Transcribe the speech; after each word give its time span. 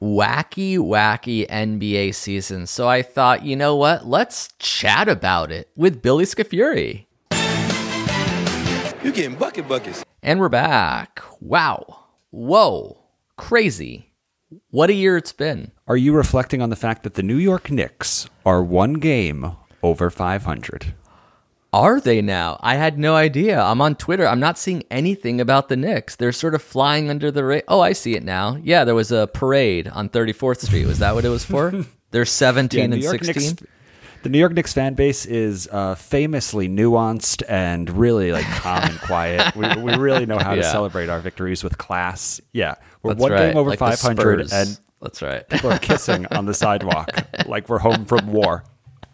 wacky, 0.00 0.78
wacky 0.78 1.48
NBA 1.48 2.14
season. 2.14 2.66
So 2.66 2.88
I 2.88 3.02
thought, 3.02 3.44
you 3.44 3.56
know 3.56 3.76
what? 3.76 4.06
Let's 4.06 4.48
chat 4.58 5.08
about 5.08 5.50
it 5.50 5.70
with 5.76 6.02
Billy 6.02 6.24
Scafuri. 6.24 7.06
You 9.02 9.12
getting 9.12 9.36
bucket 9.36 9.68
buckets. 9.68 10.04
And 10.22 10.40
we're 10.40 10.48
back. 10.48 11.22
Wow. 11.40 12.04
Whoa. 12.30 13.04
Crazy. 13.36 14.12
What 14.70 14.90
a 14.90 14.94
year 14.94 15.16
it's 15.16 15.32
been. 15.32 15.72
Are 15.86 15.96
you 15.96 16.12
reflecting 16.12 16.60
on 16.60 16.70
the 16.70 16.76
fact 16.76 17.02
that 17.04 17.14
the 17.14 17.22
New 17.22 17.36
York 17.36 17.70
Knicks 17.70 18.28
are 18.44 18.62
one 18.62 18.94
game 18.94 19.52
over 19.82 20.10
500? 20.10 20.94
Are 21.76 22.00
they 22.00 22.22
now? 22.22 22.58
I 22.62 22.76
had 22.76 22.98
no 22.98 23.14
idea. 23.16 23.60
I'm 23.60 23.82
on 23.82 23.96
Twitter. 23.96 24.26
I'm 24.26 24.40
not 24.40 24.56
seeing 24.56 24.82
anything 24.90 25.42
about 25.42 25.68
the 25.68 25.76
Knicks. 25.76 26.16
They're 26.16 26.32
sort 26.32 26.54
of 26.54 26.62
flying 26.62 27.10
under 27.10 27.30
the 27.30 27.44
radar. 27.44 27.64
Oh, 27.68 27.80
I 27.82 27.92
see 27.92 28.14
it 28.16 28.24
now. 28.24 28.56
Yeah, 28.62 28.84
there 28.84 28.94
was 28.94 29.12
a 29.12 29.26
parade 29.26 29.86
on 29.88 30.08
34th 30.08 30.62
Street. 30.62 30.86
Was 30.86 31.00
that 31.00 31.14
what 31.14 31.26
it 31.26 31.28
was 31.28 31.44
for? 31.44 31.84
They're 32.12 32.24
17 32.24 32.78
Yeah, 32.78 32.94
and 32.94 33.04
16. 33.04 33.58
The 34.22 34.28
New 34.30 34.38
York 34.38 34.54
Knicks 34.54 34.72
fan 34.72 34.94
base 34.94 35.26
is 35.26 35.68
uh, 35.70 35.96
famously 35.96 36.66
nuanced 36.66 37.42
and 37.46 37.90
really 37.90 38.32
like 38.32 38.46
calm 38.46 38.82
and 38.82 38.98
quiet. 39.00 39.54
We, 39.54 39.68
we 39.82 39.96
really 39.96 40.24
know 40.24 40.38
how 40.38 40.54
to 40.54 40.62
celebrate 40.64 41.10
our 41.10 41.20
victories 41.20 41.62
with 41.62 41.76
class. 41.76 42.40
Yeah, 42.54 42.76
we're 43.02 43.10
That's 43.10 43.20
one 43.20 43.32
right. 43.32 43.48
game 43.48 43.56
over 43.58 43.68
Like 43.68 43.78
500 43.78 44.50
and 44.50 44.80
That's 45.02 45.20
right. 45.20 45.46
people 45.46 45.70
are 45.70 45.78
kissing 45.78 46.24
on 46.30 46.46
the 46.46 46.54
sidewalk 46.54 47.10
like 47.46 47.68
we're 47.68 47.80
home 47.80 48.06
from 48.06 48.32
war. 48.32 48.64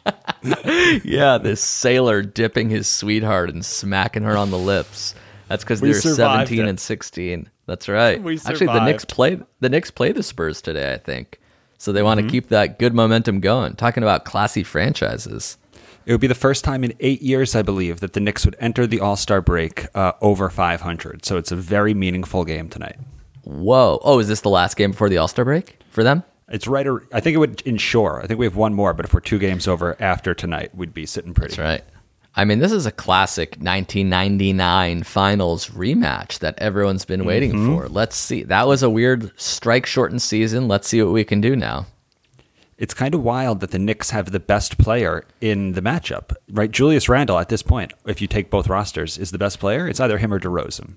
yeah, 1.04 1.38
this 1.38 1.60
sailor 1.60 2.22
dipping 2.22 2.70
his 2.70 2.88
sweetheart 2.88 3.50
and 3.50 3.64
smacking 3.64 4.22
her 4.24 4.36
on 4.36 4.50
the 4.50 4.58
lips. 4.58 5.14
That's 5.48 5.64
because 5.64 5.80
they're 5.80 5.94
17 5.94 6.58
it. 6.60 6.68
and 6.68 6.80
16. 6.80 7.48
That's 7.66 7.88
right. 7.88 8.18
Actually, 8.46 8.66
the 8.66 8.84
Knicks 8.84 9.04
play 9.04 9.38
the 9.60 9.68
Knicks 9.68 9.90
play 9.90 10.12
the 10.12 10.22
Spurs 10.22 10.60
today, 10.60 10.92
I 10.94 10.98
think. 10.98 11.38
So 11.78 11.92
they 11.92 12.02
want 12.02 12.18
Mm-hmm. 12.20 12.26
to 12.28 12.32
keep 12.32 12.48
that 12.48 12.78
good 12.78 12.94
momentum 12.94 13.40
going. 13.40 13.74
Talking 13.74 14.02
about 14.02 14.24
classy 14.24 14.62
franchises. 14.62 15.58
It 16.04 16.12
would 16.12 16.20
be 16.20 16.26
the 16.26 16.34
first 16.34 16.64
time 16.64 16.82
in 16.82 16.94
eight 16.98 17.22
years, 17.22 17.54
I 17.54 17.62
believe, 17.62 18.00
that 18.00 18.12
the 18.12 18.20
Knicks 18.20 18.44
would 18.44 18.56
enter 18.58 18.86
the 18.88 19.00
All 19.00 19.14
Star 19.16 19.40
break 19.40 19.86
uh, 19.94 20.12
over 20.20 20.50
500. 20.50 21.24
So 21.24 21.36
it's 21.36 21.52
a 21.52 21.56
very 21.56 21.94
meaningful 21.94 22.44
game 22.44 22.68
tonight. 22.68 22.96
Whoa. 23.44 24.00
Oh, 24.02 24.18
is 24.18 24.26
this 24.28 24.40
the 24.40 24.48
last 24.48 24.76
game 24.76 24.90
before 24.92 25.08
the 25.08 25.18
All 25.18 25.28
Star 25.28 25.44
break 25.44 25.78
for 25.90 26.02
them? 26.02 26.24
It's 26.52 26.68
right. 26.68 26.86
Or, 26.86 27.02
I 27.12 27.18
think 27.20 27.34
it 27.34 27.38
would 27.38 27.62
ensure. 27.62 28.20
I 28.22 28.26
think 28.26 28.38
we 28.38 28.46
have 28.46 28.54
one 28.56 28.74
more, 28.74 28.92
but 28.94 29.04
if 29.06 29.12
we're 29.14 29.20
two 29.20 29.38
games 29.40 29.66
over 29.66 29.96
after 30.00 30.34
tonight, 30.34 30.70
we'd 30.74 30.94
be 30.94 31.06
sitting 31.06 31.34
pretty. 31.34 31.56
That's 31.56 31.58
right. 31.58 31.84
I 32.34 32.44
mean, 32.44 32.60
this 32.60 32.72
is 32.72 32.86
a 32.86 32.92
classic 32.92 33.56
1999 33.60 35.02
finals 35.02 35.68
rematch 35.68 36.38
that 36.38 36.58
everyone's 36.58 37.04
been 37.04 37.24
waiting 37.24 37.52
Mm-hmm. 37.52 37.74
for. 37.76 37.88
Let's 37.88 38.16
see. 38.16 38.42
That 38.42 38.66
was 38.66 38.82
a 38.82 38.88
weird 38.90 39.32
strike 39.40 39.86
shortened 39.86 40.22
season. 40.22 40.68
Let's 40.68 40.88
see 40.88 41.02
what 41.02 41.12
we 41.12 41.24
can 41.24 41.40
do 41.40 41.56
now. 41.56 41.86
It's 42.78 42.94
kind 42.94 43.14
of 43.14 43.22
wild 43.22 43.60
that 43.60 43.70
the 43.70 43.78
Knicks 43.78 44.10
have 44.10 44.30
the 44.32 44.40
best 44.40 44.76
player 44.78 45.24
in 45.40 45.72
the 45.72 45.82
matchup, 45.82 46.34
right? 46.50 46.70
Julius 46.70 47.08
Randle, 47.08 47.38
at 47.38 47.48
this 47.48 47.62
point, 47.62 47.92
if 48.06 48.20
you 48.20 48.26
take 48.26 48.50
both 48.50 48.66
rosters, 48.68 49.18
is 49.18 49.30
the 49.30 49.38
best 49.38 49.60
player. 49.60 49.86
It's 49.86 50.00
either 50.00 50.18
him 50.18 50.32
or 50.32 50.40
DeRozan. 50.40 50.94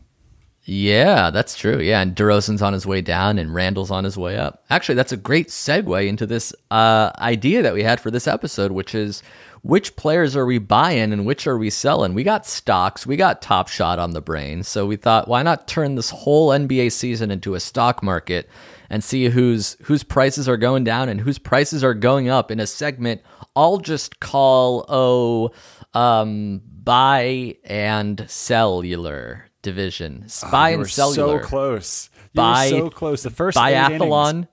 Yeah, 0.67 1.29
that's 1.29 1.55
true. 1.55 1.79
Yeah, 1.79 2.01
and 2.01 2.15
DeRozan's 2.15 2.63
on 2.63 2.73
his 2.73 2.87
way 2.87 3.01
down 3.01 3.37
and 3.37 3.53
Randle's 3.53 3.91
on 3.91 4.03
his 4.03 4.17
way 4.17 4.35
up. 4.35 4.63
Actually, 4.71 4.95
that's 4.95 5.11
a 5.11 5.17
great 5.17 5.49
segue 5.49 6.07
into 6.07 6.25
this 6.25 6.53
uh, 6.71 7.11
idea 7.19 7.61
that 7.61 7.75
we 7.75 7.83
had 7.83 7.99
for 8.01 8.09
this 8.09 8.27
episode, 8.27 8.71
which 8.71 8.95
is 8.95 9.21
which 9.61 9.95
players 9.95 10.35
are 10.35 10.45
we 10.45 10.57
buying 10.57 11.13
and 11.13 11.25
which 11.25 11.45
are 11.45 11.57
we 11.57 11.69
selling? 11.69 12.15
We 12.15 12.23
got 12.23 12.47
stocks, 12.47 13.05
we 13.05 13.15
got 13.15 13.43
Top 13.43 13.67
Shot 13.67 13.99
on 13.99 14.11
the 14.11 14.21
brain, 14.21 14.63
so 14.63 14.87
we 14.87 14.95
thought, 14.95 15.27
why 15.27 15.43
not 15.43 15.67
turn 15.67 15.95
this 15.95 16.09
whole 16.09 16.49
NBA 16.49 16.91
season 16.91 17.29
into 17.29 17.53
a 17.53 17.59
stock 17.59 18.01
market 18.01 18.49
and 18.89 19.03
see 19.03 19.25
whose 19.29 19.77
whose 19.83 20.03
prices 20.03 20.49
are 20.49 20.57
going 20.57 20.83
down 20.83 21.09
and 21.09 21.21
whose 21.21 21.37
prices 21.37 21.83
are 21.83 21.93
going 21.93 22.29
up 22.29 22.49
in 22.51 22.59
a 22.59 22.67
segment 22.67 23.21
I'll 23.55 23.77
just 23.77 24.19
call 24.19 24.85
oh 24.89 25.51
um, 25.93 26.61
buy 26.83 27.55
and 27.63 28.25
cellular 28.29 29.45
division. 29.65 30.25
Buy 30.49 30.69
you 30.69 30.79
and 30.79 30.89
cellular. 30.89 31.41
so 31.41 31.47
close. 31.49 32.09
You 32.33 32.69
so 32.69 32.89
close. 32.89 33.23
The 33.23 33.29
first 33.29 33.57
innings, 33.57 34.01
biathlon 34.01 34.47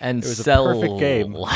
and 0.00 0.24
It 0.24 0.28
was 0.28 0.40
a 0.40 0.42
cell 0.42 0.66
perfect 0.66 0.98
game. 0.98 1.36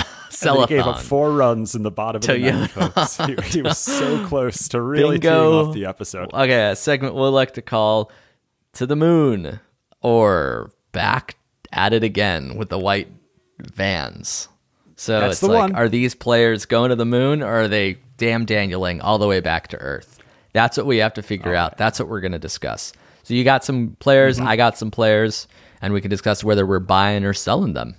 And 0.40 0.56
he 0.60 0.66
gave 0.66 0.86
up 0.86 1.00
four 1.00 1.32
runs 1.32 1.74
in 1.74 1.82
the 1.82 1.90
bottom 1.90 2.20
of 2.20 2.26
the 2.26 2.38
you. 2.38 2.52
ninth, 2.52 2.70
folks. 2.70 3.16
He, 3.16 3.34
he 3.58 3.62
was 3.62 3.76
so 3.76 4.24
close 4.28 4.68
to 4.68 4.80
really 4.80 5.18
Bingo. 5.18 5.66
off 5.68 5.74
the 5.74 5.86
episode. 5.86 6.32
Okay, 6.32 6.70
a 6.70 6.76
segment 6.76 7.16
we'll 7.16 7.32
like 7.32 7.54
to 7.54 7.62
call 7.62 8.12
To 8.74 8.86
the 8.86 8.94
Moon 8.94 9.58
or 10.00 10.70
Back 10.92 11.36
at 11.72 11.92
It 11.92 12.04
Again 12.04 12.56
with 12.56 12.68
the 12.68 12.78
white 12.78 13.08
vans. 13.58 14.48
So 14.94 15.18
That's 15.18 15.34
it's 15.34 15.42
like, 15.42 15.58
one. 15.58 15.74
are 15.74 15.88
these 15.88 16.14
players 16.14 16.66
going 16.66 16.90
to 16.90 16.96
the 16.96 17.06
moon 17.06 17.42
or 17.42 17.62
are 17.62 17.68
they 17.68 17.98
damn 18.16 18.46
Danieling 18.46 19.00
all 19.02 19.18
the 19.18 19.26
way 19.26 19.40
back 19.40 19.68
to 19.68 19.76
Earth? 19.78 20.17
That's 20.52 20.76
what 20.76 20.86
we 20.86 20.98
have 20.98 21.14
to 21.14 21.22
figure 21.22 21.54
out. 21.54 21.76
That's 21.78 21.98
what 21.98 22.08
we're 22.08 22.20
going 22.20 22.32
to 22.32 22.38
discuss. 22.38 22.92
So 23.22 23.34
you 23.34 23.44
got 23.44 23.64
some 23.64 23.96
players, 24.00 24.38
Mm-hmm. 24.38 24.48
I 24.48 24.56
got 24.56 24.78
some 24.78 24.90
players, 24.90 25.46
and 25.82 25.92
we 25.92 26.00
can 26.00 26.10
discuss 26.10 26.42
whether 26.42 26.66
we're 26.66 26.78
buying 26.78 27.24
or 27.24 27.34
selling 27.34 27.74
them. 27.74 27.96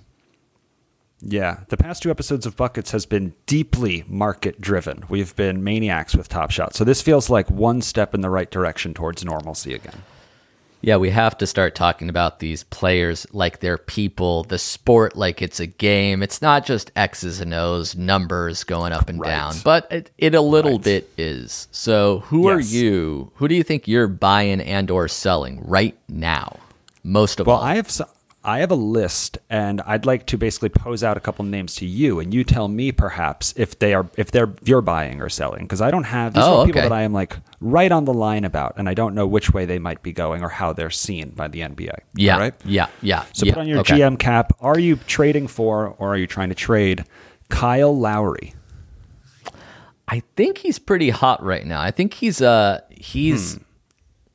Yeah, 1.22 1.60
the 1.68 1.76
past 1.76 2.02
two 2.02 2.10
episodes 2.10 2.46
of 2.46 2.56
Buckets 2.56 2.92
has 2.92 3.04
been 3.04 3.34
deeply 3.46 4.04
market 4.08 4.60
driven. 4.60 5.04
We've 5.08 5.36
been 5.36 5.62
maniacs 5.62 6.16
with 6.16 6.28
Top 6.28 6.50
Shot. 6.50 6.74
So 6.74 6.82
this 6.82 7.02
feels 7.02 7.28
like 7.28 7.50
one 7.50 7.82
step 7.82 8.14
in 8.14 8.22
the 8.22 8.30
right 8.30 8.50
direction 8.50 8.94
towards 8.94 9.22
normalcy 9.24 9.74
again. 9.74 10.02
Yeah, 10.82 10.96
we 10.96 11.10
have 11.10 11.36
to 11.38 11.46
start 11.46 11.74
talking 11.74 12.08
about 12.08 12.38
these 12.38 12.64
players 12.64 13.26
like 13.32 13.60
they're 13.60 13.76
people, 13.76 14.44
the 14.44 14.58
sport 14.58 15.14
like 15.14 15.42
it's 15.42 15.60
a 15.60 15.66
game. 15.66 16.22
It's 16.22 16.40
not 16.40 16.64
just 16.64 16.90
X's 16.96 17.40
and 17.40 17.52
O's, 17.52 17.94
numbers 17.94 18.64
going 18.64 18.92
up 18.92 19.08
and 19.10 19.20
Right. 19.20 19.28
down, 19.28 19.56
but 19.62 19.86
it, 19.92 20.10
it 20.16 20.34
a 20.34 20.40
little 20.40 20.72
Right. 20.78 20.84
bit 20.84 21.10
is. 21.18 21.68
So, 21.70 22.20
who 22.20 22.46
are 22.48 22.60
you? 22.60 23.30
Who 23.34 23.46
do 23.46 23.54
you 23.54 23.62
think 23.62 23.88
you're 23.88 24.08
buying 24.08 24.60
and 24.60 24.90
or 24.90 25.06
selling 25.06 25.62
right 25.66 25.96
now? 26.08 26.58
Most 27.04 27.40
of 27.40 27.46
Well, 27.46 27.56
all. 27.56 27.62
I 27.62 27.74
have 27.76 27.90
I 28.42 28.60
have 28.60 28.70
a 28.70 28.74
list, 28.74 29.36
and 29.50 29.82
I'd 29.82 30.06
like 30.06 30.24
to 30.28 30.38
basically 30.38 30.70
pose 30.70 31.04
out 31.04 31.18
a 31.18 31.20
couple 31.20 31.44
names 31.44 31.74
to 31.74 31.84
you, 31.86 32.20
and 32.20 32.32
you 32.32 32.42
tell 32.42 32.68
me 32.68 32.90
perhaps 32.90 33.52
if 33.54 33.78
they 33.78 33.92
are 33.92 34.08
if 34.16 34.30
they're 34.30 34.50
you're 34.64 34.80
buying 34.80 35.20
or 35.20 35.28
selling 35.28 35.64
because 35.64 35.82
I 35.82 35.90
don't 35.90 36.04
have 36.04 36.32
these 36.32 36.42
Oh, 36.42 36.60
are 36.60 36.64
people 36.66 36.80
okay. 36.80 36.88
that 36.88 36.94
I 36.94 37.02
am 37.02 37.12
like 37.12 37.36
right 37.60 37.92
on 37.92 38.06
the 38.06 38.14
line 38.14 38.44
about, 38.44 38.74
and 38.78 38.88
I 38.88 38.94
don't 38.94 39.14
know 39.14 39.26
which 39.26 39.52
way 39.52 39.66
they 39.66 39.78
might 39.78 40.02
be 40.02 40.12
going 40.12 40.42
or 40.42 40.48
how 40.48 40.72
they're 40.72 40.88
seen 40.88 41.30
by 41.30 41.48
the 41.48 41.60
NBA. 41.60 41.94
yeah, 42.14 42.38
right. 42.38 42.54
yeah, 42.64 42.86
yeah. 43.02 43.24
So 43.34 43.44
yeah, 43.44 43.52
put 43.52 43.60
on 43.60 43.68
your 43.68 43.80
okay. 43.80 43.98
GM 43.98 44.18
cap. 44.18 44.54
Are 44.60 44.78
you 44.78 44.96
trading 45.06 45.46
for, 45.46 45.88
or 45.98 46.14
are 46.14 46.16
you 46.16 46.26
trying 46.26 46.48
to 46.48 46.54
trade 46.54 47.04
Kyle 47.50 47.94
Lowry? 47.94 48.54
I 50.08 50.22
think 50.34 50.58
he's 50.58 50.78
pretty 50.78 51.10
hot 51.10 51.42
right 51.42 51.64
now. 51.66 51.80
I 51.80 51.90
think 51.90 52.14
he's 52.14 52.40
uh 52.42 52.80
he's 52.90 53.54
Hmm. 53.56 53.62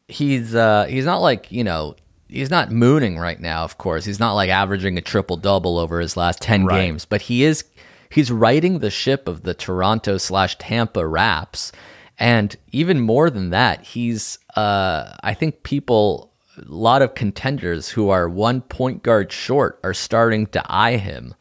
he's 0.07 0.53
uh 0.55 0.85
he's 0.85 1.05
not 1.05 1.17
like, 1.21 1.51
you 1.51 1.63
know, 1.63 1.95
he's 2.27 2.49
not 2.49 2.71
mooning 2.71 3.17
right 3.17 3.39
now, 3.39 3.63
of 3.63 3.77
course. 3.77 4.05
He's 4.05 4.19
not 4.19 4.33
like 4.33 4.49
averaging 4.49 4.97
a 4.97 5.01
triple 5.01 5.37
double 5.37 5.77
over 5.77 5.99
his 5.99 6.15
last 6.17 6.41
ten 6.41 6.65
Right. 6.65 6.81
games, 6.81 7.05
but 7.05 7.21
he 7.23 7.43
is 7.43 7.63
he's 8.09 8.31
riding 8.31 8.79
the 8.79 8.91
ship 8.91 9.27
of 9.27 9.43
the 9.43 9.53
Toronto 9.53 10.17
slash 10.17 10.57
Tampa 10.57 11.05
Raps. 11.05 11.71
And 12.17 12.55
even 12.71 13.01
more 13.01 13.29
than 13.29 13.49
that, 13.49 13.83
he's 13.83 14.39
uh 14.55 15.13
I 15.23 15.33
think 15.33 15.63
people 15.63 16.31
a 16.57 16.63
lot 16.71 17.01
of 17.01 17.15
contenders 17.15 17.89
who 17.89 18.09
are 18.09 18.29
one 18.29 18.61
point 18.61 19.03
guard 19.03 19.31
short 19.31 19.79
are 19.83 19.93
starting 19.93 20.47
to 20.47 20.63
eye 20.69 20.95
him. 20.97 21.33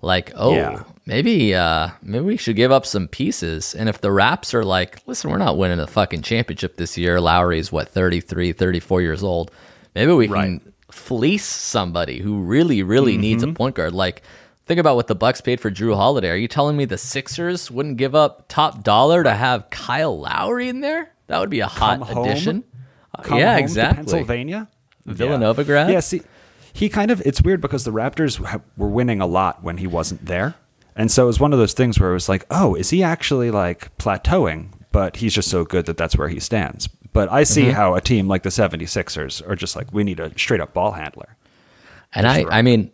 Like, 0.00 0.32
oh, 0.34 0.54
Yeah. 0.54 0.82
maybe 1.06 1.54
uh 1.54 1.88
maybe 2.02 2.24
we 2.24 2.36
should 2.38 2.56
give 2.56 2.72
up 2.72 2.86
some 2.86 3.06
pieces 3.08 3.74
and 3.74 3.88
if 3.88 4.00
the 4.00 4.10
raps 4.10 4.54
are 4.54 4.64
like 4.64 5.00
listen 5.06 5.30
we're 5.30 5.36
not 5.38 5.58
winning 5.58 5.78
a 5.80 5.86
fucking 5.86 6.22
championship 6.22 6.76
this 6.76 6.96
year 6.96 7.20
lowry's 7.20 7.70
what 7.72 7.88
33 7.88 8.52
34 8.52 9.02
years 9.02 9.22
old 9.22 9.50
maybe 9.94 10.12
we 10.12 10.28
can 10.28 10.72
fleece 10.90 11.46
somebody 11.46 12.20
who 12.20 12.40
really, 12.42 12.82
really 12.82 13.16
needs 13.16 13.42
a 13.42 13.46
mm-hmm. 13.46 13.54
point 13.54 13.74
guard. 13.74 13.92
Like, 13.92 14.22
think 14.66 14.78
about 14.78 14.96
what 14.96 15.06
the 15.06 15.14
Bucks 15.14 15.40
paid 15.40 15.60
for 15.60 15.70
Jrue 15.70 15.96
Holiday. 15.96 16.30
Are 16.30 16.36
you 16.36 16.48
telling 16.48 16.76
me 16.76 16.84
the 16.84 16.98
Sixers 16.98 17.70
wouldn't 17.70 17.96
give 17.96 18.14
up 18.14 18.46
top 18.48 18.82
dollar 18.82 19.22
to 19.22 19.32
have 19.32 19.70
Kyle 19.70 20.18
Lowry 20.18 20.68
in 20.68 20.80
there? 20.80 21.10
That 21.26 21.40
would 21.40 21.50
be 21.50 21.60
a 21.60 21.66
hot 21.66 22.06
Come 22.06 22.18
addition. 22.18 22.64
Come 23.22 23.38
yeah, 23.38 23.54
home 23.54 23.62
exactly. 23.62 23.96
Pennsylvania, 23.96 24.68
Villanova 25.04 25.62
yeah. 25.62 25.66
grad? 25.66 25.90
Yeah, 25.90 26.00
see, 26.00 26.22
he 26.72 26.88
kind 26.88 27.10
of. 27.10 27.20
It's 27.26 27.42
weird 27.42 27.60
because 27.60 27.84
the 27.84 27.90
Raptors 27.90 28.40
were 28.76 28.88
winning 28.88 29.20
a 29.20 29.26
lot 29.26 29.62
when 29.62 29.76
he 29.76 29.86
wasn't 29.86 30.24
there, 30.24 30.54
and 30.96 31.10
so 31.10 31.24
it 31.24 31.26
was 31.26 31.40
one 31.40 31.52
of 31.52 31.58
those 31.58 31.74
things 31.74 32.00
where 32.00 32.10
it 32.10 32.14
was 32.14 32.28
like, 32.28 32.46
oh, 32.50 32.74
is 32.74 32.90
he 32.90 33.02
actually 33.02 33.50
like 33.50 33.96
plateauing? 33.98 34.68
But 34.92 35.16
he's 35.16 35.34
just 35.34 35.50
so 35.50 35.64
good 35.64 35.86
that 35.86 35.96
that's 35.96 36.16
where 36.16 36.28
he 36.28 36.40
stands. 36.40 36.88
But 37.12 37.30
I 37.30 37.42
see 37.44 37.64
Mm-hmm. 37.64 37.70
how 37.72 37.94
a 37.94 38.00
team 38.00 38.26
like 38.28 38.42
the 38.42 38.48
76ers 38.50 39.46
are 39.48 39.56
just 39.56 39.76
like, 39.76 39.92
we 39.92 40.02
need 40.04 40.18
a 40.20 40.36
straight 40.38 40.60
up 40.60 40.72
ball 40.72 40.92
handler. 40.92 41.36
And 42.14 42.26
I, 42.26 42.44
I 42.50 42.62
mean, 42.62 42.90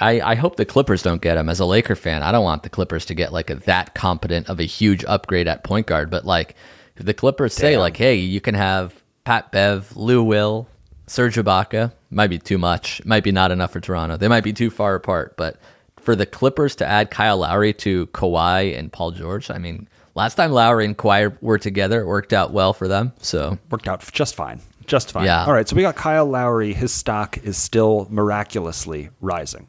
I, 0.00 0.20
I 0.20 0.34
hope 0.36 0.56
the 0.56 0.64
Clippers 0.64 1.02
don't 1.02 1.20
get 1.22 1.36
him. 1.36 1.48
As 1.48 1.60
a 1.60 1.64
Laker 1.64 1.96
fan, 1.96 2.22
I 2.22 2.32
don't 2.32 2.44
want 2.44 2.62
the 2.62 2.70
Clippers 2.70 3.04
to 3.06 3.14
get 3.14 3.32
like 3.32 3.50
a, 3.50 3.56
that 3.56 3.94
competent 3.94 4.48
of 4.48 4.60
a 4.60 4.64
huge 4.64 5.04
upgrade 5.04 5.48
at 5.48 5.64
point 5.64 5.86
guard. 5.86 6.10
But 6.10 6.24
like, 6.24 6.54
if 6.96 7.04
the 7.04 7.14
Clippers 7.14 7.54
say 7.54 7.76
like, 7.78 7.96
hey, 7.96 8.14
you 8.16 8.40
can 8.40 8.54
have 8.54 9.02
Pat 9.24 9.52
Bev, 9.52 9.96
Lou 9.96 10.22
Will, 10.22 10.66
Serge 11.06 11.36
Ibaka, 11.36 11.92
might 12.10 12.28
be 12.28 12.38
too 12.38 12.58
much. 12.58 13.04
Might 13.04 13.24
be 13.24 13.32
not 13.32 13.50
enough 13.50 13.72
for 13.72 13.80
Toronto. 13.80 14.16
They 14.16 14.28
might 14.28 14.44
be 14.44 14.52
too 14.52 14.70
far 14.70 14.94
apart. 14.94 15.36
But 15.36 15.58
for 16.00 16.14
the 16.16 16.26
Clippers 16.26 16.74
to 16.76 16.86
add 16.86 17.10
Kyle 17.10 17.38
Lowry 17.38 17.72
to 17.74 18.06
Kawhi 18.08 18.78
and 18.78 18.92
Paul 18.92 19.10
George, 19.12 19.50
I 19.50 19.58
mean, 19.58 19.88
last 20.18 20.34
time 20.34 20.50
Lowry 20.52 20.84
and 20.84 20.98
Kawhi 20.98 21.34
were 21.40 21.58
together, 21.58 22.00
it 22.02 22.06
worked 22.06 22.32
out 22.32 22.52
well 22.52 22.72
for 22.74 22.88
them. 22.88 23.12
So 23.20 23.58
Worked 23.70 23.88
out 23.88 24.04
just 24.12 24.34
fine. 24.34 24.60
Just 24.86 25.12
fine. 25.12 25.24
Yeah. 25.24 25.44
All 25.46 25.52
right. 25.52 25.68
So 25.68 25.76
we 25.76 25.82
got 25.82 25.96
Kyle 25.96 26.26
Lowry. 26.26 26.72
His 26.74 26.92
stock 26.92 27.38
is 27.38 27.56
still 27.56 28.06
miraculously 28.10 29.10
rising. 29.20 29.68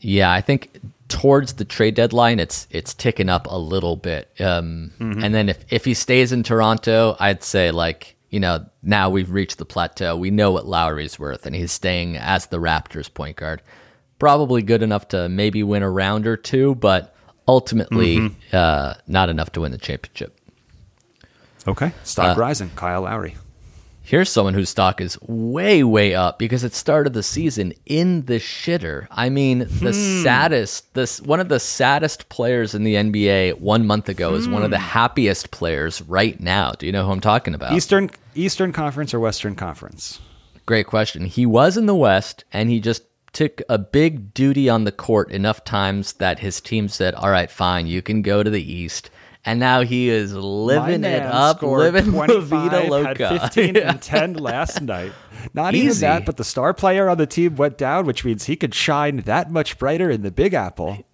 Yeah, 0.00 0.32
I 0.32 0.40
think 0.40 0.80
towards 1.08 1.54
the 1.54 1.64
trade 1.64 1.94
deadline, 1.94 2.38
it's 2.40 2.66
it's 2.70 2.94
ticking 2.94 3.28
up 3.28 3.46
a 3.50 3.58
little 3.58 3.96
bit. 3.96 4.30
Um, 4.40 4.92
And 4.98 5.34
then 5.34 5.48
if 5.48 5.64
if 5.70 5.84
he 5.84 5.94
stays 5.94 6.32
in 6.32 6.42
Toronto, 6.42 7.16
I'd 7.18 7.42
say 7.42 7.70
like 7.70 8.16
you 8.30 8.38
know 8.40 8.64
now 8.82 9.10
we've 9.10 9.30
reached 9.30 9.58
the 9.58 9.64
plateau. 9.64 10.16
We 10.16 10.30
know 10.30 10.52
what 10.52 10.66
Lowry's 10.66 11.18
worth, 11.18 11.46
and 11.46 11.54
he's 11.54 11.72
staying 11.72 12.16
as 12.16 12.46
the 12.46 12.58
Raptors 12.58 13.12
point 13.12 13.36
guard. 13.36 13.60
Probably 14.18 14.62
good 14.62 14.82
enough 14.82 15.08
to 15.08 15.28
maybe 15.28 15.62
win 15.62 15.82
a 15.82 15.90
round 15.90 16.26
or 16.26 16.36
two, 16.36 16.74
but 16.74 17.14
ultimately 17.50 18.30
uh, 18.52 18.94
not 19.08 19.28
enough 19.28 19.50
to 19.52 19.60
win 19.62 19.72
the 19.72 19.78
championship. 19.78 20.38
Okay. 21.66 21.92
Stock 22.04 22.36
Uh, 22.36 22.40
rising. 22.40 22.70
Kyle 22.76 23.02
Lowry. 23.02 23.36
Here's 24.02 24.30
someone 24.30 24.54
whose 24.54 24.68
stock 24.70 25.00
is 25.00 25.20
way, 25.22 25.84
way 25.84 26.14
up 26.14 26.38
because 26.38 26.64
it 26.64 26.74
started 26.74 27.12
the 27.12 27.22
season 27.22 27.74
in 27.86 28.24
the 28.26 28.40
shitter. 28.40 29.06
I 29.10 29.28
mean, 29.28 29.58
the 29.80 29.92
saddest, 29.92 30.94
this 30.94 31.20
one 31.20 31.38
of 31.38 31.48
the 31.48 31.60
saddest 31.60 32.28
players 32.28 32.74
in 32.74 32.82
the 32.84 32.94
NBA 32.94 33.60
one 33.60 33.86
month 33.86 34.08
ago 34.08 34.34
is 34.34 34.48
one 34.48 34.64
of 34.64 34.70
the 34.70 34.78
happiest 34.78 35.50
players 35.52 36.02
right 36.02 36.40
now. 36.40 36.72
Do 36.72 36.86
you 36.86 36.92
know 36.92 37.04
who 37.04 37.12
I'm 37.12 37.20
talking 37.20 37.54
about? 37.54 37.72
Eastern 37.72 38.10
Eastern 38.34 38.72
Conference 38.72 39.12
or 39.14 39.20
Western 39.20 39.54
Conference? 39.54 40.20
Great 40.66 40.86
question. 40.86 41.24
He 41.26 41.46
was 41.46 41.76
in 41.76 41.86
the 41.86 41.94
West 41.94 42.44
and 42.52 42.68
he 42.70 42.80
just 42.80 43.02
took 43.32 43.62
a 43.68 43.78
big 43.78 44.34
duty 44.34 44.68
on 44.68 44.84
the 44.84 44.92
court 44.92 45.30
enough 45.30 45.64
times 45.64 46.14
that 46.14 46.40
his 46.40 46.60
team 46.60 46.88
said, 46.88 47.14
"All 47.14 47.30
right, 47.30 47.50
fine, 47.50 47.86
you 47.86 48.02
can 48.02 48.22
go 48.22 48.42
to 48.42 48.50
the 48.50 48.62
East." 48.62 49.10
And 49.44 49.58
now 49.58 49.80
he 49.80 50.10
is 50.10 50.34
living 50.34 51.02
it 51.02 51.22
up, 51.22 51.62
living 51.62 52.12
25, 52.12 52.44
Vida 52.44 52.82
Loca. 52.90 53.28
Had 53.28 53.40
15 53.54 53.74
Yeah. 53.76 53.92
and 53.92 54.02
10 54.02 54.34
last 54.34 54.82
night. 54.82 55.12
Not 55.54 55.74
even 55.74 55.96
that, 56.00 56.26
but 56.26 56.36
the 56.36 56.44
star 56.44 56.74
player 56.74 57.08
on 57.08 57.16
the 57.16 57.26
team 57.26 57.56
went 57.56 57.78
down, 57.78 58.04
which 58.04 58.22
means 58.22 58.44
he 58.44 58.56
could 58.56 58.74
shine 58.74 59.18
that 59.22 59.50
much 59.50 59.78
brighter 59.78 60.10
in 60.10 60.20
the 60.20 60.30
Big 60.30 60.52
Apple. 60.52 61.04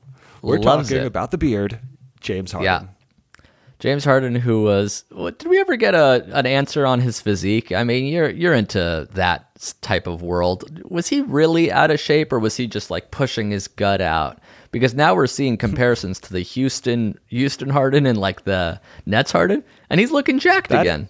We're 0.42 0.58
Loves 0.58 0.88
talking 0.88 1.04
it. 1.04 1.06
about 1.06 1.30
the 1.30 1.38
beard, 1.38 1.78
James 2.20 2.50
Harden. 2.50 2.64
Yeah. 2.64 3.42
James 3.78 4.04
Harden, 4.04 4.34
who 4.34 4.62
was, 4.64 5.04
what, 5.12 5.38
did 5.38 5.48
we 5.48 5.60
ever 5.60 5.76
get 5.76 5.94
a 5.94 6.26
an 6.32 6.46
answer 6.46 6.84
on 6.86 7.00
his 7.00 7.20
physique? 7.20 7.70
I 7.72 7.84
mean, 7.84 8.06
you're 8.06 8.30
you're 8.30 8.54
into 8.54 9.06
that 9.12 9.45
type 9.80 10.06
of 10.06 10.22
world. 10.22 10.82
Was 10.90 11.08
he 11.08 11.20
really 11.22 11.70
out 11.72 11.90
of 11.90 12.00
shape, 12.00 12.32
or 12.32 12.38
was 12.38 12.56
he 12.56 12.66
just 12.66 12.90
like 12.90 13.10
pushing 13.10 13.50
his 13.50 13.68
gut 13.68 14.00
out? 14.00 14.38
Because 14.72 14.94
now 14.94 15.14
we're 15.14 15.26
seeing 15.26 15.56
comparisons 15.56 16.18
to 16.20 16.32
the 16.32 16.40
Houston 16.40 17.18
Houston 17.28 17.70
Harden 17.70 18.04
and 18.06 18.18
like 18.18 18.44
the 18.44 18.80
Nets 19.06 19.32
Harden, 19.32 19.64
and 19.90 20.00
he's 20.00 20.10
looking 20.10 20.38
jacked 20.38 20.68
That- 20.70 20.82
again. 20.82 21.08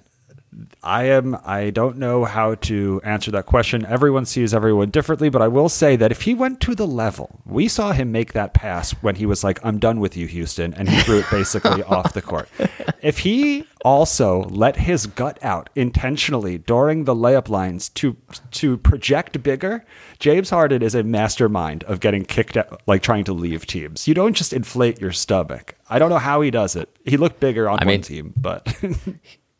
I 0.83 1.05
am. 1.05 1.37
I 1.45 1.71
don't 1.71 1.99
know 1.99 2.25
how 2.25 2.55
to 2.55 3.01
answer 3.05 3.31
that 3.33 3.47
question. 3.47 3.85
Everyone 3.85 4.25
sees 4.25 4.55
everyone 4.55 4.91
differently, 4.91 5.29
but 5.29 5.43
I 5.43 5.49
will 5.49 5.69
say 5.69 5.97
that 5.97 6.11
if 6.11 6.23
he 6.23 6.33
went 6.35 6.61
to 6.63 6.75
the 6.75 6.87
level, 6.87 7.41
we 7.45 7.69
saw 7.69 7.93
him 7.93 8.11
make 8.13 8.33
that 8.33 8.55
pass 8.55 8.93
when 9.03 9.17
he 9.17 9.27
was 9.27 9.45
like, 9.45 9.59
"I'm 9.65 9.79
done 9.79 10.01
with 10.01 10.17
you, 10.17 10.27
Houston," 10.27 10.73
and 10.75 10.89
he 10.89 11.01
threw 11.03 11.19
it 11.19 11.27
basically 11.31 11.83
off 11.97 12.15
the 12.15 12.23
court. 12.23 12.49
If 13.03 13.19
he 13.19 13.67
also 13.85 14.45
let 14.45 14.77
his 14.77 15.07
gut 15.07 15.39
out 15.43 15.69
intentionally 15.77 16.59
during 16.59 17.05
the 17.05 17.15
layup 17.15 17.49
lines 17.49 17.89
to 17.91 18.17
to 18.53 18.79
project 18.79 19.43
bigger, 19.43 19.85
James 20.19 20.51
Harden 20.51 20.81
is 20.83 20.95
a 20.95 21.03
mastermind 21.03 21.85
of 21.85 22.01
getting 22.01 22.25
kicked 22.25 22.57
out, 22.57 22.81
like 22.87 23.03
trying 23.03 23.25
to 23.25 23.33
leave 23.35 23.67
teams. 23.67 24.09
You 24.09 24.15
don't 24.15 24.35
just 24.35 24.53
inflate 24.55 25.01
your 25.01 25.13
stomach. 25.13 25.75
I 25.91 25.99
don't 25.99 26.11
know 26.11 26.19
how 26.19 26.41
he 26.41 26.51
does 26.51 26.77
it. 26.77 26.89
He 27.05 27.17
looked 27.17 27.41
bigger 27.41 27.69
on 27.69 27.81
I 27.81 27.85
one 27.85 27.87
mean- 27.87 28.03
team, 28.03 28.33
but 28.37 28.75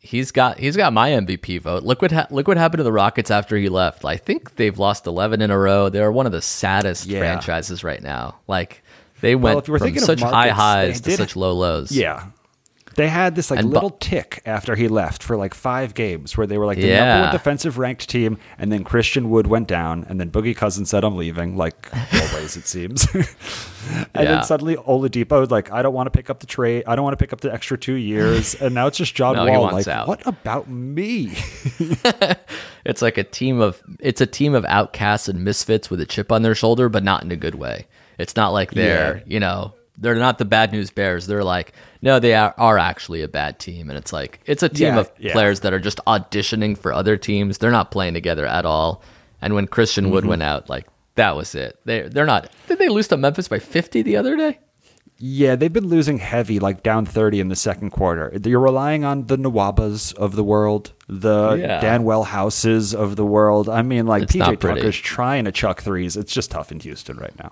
He's 0.07 0.31
got 0.31 0.57
he's 0.57 0.77
got 0.77 0.93
my 0.93 1.09
MVP 1.09 1.59
vote. 1.61 1.83
Look 1.83 2.01
what 2.01 2.13
ha- 2.13 2.27
look 2.31 2.47
what 2.47 2.55
happened 2.55 2.79
to 2.79 2.83
the 2.85 2.93
Rockets 2.93 3.29
after 3.29 3.57
he 3.57 3.67
left. 3.67 4.05
I 4.05 4.15
think 4.15 4.55
they've 4.55 4.79
lost 4.79 5.05
eleven 5.05 5.41
in 5.41 5.51
a 5.51 5.59
row. 5.59 5.89
They're 5.89 6.13
one 6.13 6.25
of 6.25 6.31
the 6.31 6.41
saddest 6.41 7.07
Yeah. 7.07 7.19
franchises 7.19 7.83
right 7.83 8.01
now. 8.01 8.37
Like 8.47 8.83
they 9.19 9.35
went 9.35 9.67
were 9.67 9.79
from 9.79 9.97
such 9.97 10.21
high 10.21 10.47
highs 10.49 11.01
to 11.01 11.11
such 11.11 11.35
low 11.35 11.51
lows. 11.53 11.91
Yeah. 11.91 12.27
They 12.97 13.07
had 13.07 13.35
this 13.35 13.49
like 13.51 13.59
And 13.59 13.69
bu- 13.69 13.75
little 13.75 13.91
tick 13.91 14.41
after 14.45 14.75
he 14.75 14.87
left 14.87 15.23
for 15.23 15.37
like 15.37 15.53
five 15.53 15.93
games 15.93 16.35
where 16.35 16.45
they 16.47 16.57
were 16.57 16.65
like 16.65 16.77
the 16.79 16.87
Yeah. 16.87 17.05
number 17.05 17.23
one 17.27 17.31
defensive 17.31 17.77
ranked 17.77 18.09
team, 18.09 18.37
and 18.57 18.71
then 18.71 18.83
Christian 18.83 19.29
Wood 19.29 19.47
went 19.47 19.67
down, 19.67 20.05
and 20.09 20.19
then 20.19 20.29
Boogie 20.31 20.55
Cousins 20.55 20.89
said, 20.89 21.03
"I'm 21.03 21.15
leaving," 21.15 21.55
like 21.55 21.89
always 22.33 22.57
it 22.57 22.67
seems. 22.67 23.07
and 23.13 23.25
Yeah. 24.15 24.23
then 24.23 24.43
suddenly 24.43 24.75
Oladipo 24.77 25.39
was 25.39 25.51
like, 25.51 25.71
"I 25.71 25.81
don't 25.81 25.93
want 25.93 26.07
to 26.07 26.11
pick 26.11 26.29
up 26.29 26.39
the 26.39 26.47
trade. 26.47 26.83
I 26.87 26.95
don't 26.95 27.03
want 27.03 27.13
to 27.17 27.23
pick 27.23 27.31
up 27.33 27.41
the 27.41 27.53
extra 27.53 27.77
two 27.77 27.93
years," 27.93 28.55
and 28.55 28.73
now 28.73 28.87
it's 28.87 28.97
just 28.97 29.13
John 29.15 29.35
No, 29.35 29.45
Wall. 29.45 29.71
Like, 29.71 29.87
out. 29.87 30.07
what 30.07 30.25
about 30.27 30.67
me? 30.69 31.33
It's 32.85 33.01
like 33.01 33.17
a 33.17 33.23
team 33.23 33.59
of 33.59 33.81
it's 33.99 34.21
a 34.21 34.25
team 34.25 34.55
of 34.55 34.63
outcasts 34.65 35.27
and 35.27 35.43
misfits 35.43 35.89
with 35.89 35.99
a 35.99 36.05
chip 36.05 36.31
on 36.31 36.41
their 36.41 36.55
shoulder, 36.55 36.87
but 36.89 37.03
not 37.03 37.21
in 37.23 37.31
a 37.31 37.35
good 37.35 37.55
way. 37.55 37.85
It's 38.17 38.35
not 38.35 38.53
like 38.53 38.71
they're 38.71 39.17
Yeah. 39.17 39.23
you 39.27 39.39
know 39.41 39.73
they're 39.97 40.15
not 40.15 40.37
the 40.37 40.45
bad 40.45 40.71
news 40.71 40.89
bears. 40.89 41.27
They're 41.27 41.43
like 41.43 41.73
no, 42.01 42.19
they 42.19 42.33
are, 42.33 42.53
are 42.57 42.77
actually 42.77 43.21
a 43.21 43.27
bad 43.27 43.59
team, 43.59 43.89
and 43.89 43.97
it's 43.97 44.13
like 44.13 44.39
it's 44.45 44.63
a 44.63 44.69
team 44.69 44.93
Yeah, 44.95 44.99
of 44.99 45.11
yeah. 45.17 45.31
players 45.33 45.61
that 45.61 45.73
are 45.73 45.79
just 45.79 45.99
auditioning 46.07 46.77
for 46.77 46.93
other 46.93 47.17
teams. 47.17 47.57
They're 47.57 47.71
not 47.71 47.91
playing 47.91 48.13
together 48.13 48.45
at 48.45 48.65
all. 48.65 49.01
And 49.41 49.53
when 49.55 49.67
Christian 49.67 50.09
Wood 50.11 50.21
Mm-hmm. 50.21 50.29
went 50.29 50.43
out, 50.43 50.69
like 50.69 50.87
that 51.15 51.35
was 51.35 51.55
it. 51.55 51.79
They 51.85 52.01
they're 52.07 52.25
not. 52.25 52.49
Did 52.67 52.79
they 52.79 52.89
lose 52.89 53.07
to 53.09 53.17
Memphis 53.17 53.47
by 53.47 53.59
fifty 53.59 54.01
the 54.01 54.15
other 54.17 54.35
day? 54.35 54.59
Yeah, 55.19 55.55
they've 55.55 55.73
been 55.73 55.87
losing 55.87 56.19
heavy, 56.19 56.59
like 56.59 56.83
down 56.83 57.07
30 57.07 57.39
in 57.39 57.47
the 57.47 57.55
second 57.55 57.89
quarter. 57.89 58.31
You're 58.45 58.59
relying 58.59 59.03
on 59.03 59.25
the 59.25 59.35
Nwabas 59.35 60.13
of 60.13 60.35
the 60.35 60.43
world, 60.43 60.91
the 61.09 61.55
Yeah. 61.55 61.81
Danuel 61.81 62.23
Houses 62.23 62.93
of 62.93 63.15
the 63.15 63.25
world. 63.25 63.67
I 63.67 63.81
mean, 63.81 64.05
like 64.05 64.23
It's 64.23 64.33
PJ. 64.35 64.59
Tucker's 64.59 64.95
trying 64.95 65.45
to 65.45 65.51
chuck 65.51 65.81
threes. 65.81 66.15
It's 66.17 66.31
just 66.31 66.51
tough 66.51 66.71
in 66.71 66.79
Houston 66.81 67.17
right 67.17 67.33
now. 67.39 67.51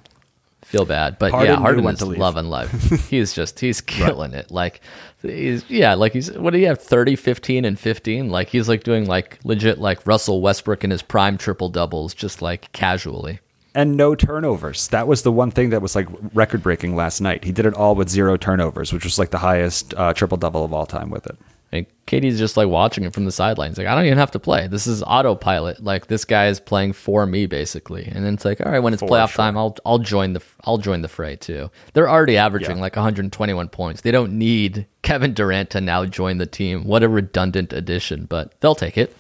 Feel 0.75 0.85
bad, 0.85 1.17
but 1.19 1.31
Harden 1.31 1.53
yeah, 1.53 1.59
Harden 1.59 1.87
is 1.87 2.01
loving 2.01 2.45
life. 2.45 2.71
he's 3.09 3.33
just 3.33 3.59
he's 3.59 3.81
killing 3.81 4.33
it. 4.33 4.51
Like 4.51 4.81
he's 5.21 5.69
yeah, 5.69 5.93
like 5.93 6.13
he's 6.13 6.31
what 6.31 6.51
do 6.51 6.59
you 6.59 6.67
have 6.67 6.81
30, 6.81 7.15
15 7.15 7.65
and 7.65 7.79
15? 7.79 8.29
Like 8.29 8.49
he's 8.49 8.67
like 8.67 8.83
doing 8.83 9.05
like 9.05 9.39
legit 9.43 9.79
like 9.79 10.05
Russell 10.05 10.41
Westbrook 10.41 10.83
in 10.83 10.91
his 10.91 11.01
prime 11.01 11.37
triple 11.37 11.69
doubles 11.69 12.13
just 12.13 12.41
like 12.41 12.71
casually. 12.73 13.39
And 13.73 13.97
no 13.97 14.15
turnovers. 14.15 14.87
That 14.89 15.05
was 15.05 15.23
the 15.23 15.33
one 15.33 15.51
thing 15.51 15.69
that 15.71 15.81
was 15.81 15.95
like 15.95 16.07
record 16.33 16.63
breaking 16.63 16.95
last 16.95 17.19
night. 17.19 17.43
He 17.43 17.51
did 17.51 17.65
it 17.65 17.73
all 17.73 17.93
with 17.95 18.07
zero 18.07 18.37
turnovers, 18.37 18.93
which 18.93 19.03
was 19.03 19.19
like 19.19 19.31
the 19.31 19.37
highest 19.37 19.93
uh, 19.95 20.13
triple 20.13 20.37
double 20.37 20.63
of 20.63 20.73
all 20.73 20.85
time 20.85 21.09
with 21.09 21.27
it. 21.27 21.37
And 21.75 21.85
KD's 22.07 22.37
just 22.39 22.55
like 22.57 22.67
watching 22.67 23.03
it 23.03 23.13
from 23.13 23.25
the 23.25 23.31
sidelines. 23.31 23.77
Like 23.77 23.87
I 23.87 23.95
don't 23.95 24.05
even 24.05 24.17
have 24.17 24.31
to 24.31 24.39
play. 24.39 24.67
This 24.67 24.87
is 24.87 25.01
autopilot. 25.03 25.83
Like 25.83 26.07
this 26.07 26.23
guy 26.25 26.47
is 26.47 26.59
playing 26.59 26.93
for 26.93 27.25
me 27.25 27.45
basically. 27.45 28.05
And 28.05 28.23
then 28.25 28.33
it's 28.35 28.45
like, 28.45 28.61
all 28.65 28.71
right, 28.71 28.79
when 28.79 28.93
it's 28.93 29.01
For 29.01 29.09
playoff 29.09 29.29
sure. 29.29 29.37
time, 29.43 29.57
I'll 29.57 29.75
I'll 29.85 29.97
join 29.99 30.33
the 30.33 30.41
I'll 30.65 30.77
join 30.77 31.01
the 31.01 31.07
fray 31.07 31.35
too. 31.35 31.69
They're 31.93 32.09
already 32.09 32.37
averaging 32.37 32.75
Yeah. 32.77 32.81
like 32.81 32.95
121 32.95 33.69
points. 33.69 34.01
They 34.01 34.11
don't 34.11 34.33
need 34.37 34.85
Kevin 35.01 35.33
Durant 35.33 35.69
to 35.71 35.81
now 35.81 36.05
join 36.05 36.37
the 36.37 36.45
team. 36.45 36.83
What 36.85 37.03
a 37.03 37.09
redundant 37.09 37.73
addition, 37.73 38.25
but 38.25 38.59
they'll 38.61 38.75
take 38.75 38.97
it. 38.97 39.15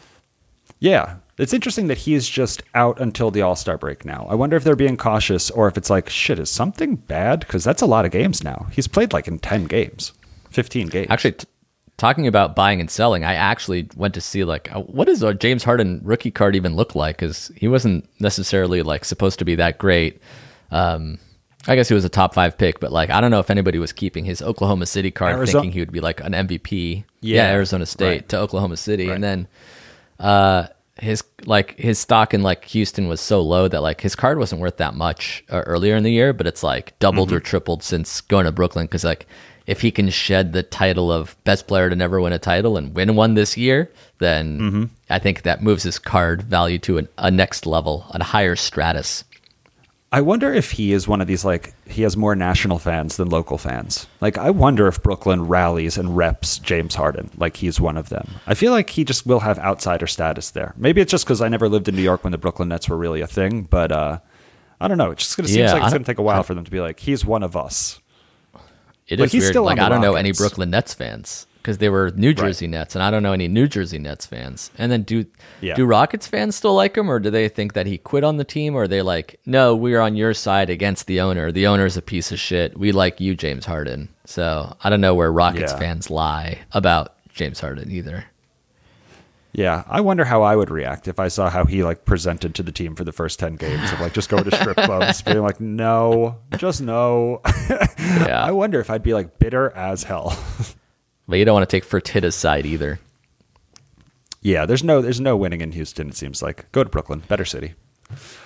Yeah. 0.79 1.15
It's 1.37 1.53
interesting 1.53 1.87
that 1.87 1.97
he's 1.97 2.29
just 2.29 2.63
out 2.75 3.01
until 3.01 3.29
the 3.29 3.41
All 3.41 3.57
Star 3.57 3.77
break 3.77 4.05
now. 4.05 4.25
I 4.29 4.35
wonder 4.35 4.55
if 4.55 4.63
they're 4.63 4.75
being 4.75 4.95
cautious 4.95 5.51
or 5.51 5.67
if 5.67 5.75
it's 5.77 5.89
like, 5.89 6.07
shit, 6.09 6.39
is 6.39 6.49
something 6.49 6.95
bad? 6.95 7.41
Because 7.41 7.63
that's 7.63 7.81
a 7.81 7.85
lot 7.85 8.05
of 8.05 8.11
games 8.11 8.41
now. 8.43 8.67
He's 8.71 8.87
played 8.87 9.11
like 9.11 9.27
in 9.27 9.39
10 9.39 9.65
games, 9.65 10.13
15 10.51 10.87
games. 10.87 11.07
Actually, 11.09 11.33
t- 11.33 11.47
talking 11.97 12.27
about 12.27 12.55
buying 12.55 12.79
and 12.81 12.89
selling, 12.91 13.23
I 13.23 13.33
actually 13.35 13.87
went 13.95 14.13
to 14.15 14.21
see 14.21 14.43
like 14.43 14.73
uh, 14.75 14.81
what 14.81 15.05
does 15.05 15.23
a 15.23 15.33
James 15.33 15.63
Harden 15.63 16.01
rookie 16.03 16.31
card 16.31 16.55
even 16.55 16.75
look 16.75 16.95
like? 16.95 17.17
Because 17.17 17.51
he 17.55 17.67
wasn't 17.67 18.07
necessarily 18.19 18.81
like 18.81 19.05
supposed 19.05 19.39
to 19.39 19.45
be 19.45 19.55
that 19.55 19.77
great. 19.77 20.21
Um, 20.71 21.19
I 21.67 21.75
guess 21.75 21.87
he 21.87 21.95
was 21.95 22.05
a 22.05 22.09
top 22.09 22.33
five 22.35 22.57
pick, 22.57 22.79
but 22.79 22.91
like 22.91 23.09
I 23.09 23.21
don't 23.21 23.31
know 23.31 23.39
if 23.39 23.49
anybody 23.49 23.79
was 23.79 23.91
keeping 23.93 24.25
his 24.25 24.41
Oklahoma 24.41 24.85
City 24.85 25.09
card 25.11 25.33
Arizona- 25.35 25.61
thinking 25.63 25.71
he 25.73 25.79
would 25.79 25.91
be 25.91 25.99
like 26.01 26.19
an 26.21 26.33
MVP. 26.33 27.05
Yeah, 27.21 27.49
Arizona 27.51 27.85
State 27.85 28.07
right. 28.07 28.29
to 28.29 28.37
Oklahoma 28.39 28.77
City, 28.77 29.07
Right. 29.07 29.15
and 29.15 29.23
then 29.23 29.47
uh, 30.19 30.67
his 30.99 31.23
like 31.45 31.77
his 31.79 31.97
stock 31.99 32.33
in 32.33 32.43
like 32.43 32.65
Houston 32.65 33.07
was 33.07 33.19
so 33.19 33.41
low 33.41 33.67
that 33.67 33.81
like 33.81 34.01
his 34.01 34.15
card 34.15 34.37
wasn't 34.37 34.61
worth 34.61 34.77
that 34.77 34.93
much 34.93 35.43
uh, 35.49 35.61
earlier 35.65 35.95
in 35.95 36.03
the 36.03 36.11
year, 36.11 36.33
but 36.33 36.45
it's 36.45 36.61
like 36.61 36.97
doubled 36.99 37.29
Mm-hmm. 37.29 37.37
or 37.37 37.39
tripled 37.41 37.83
since 37.83 38.21
going 38.21 38.45
to 38.45 38.51
Brooklyn 38.51 38.85
because 38.85 39.03
like 39.03 39.25
if 39.67 39.81
he 39.81 39.91
can 39.91 40.09
shed 40.09 40.53
the 40.53 40.63
title 40.63 41.11
of 41.11 41.35
best 41.43 41.67
player 41.67 41.89
to 41.89 41.95
never 41.95 42.21
win 42.21 42.33
a 42.33 42.39
title 42.39 42.77
and 42.77 42.95
win 42.95 43.15
one 43.15 43.33
this 43.33 43.57
year, 43.57 43.91
then 44.19 44.59
Mm-hmm. 44.59 44.83
I 45.09 45.19
think 45.19 45.41
that 45.43 45.61
moves 45.63 45.83
his 45.83 45.99
card 45.99 46.41
value 46.43 46.79
to 46.79 46.97
an, 46.97 47.07
a 47.17 47.29
next 47.31 47.65
level, 47.65 48.05
a 48.11 48.23
higher 48.23 48.55
stratus. 48.55 49.23
I 50.11 50.21
wonder 50.21 50.53
if 50.53 50.71
he 50.71 50.93
is 50.93 51.07
one 51.09 51.19
of 51.19 51.27
these 51.27 51.43
like 51.43 51.73
he 51.87 52.03
has 52.03 52.15
more 52.15 52.35
national 52.35 52.79
fans 52.79 53.17
than 53.17 53.29
local 53.29 53.57
fans. 53.57 54.07
Like 54.21 54.37
I 54.37 54.49
wonder 54.49 54.87
if 54.87 55.03
Brooklyn 55.03 55.45
rallies 55.47 55.97
and 55.97 56.15
reps 56.15 56.57
James 56.59 56.95
Harden 56.95 57.29
like 57.37 57.57
he's 57.57 57.81
one 57.81 57.97
of 57.97 58.07
them. 58.09 58.29
I 58.47 58.53
feel 58.53 58.71
like 58.71 58.89
he 58.89 59.03
just 59.03 59.25
will 59.25 59.41
have 59.41 59.59
outsider 59.59 60.07
status 60.07 60.51
there. 60.51 60.73
Maybe 60.77 61.01
it's 61.01 61.11
just 61.11 61.25
because 61.25 61.41
I 61.41 61.49
never 61.49 61.67
lived 61.67 61.89
in 61.89 61.95
New 61.97 62.01
York 62.01 62.23
when 62.23 62.31
the 62.31 62.37
Brooklyn 62.37 62.69
Nets 62.69 62.87
were 62.87 62.95
really 62.97 63.19
a 63.21 63.27
thing, 63.27 63.63
but 63.63 63.91
uh, 63.91 64.19
I 64.79 64.87
don't 64.87 64.97
know. 64.97 65.11
It 65.11 65.17
just 65.17 65.35
gonna 65.35 65.49
seems 65.49 65.57
Yeah, 65.59 65.73
like 65.73 65.83
it's 65.83 65.93
gonna 65.93 66.05
take 66.05 66.19
a 66.19 66.23
while 66.23 66.43
for 66.43 66.53
them 66.53 66.63
to 66.63 66.71
be 66.71 66.79
like 66.79 66.99
he's 66.99 67.25
one 67.25 67.43
of 67.43 67.57
us. 67.57 67.99
It 69.07 69.15
is 69.19 69.25
Like, 69.25 69.31
he's 69.31 69.43
weird. 69.43 69.53
still 69.53 69.63
like 69.63 69.79
I 69.79 69.89
don't 69.89 70.01
know 70.01 70.15
any 70.15 70.31
Brooklyn 70.31 70.69
Nets 70.71 70.93
fans 70.93 71.45
because 71.61 71.77
they 71.79 71.89
were 71.89 72.11
New 72.15 72.33
Jersey 72.33 72.67
Nets, 72.67 72.95
and 72.95 73.03
I 73.03 73.09
don't 73.09 73.23
know 73.23 73.33
any 73.33 73.47
New 73.47 73.67
Jersey 73.67 73.97
Nets 73.97 74.25
fans. 74.25 74.69
And 74.77 74.91
then 74.91 75.01
do 75.03 75.25
Yeah. 75.61 75.73
do 75.75 75.85
Rockets 75.85 76.27
fans 76.27 76.55
still 76.55 76.75
like 76.75 76.95
him, 76.97 77.09
or 77.09 77.19
do 77.19 77.29
they 77.31 77.47
think 77.49 77.73
that 77.73 77.87
he 77.87 77.97
quit 77.97 78.23
on 78.23 78.37
the 78.37 78.43
team, 78.43 78.75
or 78.75 78.83
are 78.83 78.87
they 78.87 79.01
like, 79.01 79.39
no, 79.45 79.75
we're 79.75 79.99
on 79.99 80.15
your 80.15 80.33
side 80.35 80.69
against 80.69 81.07
the 81.07 81.19
owner. 81.21 81.51
The 81.51 81.65
owner's 81.67 81.97
a 81.97 82.01
piece 82.03 82.31
of 82.31 82.39
shit. 82.39 82.77
We 82.77 82.91
like 82.91 83.19
you, 83.19 83.33
James 83.35 83.65
Harden. 83.65 84.09
So 84.25 84.75
I 84.83 84.89
don't 84.89 85.01
know 85.01 85.15
where 85.15 85.31
Rockets 85.31 85.71
Yeah. 85.73 85.79
fans 85.79 86.09
lie 86.11 86.59
about 86.71 87.13
James 87.33 87.59
Harden 87.59 87.91
either. 87.91 88.25
Yeah, 89.57 89.85
I 89.87 90.01
wonder 90.01 90.25
how 90.25 90.41
I 90.41 90.53
would 90.53 90.69
react 90.69 91.07
if 91.07 91.17
I 91.17 91.29
saw 91.29 91.49
how 91.49 91.63
he 91.63 91.81
like 91.81 92.03
presented 92.03 92.55
to 92.55 92.63
the 92.63 92.73
team 92.73 92.93
for 92.93 93.05
the 93.05 93.13
first 93.13 93.39
ten 93.39 93.55
games 93.55 93.89
of 93.93 94.01
like 94.01 94.13
just 94.13 94.27
going 94.27 94.43
to 94.43 94.53
strip 94.55 94.75
clubs, 94.85 95.21
being 95.21 95.41
like, 95.41 95.61
no, 95.61 96.39
just 96.57 96.81
no. 96.81 97.41
Yeah, 97.97 98.43
I 98.43 98.51
wonder 98.51 98.79
if 98.81 98.89
I'd 98.89 99.01
be 99.01 99.13
like 99.13 99.39
bitter 99.39 99.71
as 99.71 100.03
hell. 100.03 100.37
but 101.27 101.39
you 101.39 101.45
don't 101.45 101.53
want 101.53 101.67
to 101.69 101.73
take 101.73 101.85
Fertitta's 101.85 102.35
side 102.35 102.65
either. 102.65 102.99
Yeah, 104.41 104.65
there's 104.65 104.83
no 104.83 105.01
there's 105.01 105.21
no 105.21 105.37
winning 105.37 105.61
in 105.61 105.71
Houston. 105.71 106.09
It 106.09 106.15
seems 106.17 106.41
like 106.41 106.69
go 106.73 106.83
to 106.83 106.89
Brooklyn, 106.89 107.23
better 107.27 107.45
city. 107.45 107.75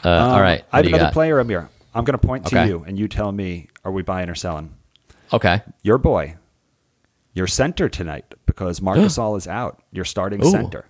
Uh, 0.05 0.09
all 0.09 0.35
Um, 0.35 0.41
right, 0.41 0.63
I 0.71 0.77
have 0.77 0.85
another 0.85 1.05
got? 1.05 1.13
player, 1.13 1.39
Amir. 1.39 1.69
I'm 1.95 2.03
going 2.05 2.17
to 2.17 2.25
point 2.25 2.45
to 2.47 2.67
you, 2.67 2.83
and 2.87 2.97
you 2.99 3.07
tell 3.07 3.31
me: 3.31 3.67
Are 3.83 3.91
we 3.91 4.03
buying 4.03 4.29
or 4.29 4.35
selling? 4.35 4.75
Okay, 5.33 5.61
Your 5.81 5.97
boy, 5.97 6.35
your 7.33 7.47
center 7.47 7.89
tonight, 7.89 8.33
because 8.45 8.79
Marc 8.83 8.99
Gasol 8.99 9.37
is 9.37 9.47
out. 9.47 9.81
Your 9.91 10.05
starting 10.05 10.45
Ooh. 10.45 10.49
center, 10.51 10.85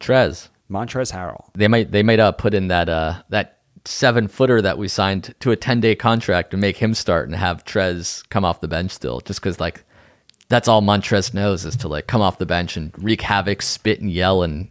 Trez. 0.00 0.48
Montrez 0.70 1.12
Harrell. 1.12 1.48
They 1.54 1.68
might 1.68 1.92
they 1.92 2.02
might 2.02 2.18
uh, 2.18 2.32
put 2.32 2.54
in 2.54 2.68
that 2.68 2.88
uh 2.88 3.22
that 3.28 3.58
seven 3.84 4.26
footer 4.26 4.60
that 4.62 4.78
we 4.78 4.88
signed 4.88 5.34
to 5.40 5.52
a 5.52 5.56
ten 5.56 5.80
day 5.80 5.94
contract 5.94 6.50
to 6.50 6.56
make 6.56 6.76
him 6.76 6.94
start 6.94 7.28
and 7.28 7.36
have 7.36 7.64
Trez 7.64 8.28
come 8.30 8.44
off 8.44 8.60
the 8.60 8.68
bench 8.68 8.90
still, 8.90 9.20
just 9.20 9.40
because 9.40 9.60
like 9.60 9.84
that's 10.48 10.68
all 10.68 10.82
Montrez 10.82 11.34
knows 11.34 11.64
is 11.64 11.76
to 11.76 11.88
like 11.88 12.06
come 12.06 12.20
off 12.20 12.38
the 12.38 12.46
bench 12.46 12.76
and 12.76 12.92
wreak 12.98 13.22
havoc, 13.22 13.62
spit 13.62 14.00
and 14.00 14.10
yell 14.10 14.42
and 14.42 14.70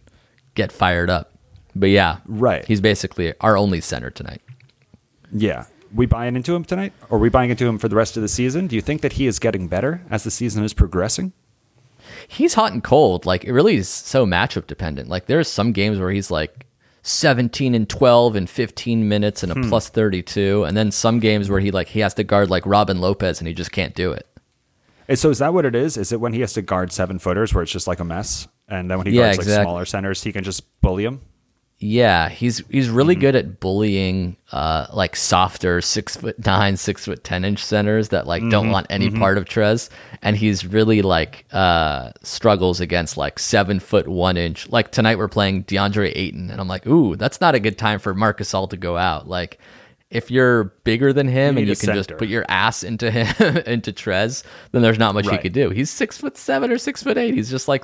get 0.56 0.72
fired 0.72 1.10
up. 1.10 1.34
But 1.76 1.90
yeah, 1.90 2.20
Right. 2.26 2.66
He's 2.66 2.82
basically 2.82 3.34
our 3.42 3.58
only 3.58 3.82
center 3.82 4.10
tonight. 4.10 4.42
Yeah, 5.34 5.66
we 5.94 6.06
buying 6.06 6.36
into 6.36 6.56
him 6.56 6.64
tonight, 6.64 6.94
or 7.10 7.18
are 7.18 7.22
we 7.22 7.30
buying 7.30 7.50
into 7.50 7.66
him 7.66 7.78
for 7.78 7.90
the 7.90 7.96
rest 7.96 8.16
of 8.16 8.22
the 8.22 8.30
season? 8.30 8.68
Do 8.68 8.76
you 8.76 8.82
think 8.82 9.02
that 9.02 9.14
he 9.14 9.28
is 9.28 9.40
getting 9.40 9.68
better 9.68 10.02
as 10.10 10.24
the 10.24 10.32
season 10.32 10.64
is 10.64 10.74
progressing? 10.74 11.34
He's 12.28 12.54
hot 12.56 12.72
and 12.74 12.84
cold. 12.84 13.26
Like 13.26 13.44
it 13.44 13.52
really 13.54 13.76
is 13.78 13.90
so 13.90 14.26
matchup 14.26 14.68
dependent. 14.68 15.10
Like 15.10 15.26
there's 15.28 15.48
some 15.48 15.72
games 15.72 16.00
where 16.00 16.12
he's 16.12 16.30
like 16.32 16.66
17 17.04 17.76
and 17.76 17.88
12 17.88 18.36
in 18.36 18.48
15 18.48 19.08
minutes 19.08 19.44
and 19.44 19.52
a 19.52 19.56
Hmm. 19.56 19.70
plus 19.70 19.90
32, 19.90 20.64
and 20.64 20.76
then 20.76 20.92
some 20.92 21.20
games 21.20 21.50
where 21.50 21.60
he 21.60 21.72
like 21.72 21.88
he 21.90 22.00
has 22.00 22.14
to 22.16 22.24
guard 22.24 22.50
like 22.50 22.66
Robin 22.66 23.00
Lopez 23.00 23.40
and 23.40 23.48
he 23.48 23.54
just 23.54 23.72
can't 23.72 23.94
do 23.96 24.12
it. 24.12 24.28
And 25.08 25.20
So 25.20 25.30
is 25.30 25.38
that 25.38 25.54
what 25.54 25.66
it 25.66 25.76
is? 25.76 25.98
Is 25.98 26.12
it 26.12 26.20
when 26.20 26.34
he 26.34 26.42
has 26.42 26.54
to 26.54 26.64
guard 26.64 26.92
seven 26.92 27.20
footers 27.20 27.54
where 27.54 27.62
it's 27.62 27.72
just 27.72 27.86
like 27.88 28.00
a 28.00 28.04
mess, 28.04 28.48
and 28.68 28.90
then 28.90 28.98
when 28.98 29.06
he 29.08 29.14
Yeah, 29.14 29.36
guards 29.36 29.48
like 29.48 29.62
smaller 29.62 29.86
centers, 29.86 30.24
he 30.24 30.32
can 30.32 30.44
just 30.44 30.64
bully 30.82 31.06
him? 31.06 31.22
Yeah, 31.78 32.30
he's 32.30 32.64
he's 32.70 32.90
really 32.90 33.16
Mm-hmm. 33.16 33.22
good 33.22 33.36
at 33.36 33.60
bullying 33.60 34.38
uh 34.54 34.88
like 34.94 35.16
softer 35.16 35.82
six 35.82 36.16
foot 36.16 36.44
nine, 36.46 36.78
six 36.78 37.04
foot 37.06 37.24
ten 37.26 37.44
inch 37.44 37.64
centers 37.64 38.10
that 38.10 38.26
like 38.26 38.42
Mm-hmm. 38.42 38.50
don't 38.50 38.72
want 38.72 38.88
any 38.90 39.12
part 39.12 39.38
of 39.38 39.44
Trez. 39.46 39.90
And 40.22 40.38
he's 40.38 40.66
really 40.66 41.02
like 41.02 41.46
uh 41.52 42.12
struggles 42.24 42.80
against 42.80 43.18
like 43.18 43.40
seven 43.40 43.80
foot 43.82 44.08
one 44.08 44.38
inch. 44.38 44.70
Like 44.70 44.92
tonight 44.92 45.18
we're 45.18 45.28
playing 45.28 45.66
DeAndre 45.66 46.14
Ayton 46.16 46.50
and 46.50 46.62
I'm 46.62 46.68
like, 46.70 46.88
ooh, 46.88 47.18
that's 47.18 47.42
not 47.42 47.56
a 47.56 47.60
good 47.60 47.78
time 47.78 48.00
for 48.00 48.14
Marc 48.14 48.40
Gasol 48.40 48.70
to 48.70 48.78
go 48.78 48.96
out. 48.96 49.28
Like 49.28 49.60
if 50.10 50.32
you're 50.32 50.66
bigger 50.86 51.12
than 51.12 51.28
him 51.28 51.56
You 51.56 51.60
and 51.64 51.68
you 51.68 51.76
can 51.76 51.94
just 51.94 52.16
put 52.18 52.30
your 52.30 52.46
ass 52.48 52.84
into 52.84 53.12
him 53.12 53.28
into 53.66 53.92
Trez, 53.92 54.44
then 54.72 54.82
there's 54.82 55.00
not 55.00 55.14
much 55.14 55.26
he 55.26 55.32
Right. 55.32 55.42
could 55.42 55.52
do. 55.54 55.72
He's 55.72 55.90
six 55.90 56.18
foot 56.18 56.38
seven 56.38 56.72
or 56.72 56.78
six 56.78 57.04
foot 57.04 57.18
eight. 57.18 57.34
He's 57.34 57.50
just 57.52 57.68
like 57.68 57.84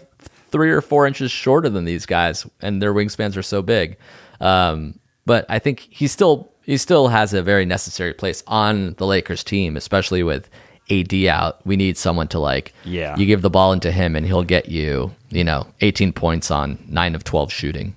three 0.51 0.71
or 0.71 0.81
four 0.81 1.07
inches 1.07 1.31
shorter 1.31 1.69
than 1.69 1.85
these 1.85 2.05
guys, 2.05 2.45
and 2.61 2.81
their 2.81 2.93
wingspans 2.93 3.35
are 3.37 3.43
so 3.43 3.61
big. 3.61 3.97
Um, 4.39 4.99
but 5.25 5.45
I 5.49 5.59
think 5.59 5.87
he 5.89 6.07
still 6.07 6.51
he 6.63 6.77
still 6.77 7.07
has 7.07 7.33
a 7.33 7.41
very 7.41 7.65
necessary 7.65 8.13
place 8.13 8.43
on 8.47 8.93
the 8.95 9.05
Lakers 9.05 9.43
team, 9.43 9.75
especially 9.77 10.23
with 10.23 10.49
AD 10.89 11.13
out. 11.25 11.65
We 11.65 11.75
need 11.77 11.97
someone 11.97 12.27
to 12.29 12.39
like 12.39 12.73
Yeah. 12.83 13.15
You 13.17 13.25
give 13.25 13.41
the 13.41 13.49
ball 13.49 13.71
into 13.73 13.91
him, 13.91 14.15
and 14.15 14.25
he'll 14.25 14.43
get 14.43 14.69
you 14.69 15.11
you 15.29 15.43
know 15.43 15.67
18 15.81 16.13
points 16.13 16.51
on 16.51 16.77
nine 16.87 17.15
of 17.15 17.23
12 17.23 17.51
shooting. 17.51 17.95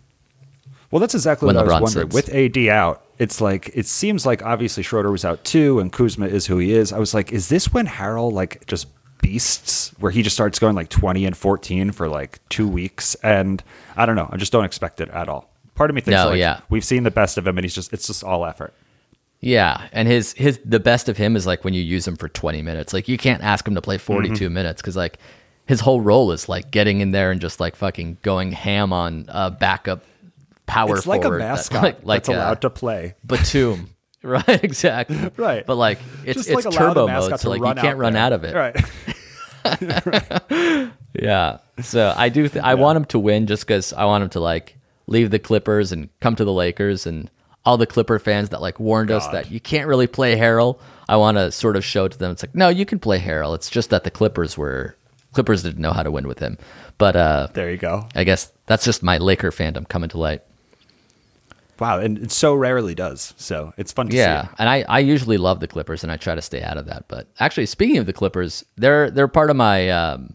Well, 0.90 1.00
that's 1.00 1.14
exactly 1.14 1.46
When 1.46 1.56
what 1.56 1.68
I 1.68 1.80
was 1.80 1.94
wondering. 1.94 2.11
sits. 2.12 2.28
With 2.28 2.34
AD 2.56 2.68
out, 2.68 3.02
it's 3.18 3.40
like 3.40 3.70
it 3.75 3.87
seems 3.87 4.25
like 4.25 4.44
obviously 4.44 4.82
Schroeder 4.84 5.11
was 5.11 5.25
out 5.25 5.42
too, 5.44 5.80
and 5.80 5.92
Kuzma 5.92 6.26
is 6.26 6.46
who 6.46 6.58
he 6.58 6.73
is. 6.73 6.92
I 6.92 6.99
was 6.99 7.14
like, 7.14 7.32
is 7.32 7.49
this 7.49 7.73
when 7.73 7.87
Harrell 7.87 8.30
like 8.32 8.64
just 8.66 8.87
beasts, 9.28 9.93
where 9.99 10.12
he 10.12 10.23
just 10.23 10.37
starts 10.37 10.59
going 10.59 10.75
like 10.75 10.88
twenty 10.88 11.25
and 11.25 11.37
fourteen 11.37 11.90
for 11.93 12.09
like 12.09 12.40
two 12.49 12.69
weeks? 12.69 13.14
And 13.23 13.62
I 13.97 14.07
don't 14.07 14.16
know. 14.16 14.28
I 14.31 14.37
just 14.37 14.52
don't 14.52 14.64
expect 14.64 15.00
it 15.00 15.09
at 15.11 15.28
all. 15.28 15.50
Part 15.75 15.90
of 15.90 15.95
me 15.97 16.00
thinks 16.02 16.16
No, 16.16 16.28
like 16.31 16.38
yeah. 16.38 16.61
we've 16.69 16.85
seen 16.85 17.02
the 17.02 17.11
best 17.11 17.38
of 17.38 17.47
him, 17.47 17.57
and 17.59 17.64
he's 17.64 17.75
just 17.75 17.93
it's 17.93 18.07
just 18.07 18.23
all 18.23 18.45
effort. 18.45 18.75
Yeah, 19.40 19.88
and 19.93 20.07
his 20.09 20.33
his 20.35 20.61
the 20.64 20.81
best 20.81 21.09
of 21.09 21.16
him 21.16 21.37
is 21.37 21.47
like 21.47 21.64
when 21.64 21.75
you 21.75 21.83
use 21.83 22.07
him 22.07 22.16
for 22.16 22.28
20 22.28 22.62
minutes. 22.62 22.93
Like 22.93 23.09
you 23.09 23.19
can't 23.19 23.43
ask 23.43 23.66
him 23.66 23.75
to 23.75 23.83
play 23.83 23.99
42 23.99 24.33
Mm-hmm. 24.47 24.54
minutes 24.54 24.81
because 24.81 24.97
like 24.97 25.19
his 25.66 25.81
whole 25.81 26.00
role 26.00 26.31
is 26.33 26.49
like 26.49 26.71
getting 26.71 27.00
in 27.00 27.11
there 27.11 27.31
and 27.31 27.40
just 27.40 27.61
like 27.61 27.76
fucking 27.76 28.19
going 28.23 28.52
ham 28.52 28.93
on 28.93 29.26
uh, 29.28 29.50
backup 29.50 30.02
power 30.66 30.97
it's 30.97 31.07
like 31.07 31.21
a 31.21 31.25
forward 31.25 31.40
that- 31.43 31.49
mascot 31.57 31.83
like, 31.83 31.99
like 32.04 32.23
that's 32.23 32.28
allowed 32.28 32.59
uh, 32.59 32.61
to 32.61 32.71
play. 32.71 33.14
Batum. 33.26 33.90
right, 34.47 34.64
exactly. 34.64 35.31
Right. 35.37 35.66
But 35.66 35.76
like 35.76 35.99
it's 36.25 36.38
Just 36.38 36.50
it's 36.50 36.64
like 36.64 36.75
turbo 36.75 37.07
mode, 37.07 37.38
so 37.38 37.50
like 37.50 37.61
you 37.61 37.83
can't 37.83 37.99
run 37.99 38.14
there. 38.14 38.23
out 38.23 38.33
of 38.33 38.45
it. 38.45 38.54
Right. 38.54 38.75
Yeah. 41.14 41.59
So 41.81 42.12
I 42.16 42.28
do. 42.28 42.49
Th- 42.49 42.62
I 42.64 42.75
want 42.75 42.97
him 42.97 43.04
to 43.07 43.19
win 43.19 43.47
just 43.47 43.66
because 43.66 43.93
I 43.93 44.04
want 44.04 44.25
him 44.25 44.31
to 44.31 44.40
like 44.40 44.76
leave 45.07 45.31
the 45.31 45.38
Clippers 45.38 45.93
and 45.93 46.09
come 46.21 46.35
to 46.37 46.45
the 46.45 46.52
Lakers 46.52 47.07
and 47.07 47.31
all 47.64 47.76
the 47.78 47.87
Clipper 47.87 48.19
fans 48.19 48.49
that 48.50 48.61
like 48.61 48.81
warned 48.81 49.11
us 49.11 49.26
that 49.28 49.50
you 49.50 49.61
can't 49.61 49.87
really 49.87 50.07
play 50.07 50.37
Harrell. 50.37 50.78
I 51.09 51.16
want 51.16 51.37
to 51.37 51.52
sort 51.52 51.76
of 51.76 51.85
show 51.85 52.09
to 52.09 52.19
them 52.19 52.33
it's 52.33 52.43
like 52.43 52.54
no, 52.54 52.69
you 52.69 52.85
can 52.85 52.99
play 52.99 53.21
Harrell. 53.21 53.54
It's 53.54 53.71
just 53.71 53.90
that 53.90 54.04
the 54.04 54.11
Clippers 54.11 54.59
were 54.59 54.97
Clippers 55.35 55.62
didn't 55.62 55.81
know 55.81 55.93
how 55.93 56.02
to 56.02 56.11
win 56.11 56.26
with 56.26 56.40
him. 56.40 56.59
But 56.99 57.16
uh, 57.16 57.49
There 57.52 57.71
you 57.71 57.76
go. 57.76 58.09
I 58.14 58.25
guess 58.25 58.52
that's 58.66 58.85
just 58.85 59.02
my 59.02 59.19
Laker 59.19 59.50
fandom 59.50 59.88
coming 59.88 60.09
to 60.11 60.19
light. 60.19 60.43
Wow, 61.81 61.99
and 61.99 62.19
it 62.19 62.31
so 62.31 62.54
rarely 62.54 62.95
does. 62.95 63.35
So 63.37 63.73
it's 63.76 63.93
fun 63.93 64.09
to 64.09 64.16
Yeah, 64.16 64.45
see. 64.45 64.49
and 64.59 64.69
I, 64.69 64.85
I 64.88 64.99
usually 65.00 65.38
love 65.38 65.61
the 65.61 65.66
Clippers, 65.66 66.02
and 66.02 66.12
I 66.12 66.16
try 66.16 66.35
to 66.35 66.43
stay 66.43 66.62
out 66.62 66.76
of 66.78 66.87
that. 66.87 67.07
But 67.09 67.26
actually, 67.40 67.66
speaking 67.66 67.99
of 67.99 68.07
the 68.07 68.12
Clippers, 68.12 68.64
they're 68.76 69.11
they're 69.11 69.28
part 69.28 69.50
of 69.50 69.57
my 69.57 69.88
um, 69.90 70.35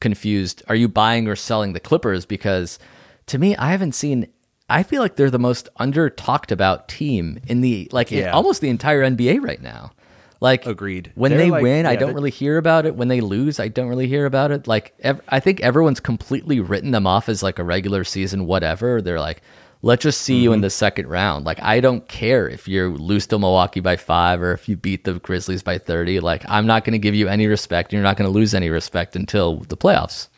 confused. 0.00 0.62
Are 0.68 0.74
you 0.74 0.88
buying 0.88 1.28
or 1.28 1.36
selling 1.36 1.72
the 1.72 1.80
Clippers? 1.80 2.24
Because 2.26 2.78
to 3.26 3.38
me, 3.38 3.56
I 3.56 3.70
haven't 3.70 3.92
seen. 3.92 4.28
I 4.70 4.82
feel 4.82 5.00
like 5.00 5.16
they're 5.16 5.30
the 5.30 5.38
most 5.38 5.68
under 5.76 6.10
talked 6.10 6.52
about 6.52 6.88
team 6.88 7.40
in 7.46 7.60
the 7.62 7.88
like 7.92 8.12
in 8.12 8.28
almost 8.28 8.60
the 8.60 8.68
entire 8.68 9.02
NBA 9.02 9.42
right 9.42 9.60
now. 9.62 9.92
Like 10.40 10.66
Agreed. 10.66 11.10
When 11.16 11.32
They're 11.32 11.38
they 11.40 11.50
like- 11.50 11.62
win, 11.64 11.84
I 11.84 11.96
don't 11.96 12.14
really 12.14 12.30
hear 12.30 12.58
about 12.58 12.86
it. 12.86 12.94
When 12.94 13.08
they 13.08 13.20
lose, 13.20 13.58
I 13.58 13.66
don't 13.68 13.88
really 13.88 14.06
hear 14.06 14.24
about 14.24 14.52
it. 14.52 14.68
Like 14.68 14.94
ev- 15.00 15.20
I 15.28 15.40
think 15.40 15.60
everyone's 15.62 15.98
completely 15.98 16.60
written 16.60 16.92
them 16.92 17.08
off 17.08 17.28
as 17.28 17.42
like 17.42 17.58
a 17.58 17.64
regular 17.64 18.04
season 18.04 18.46
whatever. 18.46 19.02
They're 19.02 19.18
like, 19.18 19.42
let's 19.82 20.02
just 20.02 20.20
see 20.22 20.40
you 20.40 20.52
in 20.52 20.56
mm-hmm. 20.58 20.62
the 20.62 20.70
second 20.70 21.08
round. 21.08 21.46
Like 21.46 21.60
I 21.62 21.80
don't 21.80 22.06
care 22.08 22.48
if 22.48 22.66
you 22.68 22.90
lose 22.96 23.26
to 23.28 23.38
Milwaukee 23.38 23.80
by 23.80 23.96
five 23.96 24.40
or 24.42 24.52
if 24.52 24.68
you 24.68 24.76
beat 24.76 25.04
the 25.04 25.14
Grizzlies 25.14 25.62
by 25.62 25.78
thirty. 25.78 26.20
Like 26.20 26.44
I'm 26.48 26.66
not 26.66 26.84
going 26.84 26.92
to 26.92 26.98
give 26.98 27.14
you 27.14 27.28
any 27.28 27.46
respect. 27.46 27.92
and 27.92 27.98
You're 27.98 28.02
not 28.02 28.16
going 28.16 28.30
to 28.30 28.34
lose 28.34 28.54
any 28.54 28.70
respect 28.70 29.16
until 29.16 29.58
the 29.68 29.76
playoffs. 29.76 30.28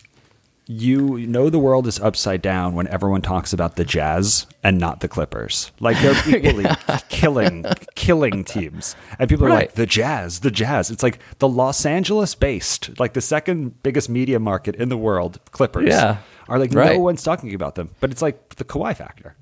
you 0.67 1.27
know 1.27 1.51
the 1.51 1.59
world 1.59 1.85
is 1.89 1.99
upside 1.99 2.41
down 2.41 2.75
when 2.77 2.87
everyone 2.89 3.21
talks 3.23 3.53
about 3.53 3.75
the 3.75 3.85
Jazz 3.85 4.47
and 4.63 4.79
not 4.79 5.01
the 5.01 5.09
Clippers. 5.09 5.73
Like 5.81 5.99
they're 6.01 6.15
equally 6.37 6.67
killing 7.09 7.65
killing 7.97 8.45
teams. 8.45 8.95
And 9.19 9.29
people 9.29 9.47
are 9.47 9.49
Right. 9.49 9.69
like, 9.69 9.73
the 9.75 9.87
Jazz, 9.87 10.41
the 10.41 10.51
Jazz. 10.53 10.91
It's 10.91 11.03
like 11.03 11.19
the 11.39 11.49
Los 11.49 11.85
Angeles 11.85 12.35
based, 12.37 13.01
like 13.01 13.15
the 13.15 13.21
second 13.21 13.83
biggest 13.83 14.09
media 14.09 14.39
market 14.39 14.77
in 14.77 14.91
the 14.91 14.97
world, 14.99 15.41
Clippers. 15.51 15.89
Yeah. 15.89 16.19
Are 16.51 16.59
like 16.59 16.75
Right. 16.75 16.93
no 16.93 16.99
one's 17.01 17.23
talking 17.23 17.55
about 17.55 17.77
them. 17.77 17.89
But 18.01 18.11
it's 18.11 18.21
like 18.21 18.57
the 18.57 18.65
Kawhi 18.65 18.95
factor. 18.97 19.37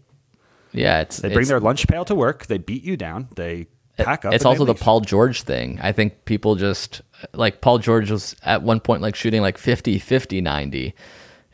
Yeah, 0.73 1.01
it's 1.01 1.17
They 1.17 1.29
bring 1.29 1.39
it's- 1.39 1.49
their 1.49 1.59
lunch 1.61 1.89
pail 1.89 2.05
to 2.05 2.15
work, 2.15 2.47
they 2.47 2.59
beat 2.59 2.85
you 2.85 2.97
down, 2.97 3.29
they 3.35 3.67
pack 3.97 4.25
up. 4.25 4.35
It's 4.35 4.45
also 4.45 4.65
the. 4.65 4.75
Paul 4.75 5.01
George 5.01 5.43
thing. 5.43 5.79
I 5.83 5.91
think 5.93 6.25
people 6.27 6.55
just 6.55 7.01
like 7.33 7.61
Paul 7.63 7.79
George 7.79 8.11
was 8.11 8.37
at 8.45 8.63
one 8.63 8.79
point 8.79 9.03
like 9.03 9.17
shooting 9.17 9.41
like 9.43 9.59
50, 9.59 9.99
50, 9.99 10.41
90. 10.41 10.95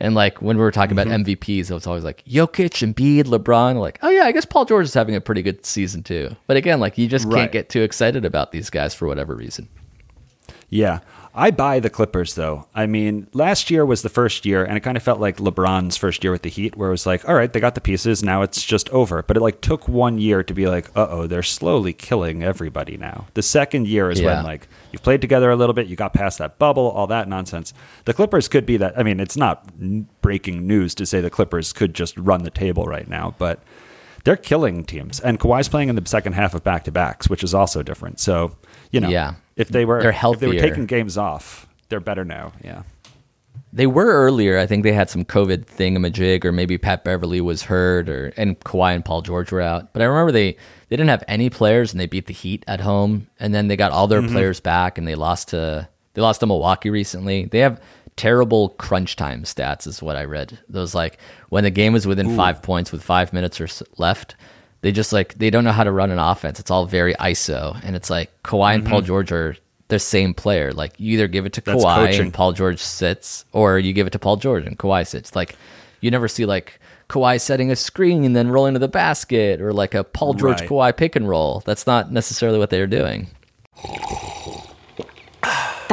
And 0.01 0.17
like 0.17 0.43
when 0.43 0.57
we 0.57 0.63
were 0.63 0.73
talking 0.73 0.97
Mm-hmm. 0.97 1.09
about 1.09 1.21
MVPs, 1.21 1.71
it 1.71 1.75
was 1.75 1.87
always 1.87 2.03
like 2.03 2.25
Jokic, 2.25 2.83
Embiid, 2.93 3.25
LeBron. 3.27 3.77
Like, 3.81 4.01
oh 4.03 4.11
yeah, 4.11 4.25
I 4.25 4.33
guess 4.33 4.45
Paul 4.45 4.65
George 4.65 4.87
is 4.87 4.95
having 4.95 5.15
a 5.15 5.21
pretty 5.21 5.41
good 5.43 5.65
season 5.65 6.03
too. 6.03 6.35
But 6.49 6.57
again, 6.57 6.81
like 6.81 6.99
you 6.99 7.07
just 7.07 7.27
Right. 7.27 7.43
can't 7.43 7.53
get 7.53 7.69
too 7.69 7.83
excited 7.83 8.25
about 8.25 8.51
these 8.51 8.69
guys 8.69 8.93
for 8.93 9.07
whatever 9.07 9.37
reason. 9.37 9.69
Yeah. 10.69 10.99
I 11.37 11.51
buy 11.51 11.81
the 11.81 11.91
Clippers 11.91 12.35
though. 12.35 12.67
I 12.75 12.87
mean, 12.87 13.27
last 13.33 13.69
year 13.71 13.85
was 13.85 14.03
the 14.03 14.09
first 14.09 14.47
year, 14.47 14.65
and 14.65 14.77
it 14.77 14.81
kind 14.81 14.97
of 14.97 15.03
felt 15.03 15.19
like 15.21 15.39
LeBron's 15.39 15.97
first 15.97 16.23
year 16.23 16.31
with 16.31 16.43
the 16.43 16.49
Heat, 16.49 16.77
where 16.77 16.89
it 16.89 16.93
was 16.93 17.07
like, 17.07 17.29
all 17.29 17.35
right, 17.35 17.53
they 17.53 17.59
got 17.59 17.75
the 17.75 17.81
pieces, 17.81 18.23
now 18.23 18.43
it's 18.43 18.63
just 18.65 18.89
over. 18.91 19.23
But 19.23 19.37
it 19.37 19.41
like 19.41 19.61
took 19.61 19.89
one 19.89 20.19
year 20.19 20.45
to 20.45 20.55
be 20.55 20.69
like, 20.69 20.89
uh 20.97 21.07
oh, 21.11 21.27
they're 21.27 21.43
slowly 21.43 21.93
killing 21.93 22.43
everybody 22.45 22.97
now. 22.97 23.27
The 23.35 23.43
second 23.43 23.89
year 23.89 24.11
is 24.11 24.21
Yeah. 24.21 24.37
when 24.37 24.45
like 24.45 24.69
you've 24.93 25.03
played 25.03 25.21
together 25.21 25.51
a 25.51 25.57
little 25.57 25.75
bit, 25.75 25.89
you 25.89 25.97
got 25.97 26.13
past 26.15 26.39
that 26.39 26.59
bubble, 26.59 26.89
all 26.91 27.09
that 27.09 27.29
nonsense. 27.29 27.75
The 28.05 28.15
Clippers 28.15 28.47
could 28.47 28.65
be 28.65 28.77
that. 28.77 28.97
I 28.99 29.03
mean, 29.03 29.19
it's 29.19 29.37
not 29.37 29.67
breaking 30.23 30.67
news 30.67 30.95
to 30.97 31.07
say 31.07 31.21
the 31.21 31.31
Clippers 31.31 31.73
could 31.73 31.95
just 31.95 32.17
run 32.17 32.45
the 32.45 32.51
table 32.51 32.85
right 32.85 33.09
now, 33.09 33.35
but 33.39 33.59
they're 34.23 34.37
killing 34.37 34.85
teams. 34.85 35.21
And 35.21 35.39
Kawhi's 35.41 35.69
playing 35.69 35.89
in 35.89 35.97
the 35.97 36.07
second 36.07 36.35
half 36.35 36.55
of 36.55 36.63
back 36.65 36.85
to 36.85 36.93
backs, 36.93 37.29
which 37.29 37.43
is 37.45 37.55
also 37.55 37.83
different. 37.83 38.21
So, 38.21 38.57
you 38.91 39.01
know, 39.01 39.09
Yeah. 39.09 39.35
If 39.57 39.69
they 39.69 39.85
were 39.85 40.03
They're 40.03 40.13
healthier. 40.13 40.49
if 40.49 40.57
they 40.57 40.63
were 40.63 40.69
taking 40.69 40.87
games 40.87 41.17
off, 41.17 41.67
they're 41.89 42.01
better 42.01 42.25
now. 42.25 42.53
Yeah. 42.63 42.83
They 43.73 43.87
were 43.89 44.07
earlier. 44.07 44.57
I 44.59 44.67
think 44.67 44.85
they 44.85 44.93
had 44.93 45.11
some 45.11 45.25
COVID 45.25 45.67
thingamajig, 45.67 46.45
or 46.45 46.53
maybe 46.53 46.79
Pat 46.79 47.03
Beverley 47.03 47.41
was 47.41 47.65
hurt, 47.65 48.09
or 48.09 48.33
and 48.37 48.59
Kawhi 48.61 48.95
and 48.95 49.05
Paul 49.05 49.23
George 49.23 49.51
were 49.51 49.61
out. 49.61 49.93
But 49.93 50.01
I 50.01 50.05
remember 50.05 50.31
they 50.31 50.53
they 50.89 50.97
didn't 50.97 51.09
have 51.09 51.25
any 51.27 51.51
players, 51.51 51.93
and 51.93 51.99
they 52.01 52.07
beat 52.07 52.27
the 52.27 52.33
Heat 52.33 52.65
at 52.69 52.81
home, 52.81 53.27
and 53.41 53.53
then 53.53 53.67
they 53.67 53.77
got 53.77 53.91
all 53.91 54.07
their 54.07 54.23
mm-hmm. 54.23 54.33
players 54.33 54.61
back, 54.61 54.97
and 54.97 55.09
they 55.09 55.17
lost 55.17 55.49
to 55.49 55.89
they 56.15 56.23
lost 56.23 56.41
to 56.41 56.47
Milwaukee 56.47 56.91
recently. 56.91 57.47
They 57.47 57.59
have 57.59 57.81
terrible 58.17 58.71
crunch 58.71 59.17
time 59.17 59.43
stats, 59.43 59.89
is 59.89 60.03
what 60.03 60.17
I 60.17 60.25
read. 60.25 60.59
Those 60.69 60.95
like 60.95 61.19
when 61.49 61.65
the 61.65 61.71
game 61.71 61.93
was 61.93 62.07
within 62.07 62.37
five 62.37 62.63
points 62.63 62.93
with 62.93 63.03
five 63.03 63.33
minutes 63.33 63.61
or 63.61 63.65
s- 63.65 63.83
left. 63.99 64.37
They 64.85 64.93
just 64.93 65.15
like 65.15 65.33
they 65.37 65.49
don't 65.49 65.65
know 65.65 65.73
how 65.73 65.85
to 65.85 65.91
run 65.91 66.11
an 66.11 66.19
offense. 66.19 66.61
It's 66.61 66.71
all 66.71 66.85
very 66.85 67.15
ISO, 67.15 67.83
and 67.83 67.97
it's 67.97 68.11
like 68.11 68.31
Kawhi 68.43 68.75
and 68.75 68.85
Paul 68.85 68.99
mm-hmm. 68.99 69.07
George 69.07 69.33
are 69.33 69.57
the 69.89 69.99
same 69.99 70.35
player. 70.35 70.73
Like 70.73 70.93
you 70.99 71.15
either 71.15 71.27
give 71.27 71.47
it 71.47 71.55
to 71.55 71.63
That's 71.63 71.83
Kawhi 71.83 71.97
coaching. 72.05 72.21
and 72.21 72.35
Paul 72.35 72.53
George 72.53 72.81
sits, 72.81 73.47
or 73.53 73.79
you 73.79 73.95
give 73.95 74.07
it 74.07 74.11
to 74.11 74.19
Paul 74.19 74.37
George 74.37 74.67
and 74.67 74.79
Kawhi 74.79 75.07
sits. 75.07 75.35
Like 75.35 75.57
you 76.03 76.11
never 76.11 76.29
see 76.29 76.45
like 76.45 76.79
Kawhi 77.09 77.41
setting 77.41 77.71
a 77.71 77.77
screen 77.77 78.25
and 78.25 78.37
then 78.37 78.51
rolling 78.51 78.75
to 78.75 78.79
the 78.79 78.87
basket, 78.87 79.63
or 79.63 79.73
like 79.73 79.95
a 79.95 80.05
Paul 80.05 80.35
George 80.35 80.61
Right. 80.61 80.69
Kawhi 80.69 80.95
pick 80.95 81.17
and 81.17 81.27
roll. 81.27 81.63
That's 81.65 81.87
not 81.87 82.13
necessarily 82.13 82.59
what 82.59 82.69
they're 82.69 82.87
doing. 82.87 83.29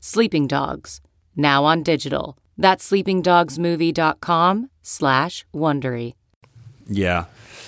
Sleeping 0.00 0.46
Dogs, 0.46 1.00
now 1.36 1.64
on 1.64 1.82
digital. 1.82 2.38
That's 2.56 2.88
sleepingdogsmovie.com 2.90 4.70
slash 4.82 5.44
Wondery. 5.54 6.14
Yeah. 6.86 7.24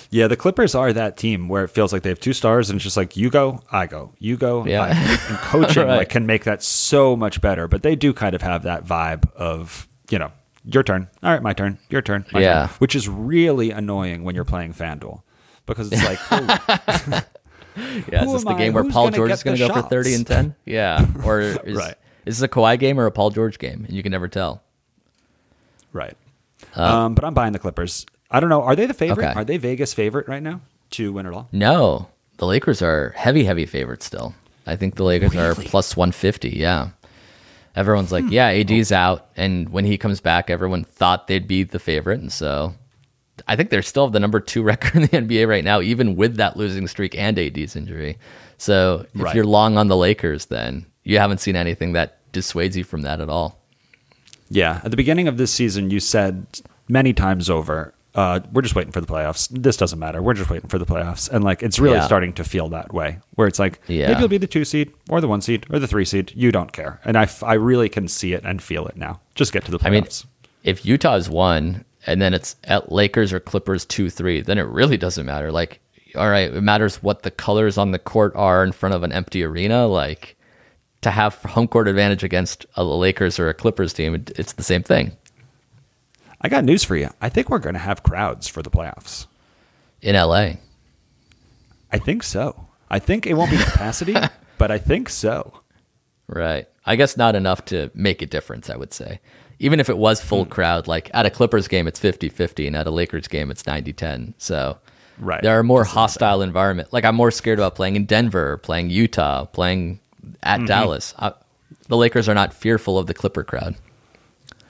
Yeah, 0.09 0.27
the 0.27 0.35
Clippers 0.35 0.75
are 0.75 0.91
that 0.91 1.15
team 1.15 1.47
where 1.47 1.63
it 1.63 1.69
feels 1.69 1.93
like 1.93 2.01
they 2.03 2.09
have 2.09 2.19
two 2.19 2.33
stars 2.33 2.69
and 2.69 2.77
it's 2.77 2.83
just 2.83 2.97
like 2.97 3.15
you 3.15 3.29
go, 3.29 3.61
I 3.71 3.85
go, 3.85 4.11
you 4.19 4.35
go, 4.35 4.65
Yeah. 4.65 4.81
I 4.83 4.93
go. 4.93 4.99
And 5.29 5.37
coaching 5.67 5.87
Right. 5.87 5.97
like 5.97 6.09
can 6.09 6.25
make 6.25 6.43
that 6.43 6.61
so 6.63 7.15
much 7.15 7.39
better. 7.39 7.67
But 7.67 7.83
they 7.83 7.95
do 7.95 8.11
kind 8.13 8.35
of 8.35 8.41
have 8.41 8.63
that 8.63 8.85
vibe 8.85 9.31
of, 9.35 9.87
you 10.09 10.19
know, 10.19 10.31
your 10.65 10.83
turn. 10.83 11.07
All 11.23 11.31
right, 11.31 11.41
my 11.41 11.53
turn. 11.53 11.77
Your 11.89 12.01
turn. 12.01 12.25
My 12.33 12.41
Yeah. 12.41 12.67
turn. 12.67 12.75
Which 12.79 12.95
is 12.95 13.07
really 13.07 13.71
annoying 13.71 14.23
when 14.25 14.35
you're 14.35 14.43
playing 14.45 14.73
FanDuel. 14.73 15.21
Because 15.65 15.91
it's 15.91 16.03
like, 16.03 16.19
oh, 16.31 17.21
Yeah, 18.11 18.25
is 18.25 18.33
this 18.33 18.41
am 18.41 18.45
the 18.45 18.49
I? 18.49 18.57
game 18.57 18.73
where 18.73 18.83
Who's 18.83 18.91
Paul 18.91 19.05
gonna 19.05 19.15
George 19.15 19.31
is 19.31 19.43
going 19.43 19.55
to 19.57 19.65
go 19.67 19.73
for 19.73 19.81
thirty 19.83 20.13
and 20.13 20.27
ten? 20.27 20.55
Yeah, 20.65 21.05
or 21.23 21.39
is, 21.39 21.57
Right. 21.73 21.95
Is 22.25 22.39
this 22.39 22.45
a 22.45 22.47
Kawhi 22.47 22.77
game 22.79 22.99
or 22.99 23.05
a 23.05 23.11
Paul 23.11 23.29
George 23.31 23.57
game? 23.59 23.85
And 23.85 23.95
you 23.95 24.03
can 24.03 24.11
never 24.11 24.27
tell. 24.27 24.61
right. 25.93 26.15
um, 26.75 27.15
but 27.15 27.23
I'm 27.25 27.33
buying 27.33 27.53
the 27.53 27.59
Clippers. 27.59 28.05
I 28.29 28.39
don't 28.39 28.49
know. 28.49 28.61
Are 28.61 28.75
they 28.75 28.85
the 28.85 28.93
favorite? 28.93 29.25
Okay. 29.29 29.33
Are 29.39 29.43
they 29.43 29.57
Vegas 29.57 29.93
favorite 29.93 30.27
right 30.27 30.41
now 30.43 30.61
to 30.91 31.11
win 31.11 31.25
it 31.25 31.33
all? 31.33 31.49
No, 31.51 32.07
the 32.37 32.45
Lakers 32.45 32.81
are 32.81 33.09
heavy, 33.17 33.43
heavy 33.43 33.65
favorites 33.65 34.05
still. 34.05 34.33
I 34.65 34.75
think 34.75 34.95
the 34.95 35.03
Lakers 35.03 35.35
are 35.35 35.55
plus 35.55 35.97
150. 35.97 36.49
Yeah. 36.51 36.89
Everyone's 37.75 38.09
Hmm. 38.09 38.15
like, 38.15 38.25
yeah, 38.29 38.47
AD's 38.47 38.91
out. 38.91 39.29
And 39.35 39.69
when 39.69 39.85
he 39.85 39.97
comes 39.97 40.21
back, 40.21 40.49
everyone 40.49 40.83
thought 40.83 41.27
they'd 41.27 41.47
be 41.47 41.63
the 41.63 41.79
favorite. 41.79 42.19
And 42.19 42.31
so 42.31 42.75
I 43.47 43.55
think 43.55 43.69
they're 43.69 43.81
still 43.81 44.09
the 44.09 44.19
number 44.19 44.39
two 44.39 44.61
record 44.63 44.95
in 44.95 45.01
the 45.01 45.07
NBA 45.07 45.47
right 45.47 45.63
now, 45.63 45.81
even 45.81 46.15
with 46.15 46.35
that 46.37 46.55
losing 46.57 46.87
streak 46.87 47.15
and 47.17 47.37
AD's 47.39 47.75
injury. 47.75 48.17
So 48.57 49.05
if 49.15 49.21
Right. 49.21 49.35
you're 49.35 49.45
long 49.45 49.77
on 49.77 49.87
the 49.87 49.97
Lakers, 49.97 50.45
then 50.45 50.85
you 51.11 51.19
haven't 51.19 51.39
seen 51.39 51.55
anything 51.55 51.93
that 51.93 52.17
dissuades 52.31 52.75
you 52.77 52.83
from 52.83 53.01
that 53.01 53.19
at 53.21 53.29
all. 53.29 53.59
Yeah, 54.49 54.81
at 54.83 54.91
the 54.91 54.97
beginning 54.97 55.27
of 55.27 55.37
this 55.37 55.51
season, 55.51 55.89
you 55.91 55.99
said 55.99 56.45
many 56.89 57.13
times 57.13 57.49
over, 57.49 57.93
uh, 58.15 58.41
"We're 58.51 58.61
just 58.61 58.75
waiting 58.75 58.91
for 58.91 58.99
the 59.01 59.07
playoffs. 59.07 59.47
This 59.49 59.77
doesn't 59.77 59.97
matter. 59.99 60.21
We're 60.21 60.33
just 60.33 60.49
waiting 60.49 60.69
for 60.69 60.77
the 60.77 60.85
playoffs." 60.85 61.29
And 61.31 61.43
like, 61.43 61.63
it's 61.63 61.79
really 61.79 61.95
Yeah. 61.97 62.05
starting 62.05 62.33
to 62.33 62.43
feel 62.43 62.67
that 62.69 62.93
way, 62.93 63.19
where 63.35 63.47
it's 63.47 63.59
like, 63.59 63.79
Yeah. 63.87 64.07
maybe 64.09 64.19
you'll 64.19 64.27
be 64.29 64.37
the 64.37 64.47
two 64.47 64.65
seed 64.65 64.91
or 65.09 65.21
the 65.21 65.27
one 65.27 65.41
seed 65.41 65.65
or 65.69 65.79
the 65.79 65.87
three 65.87 66.05
seed. 66.05 66.33
You 66.35 66.51
don't 66.51 66.73
care, 66.73 66.99
and 67.05 67.17
I, 67.17 67.23
f- 67.23 67.43
I 67.43 67.53
really 67.53 67.87
can 67.89 68.07
see 68.09 68.33
it 68.33 68.43
and 68.43 68.61
feel 68.61 68.85
it 68.87 68.97
now. 68.97 69.19
Just 69.35 69.53
get 69.53 69.63
to 69.65 69.71
the 69.71 69.79
playoffs. 69.79 69.85
I 69.87 69.89
mean, 69.89 70.07
if 70.63 70.85
Utah's 70.85 71.29
one 71.29 71.85
and 72.05 72.21
then 72.21 72.33
it's 72.33 72.55
at 72.65 72.91
Lakers 72.91 73.31
or 73.31 73.39
Clippers 73.39 73.85
two 73.85 74.09
three, 74.09 74.41
then 74.41 74.57
it 74.57 74.67
really 74.67 74.97
doesn't 74.97 75.25
matter. 75.25 75.49
Like, 75.51 75.79
all 76.15 76.29
right, 76.29 76.53
it 76.53 76.61
matters 76.61 77.01
what 77.01 77.23
the 77.23 77.31
colors 77.31 77.77
on 77.77 77.91
the 77.91 77.99
court 77.99 78.33
are 78.35 78.63
in 78.65 78.73
front 78.73 78.93
of 78.95 79.03
an 79.03 79.13
empty 79.13 79.43
arena. 79.45 79.87
Like, 79.87 80.35
to 81.01 81.11
have 81.11 81.35
home 81.35 81.67
court 81.67 81.87
advantage 81.87 82.23
against 82.23 82.65
a 82.75 82.83
Lakers 82.83 83.39
or 83.39 83.49
a 83.49 83.53
Clippers 83.53 83.93
team, 83.93 84.13
it's 84.35 84.53
the 84.53 84.63
same 84.63 84.83
thing 84.83 85.11
I 86.41 86.49
got 86.49 86.63
news 86.63 86.83
for 86.83 86.95
you. 86.95 87.09
I 87.21 87.29
think 87.29 87.49
we're 87.49 87.59
going 87.59 87.75
to 87.75 87.79
have 87.79 88.03
crowds 88.03 88.47
for 88.47 88.63
the 88.63 88.71
playoffs. 88.71 89.27
in 90.01 90.15
LA. 90.15 90.53
I 91.91 91.99
think 91.99 92.23
so. 92.23 92.67
I 92.89 92.99
think 92.99 93.27
it 93.27 93.35
won't 93.35 93.51
be 93.51 93.57
capacity, 93.57 94.15
but 94.57 94.71
I 94.71 94.77
think 94.79 95.09
so. 95.09 95.61
Right. 96.27 96.67
I 96.85 96.95
guess 96.95 97.15
not 97.15 97.35
enough 97.35 97.65
to 97.65 97.91
make 97.93 98.21
a 98.21 98.25
difference, 98.25 98.69
I 98.69 98.75
would 98.75 98.93
say. 98.93 99.19
Even 99.59 99.79
if 99.79 99.89
it 99.89 99.97
was 99.97 100.19
full 100.19 100.45
hmm. 100.45 100.49
crowd, 100.49 100.87
like 100.87 101.11
at 101.13 101.27
a 101.27 101.29
Clippers 101.29 101.67
game, 101.67 101.87
it's 101.87 101.99
50 101.99 102.29
50, 102.29 102.67
and 102.67 102.75
at 102.75 102.87
a 102.87 102.91
Lakers 102.91 103.27
game, 103.27 103.51
it's 103.51 103.67
90 103.67 103.93
10. 103.93 104.33
So 104.37 104.79
Right. 105.19 105.43
there 105.43 105.59
are 105.59 105.63
more 105.63 105.83
hostile 105.83 106.41
environment. 106.41 106.91
Like 106.91 107.05
I'm 107.05 107.15
more 107.15 107.29
scared 107.29 107.59
about 107.59 107.75
playing 107.75 107.95
in 107.95 108.05
Denver, 108.05 108.57
playing 108.57 108.89
Utah, 108.89 109.45
playing 109.45 109.99
at 110.43 110.57
mm-hmm. 110.57 110.65
Dallas. 110.65 111.13
I, 111.17 111.33
the 111.87 111.97
Lakers 111.97 112.29
are 112.29 112.35
not 112.35 112.53
fearful 112.53 112.97
of 112.97 113.07
the 113.07 113.13
Clipper 113.13 113.43
crowd. 113.43 113.75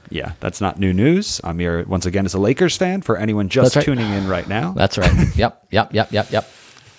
Yeah, 0.10 0.34
that's 0.42 0.60
not 0.60 0.78
new 0.78 0.94
news. 0.94 1.40
Amir, 1.44 1.86
once 1.88 2.06
again, 2.06 2.26
is 2.26 2.34
a 2.34 2.40
Lakers 2.40 2.76
fan 2.76 3.02
for 3.02 3.18
anyone 3.18 3.48
just 3.48 3.76
right. 3.76 3.86
tuning 3.86 4.10
in 4.12 4.28
right 4.28 4.48
now. 4.48 4.72
That's 4.76 4.98
right. 4.98 5.14
yep, 5.38 5.66
yep, 5.72 5.94
yep, 5.94 6.12
yep, 6.12 6.30
yep. 6.32 6.52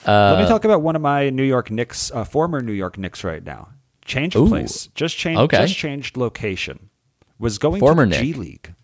Let 0.07 0.39
me 0.39 0.45
uh, 0.45 0.49
talk 0.49 0.65
about 0.65 0.81
one 0.81 0.97
of 0.97 1.03
my 1.03 1.29
New 1.29 1.43
York 1.43 1.71
Knicks, 1.71 2.11
uh, 2.11 2.25
former 2.25 2.61
New 2.63 2.73
York 2.73 2.97
Knicks 2.97 3.23
right 3.23 3.45
now. 3.45 3.69
Change 4.05 4.35
of 4.35 4.49
place. 4.49 4.89
Just 4.95 5.17
changed, 5.17 5.41
Okay. 5.41 5.59
just 5.59 5.77
changed 5.77 6.17
location. 6.17 6.91
Was 7.39 7.59
going 7.59 7.81
Former 7.81 8.07
to 8.07 8.11
the 8.11 8.17
G 8.17 8.33
League. 8.33 8.75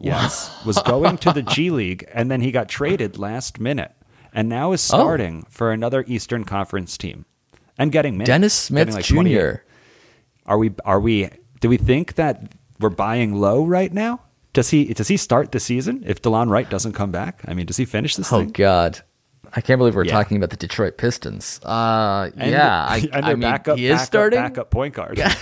Yes. 0.00 0.54
was 0.66 0.78
going 0.82 1.18
to 1.18 1.32
the 1.32 1.42
G 1.42 1.70
League 1.70 2.08
and 2.12 2.30
then 2.30 2.40
he 2.40 2.50
got 2.50 2.68
traded 2.68 3.18
last 3.18 3.60
minute 3.60 3.92
and 4.32 4.48
now 4.48 4.72
is 4.72 4.80
Oh. 4.92 4.98
starting 4.98 5.46
for 5.48 5.72
another 5.72 6.04
Eastern 6.06 6.44
Conference 6.44 6.98
team 6.98 7.24
and 7.78 7.90
getting 7.92 8.14
minutes. 8.14 8.28
Dennis 8.28 8.54
Smith 8.54 8.92
like 8.92 9.04
Jr. 9.04 9.14
28. 9.14 9.56
Are 10.46 10.58
we 10.58 10.72
are 10.84 11.00
we 11.00 11.28
do 11.60 11.68
we 11.68 11.76
think 11.76 12.14
that 12.14 12.52
we're 12.80 12.88
buying 12.90 13.34
low 13.40 13.64
right 13.64 13.92
now? 13.92 14.20
Does 14.52 14.70
he 14.70 14.92
does 14.94 15.08
he 15.08 15.16
start 15.16 15.52
the 15.52 15.60
season 15.60 16.02
if 16.06 16.20
DeLon 16.22 16.48
Wright 16.50 16.68
doesn't 16.68 16.92
come 16.92 17.10
back? 17.12 17.42
I 17.46 17.54
mean, 17.54 17.66
does 17.66 17.76
he 17.76 17.84
finish 17.84 18.16
this 18.16 18.32
Oh 18.32 18.40
thing? 18.40 18.50
God, 18.50 19.00
I 19.54 19.60
can't 19.60 19.78
believe 19.78 19.94
we're 19.94 20.04
Yeah. 20.04 20.12
talking 20.12 20.36
about 20.38 20.50
the 20.50 20.56
Detroit 20.56 20.96
Pistons. 20.96 21.60
Uh, 21.64 22.30
And- 22.36 22.50
yeah, 22.50 22.86
I, 22.88 23.08
and 23.12 23.24
I 23.26 23.28
mean, 23.30 23.40
backup, 23.40 23.76
he 23.78 23.86
is 23.86 23.92
backup, 23.96 24.06
starting. 24.06 24.38
backup 24.40 24.70
point 24.70 24.94
guard. 24.94 25.20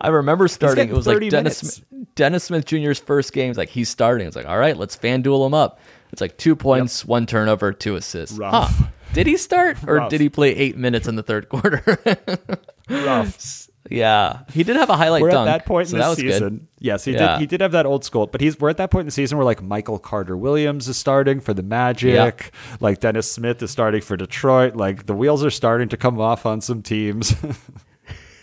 I 0.00 0.08
remember 0.08 0.48
starting. 0.48 0.88
It 0.88 0.94
was 0.94 1.06
like 1.06 1.20
Dennis. 1.30 1.58
Smith, 1.58 1.84
Dennis 2.14 2.44
Smith 2.44 2.64
Jr.'s 2.64 2.98
first 2.98 3.32
game. 3.32 3.50
It's 3.50 3.58
like 3.58 3.68
he's 3.68 3.88
starting. 3.88 4.26
It's 4.26 4.36
like 4.36 4.46
all 4.46 4.58
right, 4.58 4.76
let's 4.76 4.96
fan 4.96 5.22
duel 5.22 5.44
him 5.46 5.54
up. 5.54 5.78
It's 6.12 6.20
like 6.20 6.36
two 6.38 6.56
points, 6.56 7.04
one 7.04 7.26
turnover, 7.26 7.72
two 7.72 7.96
assists. 7.96 8.36
Rough. 8.38 8.74
Huh. 8.76 8.86
Did 9.12 9.26
he 9.26 9.36
start 9.36 9.78
or 9.86 9.96
Rough. 9.96 10.10
did 10.10 10.20
he 10.20 10.28
play 10.28 10.54
eight 10.54 10.76
minutes 10.76 11.08
in 11.08 11.16
the 11.16 11.22
third 11.22 11.48
quarter? 11.48 11.82
Rough. 12.88 13.68
yeah, 13.88 14.40
he 14.52 14.62
did 14.62 14.76
have 14.76 14.90
a 14.90 14.96
highlight 14.96 15.22
We're 15.22 15.30
dunk. 15.30 15.48
at 15.48 15.58
that 15.58 15.66
point 15.66 15.88
so 15.88 15.96
in 15.96 16.00
the 16.00 16.14
season. 16.14 16.48
Good. 16.58 16.66
Yes, 16.80 17.04
he 17.04 17.12
Yeah. 17.12 17.32
did. 17.32 17.40
He 17.40 17.46
did 17.46 17.60
have 17.60 17.72
that 17.72 17.86
old 17.86 18.04
school, 18.04 18.26
but 18.26 18.40
he's 18.40 18.58
we're 18.60 18.70
at 18.70 18.76
that 18.76 18.90
point 18.90 19.02
in 19.02 19.06
the 19.06 19.12
season 19.12 19.38
where 19.38 19.44
like 19.44 19.62
Michael 19.62 19.98
Carter 19.98 20.36
Williams 20.36 20.88
is 20.88 20.96
starting 20.96 21.40
for 21.40 21.54
the 21.54 21.62
Magic, 21.62 22.52
like 22.80 23.00
Dennis 23.00 23.30
Smith 23.30 23.62
is 23.62 23.70
starting 23.70 24.00
for 24.00 24.16
Detroit. 24.16 24.76
Like 24.76 25.06
the 25.06 25.14
wheels 25.14 25.44
are 25.44 25.50
starting 25.50 25.88
to 25.88 25.96
come 25.96 26.20
off 26.20 26.46
on 26.46 26.60
some 26.60 26.82
teams. 26.82 27.34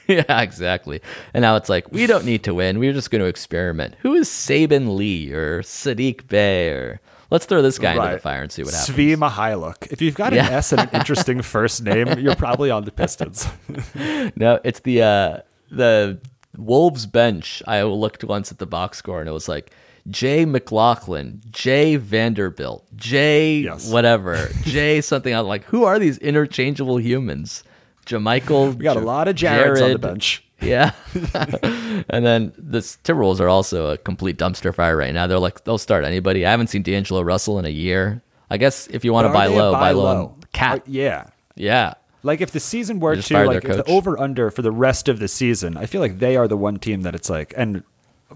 Yeah, 0.10 0.40
exactly. 0.42 1.02
And 1.34 1.42
now 1.42 1.58
it's 1.58 1.68
like 1.68 1.92
we 1.92 2.08
don't 2.08 2.24
need 2.24 2.44
to 2.46 2.54
win. 2.54 2.80
We're 2.80 2.94
just 2.94 3.12
going 3.12 3.22
to 3.22 3.28
experiment. 3.28 3.96
Who 4.04 4.14
is 4.14 4.30
Saben 4.30 4.96
Lee 4.96 5.34
or 5.34 5.62
Saddiq 5.64 6.30
Bey 6.30 6.70
or 6.70 7.02
let's 7.30 7.46
throw 7.46 7.62
this 7.62 7.78
guy 7.80 7.94
into 7.96 8.16
the 8.16 8.20
fire 8.20 8.42
and 8.42 8.52
see 8.52 8.64
what 8.64 8.74
happens. 8.74 8.98
Svi 8.98 9.16
Mykhailiuk. 9.16 9.92
If 9.92 10.02
you've 10.02 10.16
got 10.16 10.34
an 10.34 10.38
Yeah. 10.38 10.50
S 10.50 10.72
and 10.72 10.82
an 10.82 10.90
interesting 10.94 11.42
first 11.56 11.84
name, 11.84 12.20
you're 12.20 12.36
probably 12.36 12.72
on 12.72 12.86
the 12.86 12.92
Pistons. 12.92 13.48
No, 14.36 14.60
it's 14.64 14.82
the 14.82 15.02
uh 15.02 15.38
the 15.72 16.20
Wolves 16.58 17.06
bench. 17.06 17.62
I 17.68 17.84
looked 17.84 18.24
once 18.24 18.52
at 18.52 18.58
the 18.60 18.66
box 18.66 18.98
score 18.98 19.20
and 19.20 19.30
it 19.30 19.34
was 19.34 19.48
like 19.48 19.72
Jay 20.10 20.46
McLaughlin, 20.46 21.42
Jay 21.52 21.98
Vanderbilt, 21.98 22.86
Jay 22.96 23.58
Yes. 23.60 23.92
whatever, 23.92 24.50
Jay 24.64 25.02
something. 25.02 25.34
I'm 25.36 25.46
like, 25.46 25.66
who 25.66 25.84
are 25.84 26.00
these 26.00 26.18
interchangeable 26.20 27.00
humans? 27.00 27.64
Jamichael. 28.06 28.74
We 28.76 28.84
got 28.84 28.96
a 28.96 29.02
lot 29.02 29.28
of 29.28 29.36
Jareds 29.36 29.84
on 29.84 29.92
the 29.92 30.00
bench. 30.00 30.44
Yeah. 30.62 30.94
and 31.14 32.26
then 32.26 32.54
the 32.58 32.80
Timberwolves 32.80 33.40
are 33.40 33.48
also 33.48 33.92
a 33.92 33.98
complete 33.98 34.38
dumpster 34.38 34.74
fire 34.74 34.98
right 34.98 35.14
now. 35.14 35.28
They're 35.28 35.40
like 35.40 35.64
they'll 35.64 35.78
start 35.78 36.04
anybody. 36.04 36.46
I 36.46 36.52
haven't 36.52 36.68
seen 36.68 36.82
D'Angelo 36.82 37.22
Russell 37.22 37.60
in 37.60 37.66
a 37.66 37.70
year. 37.70 38.22
I 38.50 38.58
guess 38.58 38.88
if 38.88 39.04
you 39.06 39.14
want 39.14 39.28
to 39.28 39.34
buy 39.34 39.48
low, 39.48 39.74
buy 39.74 39.92
low 39.92 40.04
low? 40.04 40.26
on 40.26 40.44
KAT. 40.54 40.80
Are- 40.80 40.84
yeah. 40.88 41.28
yeah. 41.56 41.94
Like 42.24 42.42
if 42.42 42.52
the 42.52 42.60
season 42.60 43.00
were 43.00 43.16
to 43.16 43.46
like 43.46 43.64
if 43.64 43.78
the 43.78 43.90
over 43.90 44.20
under 44.20 44.50
for 44.50 44.62
the 44.62 44.72
rest 44.72 45.08
of 45.08 45.20
the 45.20 45.28
season, 45.28 45.78
I 45.78 45.86
feel 45.86 46.02
like 46.02 46.20
they 46.20 46.36
are 46.36 46.48
the 46.48 46.58
one 46.58 46.78
team 46.78 47.02
that 47.02 47.16
it's 47.16 47.30
like 47.30 47.54
and 47.56 47.84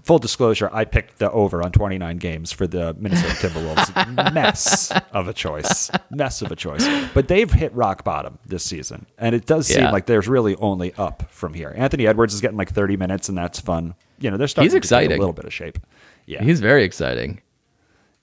full 0.02 0.18
disclosure, 0.18 0.68
I 0.72 0.84
picked 0.84 1.18
the 1.18 1.30
over 1.30 1.62
on 1.62 1.72
29 1.72 2.16
games 2.18 2.52
for 2.52 2.66
the 2.66 2.94
Minnesota 2.98 3.48
Timberwolves. 3.48 4.32
Mess 4.34 4.92
of 5.12 5.28
a 5.28 5.32
choice. 5.32 5.90
Mess 6.10 6.42
of 6.42 6.50
a 6.52 6.56
choice. 6.56 6.86
But 7.14 7.28
they've 7.28 7.50
hit 7.50 7.72
rock 7.74 8.04
bottom 8.04 8.38
this 8.46 8.64
season. 8.64 9.06
And 9.18 9.34
it 9.34 9.46
does 9.46 9.66
seem 9.68 9.80
Yeah. 9.84 9.90
like 9.90 10.06
there's 10.06 10.28
really 10.28 10.56
only 10.56 10.92
up 10.94 11.30
from 11.30 11.54
here. 11.54 11.72
Anthony 11.76 12.06
Edwards 12.06 12.34
is 12.34 12.40
getting 12.40 12.56
like 12.58 12.70
30 12.72 12.96
minutes 12.96 13.28
and 13.28 13.38
that's 13.38 13.60
fun. 13.60 13.94
You 14.18 14.30
know, 14.30 14.36
they're 14.36 14.48
starting 14.48 14.72
He's 14.72 14.88
to 14.88 14.88
get 15.00 15.06
a 15.12 15.16
little 15.16 15.32
bit 15.32 15.44
of 15.44 15.52
shape. 15.52 15.78
Yeah. 16.26 16.42
He's 16.42 16.60
very 16.60 16.84
exciting. 16.84 17.40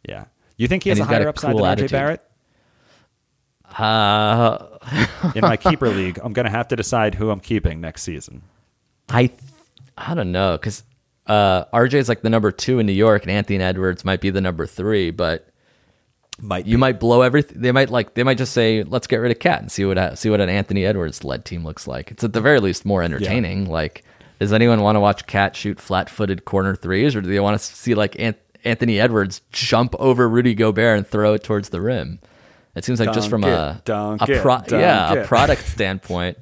yeah. 0.07 0.25
You 0.57 0.67
think 0.67 0.83
he 0.83 0.89
has 0.89 0.99
a 0.99 1.05
higher 1.05 1.25
a 1.27 1.29
upside 1.29 1.51
cool 1.55 1.63
than. 1.63 1.77
RJ 1.77 1.91
Barrett? 1.91 2.21
Uh 3.77 4.77
In 5.35 5.41
my 5.41 5.57
keeper 5.65 5.89
league, 5.89 6.19
I'm 6.23 6.33
going 6.33 6.45
to 6.45 6.51
have 6.51 6.67
to 6.69 6.75
decide 6.75 7.15
who 7.15 7.29
I'm 7.29 7.39
keeping 7.39 7.79
next 7.79 8.01
season. 8.03 8.41
I 9.09 9.27
th- 9.27 9.39
I 9.97 10.15
don't 10.15 10.31
know 10.31 10.57
because 10.57 10.83
uh, 11.29 11.65
RJ 11.71 11.93
is 11.93 12.09
like 12.09 12.21
the 12.21 12.29
number 12.29 12.51
two 12.51 12.79
in 12.79 12.85
New 12.85 12.91
York, 12.93 13.21
and 13.23 13.31
Anthony 13.31 13.59
Edwards 13.63 14.03
might 14.03 14.19
be 14.19 14.29
the 14.31 14.41
number 14.41 14.65
three. 14.65 15.11
But 15.11 15.47
Might 16.41 16.65
you 16.65 16.77
might 16.77 16.99
blow 16.99 17.21
everything. 17.21 17.61
They 17.61 17.71
might 17.71 17.89
like 17.89 18.13
they 18.13 18.23
might 18.23 18.37
just 18.37 18.53
say, 18.53 18.83
"Let's 18.83 19.07
get 19.07 19.17
rid 19.17 19.31
of 19.31 19.39
KAT 19.39 19.61
and 19.61 19.71
see 19.71 19.85
what 19.85 20.17
see 20.17 20.29
what 20.29 20.39
an 20.41 20.49
Anthony 20.49 20.85
Edwards 20.85 21.23
led 21.23 21.43
team 21.45 21.63
looks 21.65 21.85
like." 21.85 22.11
It's 22.11 22.23
at 22.23 22.33
the 22.33 22.41
very 22.41 22.59
least 22.59 22.85
more 22.85 23.03
entertaining. 23.03 23.69
Like, 23.69 24.03
does 24.39 24.53
anyone 24.53 24.81
want 24.81 24.95
to 24.95 25.01
watch 25.01 25.27
KAT 25.27 25.55
shoot 25.55 25.79
flat 25.81 26.09
footed 26.09 26.45
corner 26.45 26.75
threes, 26.75 27.13
or 27.15 27.21
do 27.21 27.29
they 27.29 27.41
want 27.41 27.59
to 27.59 27.63
see 27.65 27.93
like 27.93 28.17
An- 28.17 28.35
Anthony 28.63 28.99
Edwards 29.01 29.41
jump 29.51 29.95
over 29.99 30.29
Rudy 30.29 30.53
Gobert 30.53 30.97
and 30.97 31.05
throw 31.05 31.33
it 31.33 31.43
towards 31.43 31.69
the 31.69 31.81
rim? 31.81 32.19
It 32.73 32.85
seems 32.85 33.01
like 33.01 33.11
just 33.11 33.29
Dunk 33.29 33.43
from 33.43 33.43
a 33.43 33.71
it, 33.77 33.85
dunk 33.85 34.21
a 34.21 34.31
it, 34.31 34.41
pro- 34.41 34.61
yeah 34.79 35.13
a 35.13 35.25
product 35.27 35.67
standpoint. 35.67 36.37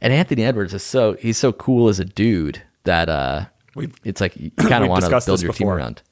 And 0.00 0.12
Anthony 0.12 0.44
Edwards 0.44 0.74
is 0.74 0.82
so 0.82 1.12
he's 1.12 1.38
so 1.38 1.52
cool 1.52 1.88
as 1.88 2.00
a 2.00 2.04
dude 2.04 2.62
that 2.84 3.08
uh, 3.08 3.44
We've- 3.78 3.94
it's 4.04 4.20
like 4.20 4.36
you 4.36 4.50
kind 4.52 4.84
of 4.84 4.90
want 4.90 5.04
to 5.04 5.20
build 5.24 5.42
your 5.42 5.52
team 5.52 5.68
around. 5.68 6.02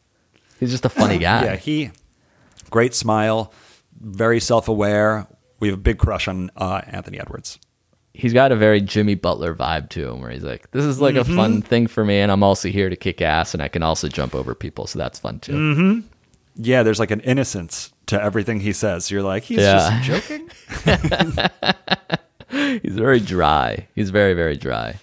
He's 0.60 0.70
just 0.70 0.84
a 0.84 0.88
funny 0.88 1.18
guy. 1.18 1.44
Yeah, 1.44 1.56
he 1.56 1.90
great 2.70 2.94
smile, 2.94 3.52
very 4.00 4.40
self 4.40 4.68
aware. 4.68 5.26
We 5.60 5.68
have 5.68 5.78
a 5.78 5.80
big 5.80 5.98
crush 5.98 6.28
on 6.28 6.50
uh, 6.56 6.80
Anthony 6.86 7.18
Edwards. 7.20 7.58
he's 8.14 8.32
got 8.32 8.50
a 8.52 8.56
very 8.56 8.80
Jimmy 8.80 9.14
Butler 9.14 9.54
vibe 9.54 9.90
to 9.90 10.08
him, 10.08 10.20
where 10.22 10.30
he's 10.30 10.42
like, 10.42 10.70
"This 10.70 10.84
is 10.84 11.00
like 11.00 11.14
Mm-hmm. 11.16 11.32
a 11.32 11.36
fun 11.36 11.62
thing 11.62 11.86
for 11.86 12.02
me, 12.04 12.18
and 12.20 12.32
I'm 12.32 12.42
also 12.42 12.68
here 12.70 12.88
to 12.88 12.96
kick 12.96 13.20
ass, 13.20 13.52
and 13.52 13.62
I 13.62 13.68
can 13.68 13.82
also 13.82 14.08
jump 14.08 14.34
over 14.34 14.54
people, 14.54 14.86
so 14.86 14.98
that's 14.98 15.18
fun 15.18 15.38
too." 15.40 15.52
Mm. 15.52 16.02
Yeah, 16.58 16.82
there's 16.82 16.98
like 16.98 17.10
an 17.10 17.20
innocence 17.20 17.92
to 18.06 18.22
everything 18.22 18.60
he 18.60 18.72
says. 18.72 19.10
You're 19.10 19.22
like, 19.22 19.42
he's 19.42 19.58
Yeah. 19.58 20.00
just 20.02 20.28
joking. 20.28 20.50
He's 22.82 22.94
very 22.94 23.20
dry. 23.20 23.86
He's 23.94 24.10
very 24.10 24.32
very 24.34 24.56
dry. 24.56 24.98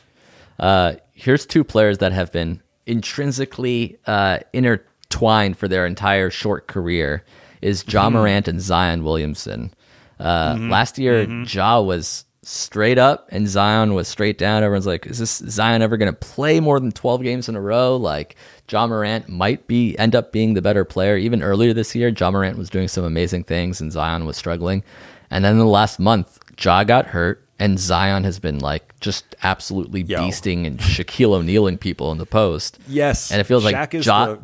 Uh, 0.59 0.95
here's 1.13 1.45
two 1.45 1.63
players 1.63 1.99
that 1.99 2.11
have 2.11 2.31
been 2.31 2.61
intrinsically 2.85 3.97
uh, 4.05 4.39
intertwined 4.53 5.57
for 5.57 5.67
their 5.67 5.85
entire 5.85 6.29
short 6.29 6.67
career: 6.67 7.23
is 7.61 7.83
Ja 7.87 8.05
Mm-hmm. 8.07 8.13
Morant 8.17 8.47
and 8.47 8.61
Zion 8.61 9.03
Williamson. 9.03 9.73
Uh, 10.19 10.55
Last 10.59 10.97
year, 10.97 11.23
Ja 11.45 11.81
was 11.81 12.25
straight 12.45 12.97
up 12.97 13.27
and 13.31 13.47
Zion 13.47 13.93
was 13.93 14.07
straight 14.07 14.37
down. 14.37 14.63
Everyone's 14.63 14.85
like, 14.85 15.05
is 15.05 15.17
this 15.17 15.37
Zion 15.37 15.81
ever 15.81 15.95
going 15.97 16.11
to 16.11 16.17
play 16.17 16.59
more 16.59 16.77
than 16.79 16.91
12 16.91 17.23
games 17.23 17.47
in 17.49 17.55
a 17.55 17.61
row? 17.61 17.95
Like, 17.95 18.35
Ja 18.69 18.85
Morant 18.85 19.29
might 19.29 19.65
be 19.67 19.97
end 19.97 20.13
up 20.15 20.31
being 20.33 20.53
the 20.53 20.61
better 20.61 20.83
player. 20.85 21.15
Even 21.17 21.41
earlier 21.41 21.73
this 21.73 21.95
year, 21.95 22.09
Ja 22.09 22.31
Morant 22.31 22.57
was 22.57 22.69
doing 22.69 22.87
some 22.89 23.03
amazing 23.05 23.43
things 23.45 23.79
and 23.81 23.91
Zion 23.93 24.25
was 24.25 24.35
struggling. 24.37 24.83
And 25.29 25.43
then 25.43 25.57
the 25.57 25.65
last 25.65 25.99
month, 25.99 26.37
Ja 26.59 26.83
got 26.83 27.07
hurt 27.07 27.45
and 27.59 27.79
Zion 27.79 28.23
has 28.23 28.39
been 28.39 28.59
like 28.59 28.99
just 28.99 29.35
absolutely 29.43 30.01
Yo. 30.01 30.19
beasting 30.21 30.65
and 30.67 30.79
Shaquille 30.79 31.33
O'Nealing 31.33 31.77
people 31.77 32.11
in 32.11 32.17
the 32.17 32.25
post. 32.25 32.79
Yes, 32.87 33.31
And 33.31 33.39
it 33.39 33.43
feels 33.45 33.63
like 33.63 33.75
Shaq 33.75 33.93
is 33.93 34.05
Ja, 34.05 34.25
the- 34.27 34.39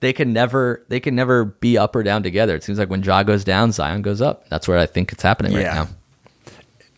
they 0.00 0.12
can 0.12 0.32
never 0.32 0.84
they 0.88 0.98
can 0.98 1.14
never 1.14 1.44
be 1.44 1.78
up 1.78 1.94
or 1.94 2.02
down 2.02 2.22
together. 2.22 2.56
It 2.56 2.64
seems 2.64 2.78
like 2.78 2.90
when 2.90 3.02
Ja 3.02 3.22
goes 3.22 3.44
down, 3.44 3.70
Zion 3.72 4.02
goes 4.02 4.20
up. 4.20 4.48
That's 4.48 4.66
where 4.66 4.78
I 4.78 4.86
think 4.86 5.12
it's 5.12 5.22
happening 5.22 5.54
right 5.54 5.62
now. 5.64 5.88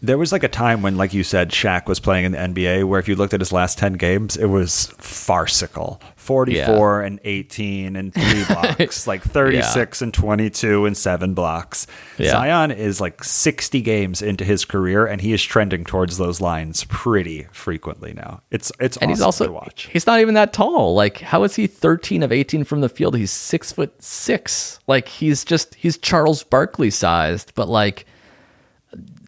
There 0.04 0.18
was 0.18 0.32
like 0.32 0.42
a 0.42 0.48
time 0.48 0.82
when, 0.82 0.96
like 0.96 1.14
you 1.14 1.22
said, 1.24 1.50
Shaq 1.50 1.86
was 1.86 1.98
playing 2.00 2.26
in 2.26 2.32
the 2.32 2.38
NBA 2.38 2.84
where 2.84 3.00
if 3.00 3.08
you 3.08 3.16
looked 3.16 3.32
at 3.34 3.40
his 3.40 3.52
last 3.52 3.78
10 3.78 3.94
games, 3.94 4.36
it 4.36 4.46
was 4.46 4.86
farcical 4.98 6.00
44 6.16 7.02
and 7.02 7.20
18 7.24 7.96
and 7.96 8.12
three 8.12 8.44
blocks, 8.48 9.06
like 9.06 9.22
36 9.22 10.02
and 10.02 10.12
22 10.12 10.86
and 10.86 10.96
seven 10.96 11.34
blocks. 11.34 11.86
Yeah. 12.18 12.30
Zion 12.30 12.70
is 12.70 13.00
like 13.00 13.22
60 13.24 13.80
games 13.82 14.22
into 14.22 14.44
his 14.44 14.64
career 14.64 15.06
and 15.06 15.20
he 15.20 15.32
is 15.32 15.42
trending 15.42 15.84
towards 15.84 16.16
those 16.18 16.40
lines 16.40 16.84
pretty 16.84 17.46
frequently 17.52 18.12
now. 18.14 18.42
It's, 18.50 18.72
it's 18.80 18.96
And 18.98 19.10
awesome 19.10 19.16
he's 19.18 19.22
also 19.22 19.46
to 19.46 19.52
watch. 19.52 19.88
he's 19.92 20.06
not 20.06 20.20
even 20.20 20.34
that 20.34 20.52
tall. 20.52 20.94
Like, 20.94 21.18
how 21.20 21.44
is 21.44 21.56
he 21.56 21.66
13 21.66 22.22
of 22.22 22.32
18 22.32 22.64
from 22.64 22.80
the 22.80 22.88
field? 22.88 23.16
He's 23.16 23.30
six 23.30 23.72
foot 23.72 24.02
six. 24.02 24.80
Like 24.86 25.08
he's 25.08 25.44
just 25.44 25.74
he's 25.74 25.96
Charles 25.98 26.42
Barkley 26.42 26.90
sized, 26.90 27.54
but 27.54 27.68
like 27.68 28.06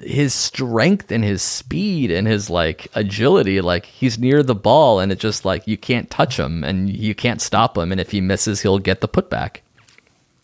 his 0.00 0.34
strength 0.34 1.10
and 1.10 1.24
his 1.24 1.42
speed 1.42 2.10
and 2.10 2.26
his 2.26 2.50
like 2.50 2.88
agility, 2.94 3.60
like 3.60 3.86
he's 3.86 4.18
near 4.18 4.42
the 4.42 4.54
ball 4.54 5.00
and 5.00 5.10
it 5.10 5.18
just 5.18 5.44
like 5.44 5.66
you 5.66 5.76
can't 5.76 6.10
touch 6.10 6.38
him 6.38 6.64
and 6.64 6.94
you 6.94 7.14
can't 7.14 7.40
stop 7.40 7.76
him. 7.76 7.92
And 7.92 8.00
if 8.00 8.10
he 8.10 8.20
misses, 8.20 8.62
he'll 8.62 8.78
get 8.78 9.00
the 9.00 9.08
putback. 9.08 9.58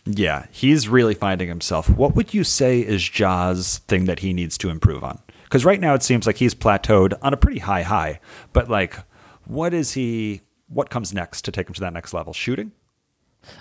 Yeah, 0.04 0.46
he's 0.50 0.88
really 0.88 1.14
finding 1.14 1.48
himself. 1.48 1.88
What 1.88 2.16
would 2.16 2.34
you 2.34 2.44
say 2.44 2.80
is 2.80 3.08
Ja's 3.08 3.78
thing 3.86 4.06
that 4.06 4.18
he 4.18 4.32
needs 4.32 4.58
to 4.58 4.68
improve 4.68 5.04
on? 5.04 5.20
Because 5.44 5.64
right 5.64 5.80
now 5.80 5.94
it 5.94 6.02
seems 6.02 6.26
like 6.26 6.36
he's 6.36 6.54
plateaued 6.54 7.12
on 7.22 7.32
a 7.32 7.36
pretty 7.36 7.60
high 7.60 7.82
high. 7.82 8.20
But 8.52 8.68
like, 8.68 8.96
what 9.46 9.72
is 9.74 9.92
he? 9.92 10.40
what 10.72 10.90
comes 10.90 11.12
next 11.12 11.42
to 11.42 11.52
take 11.52 11.68
him 11.68 11.74
to 11.74 11.80
that 11.80 11.92
next 11.92 12.14
level? 12.14 12.32
Shooting? 12.32 12.72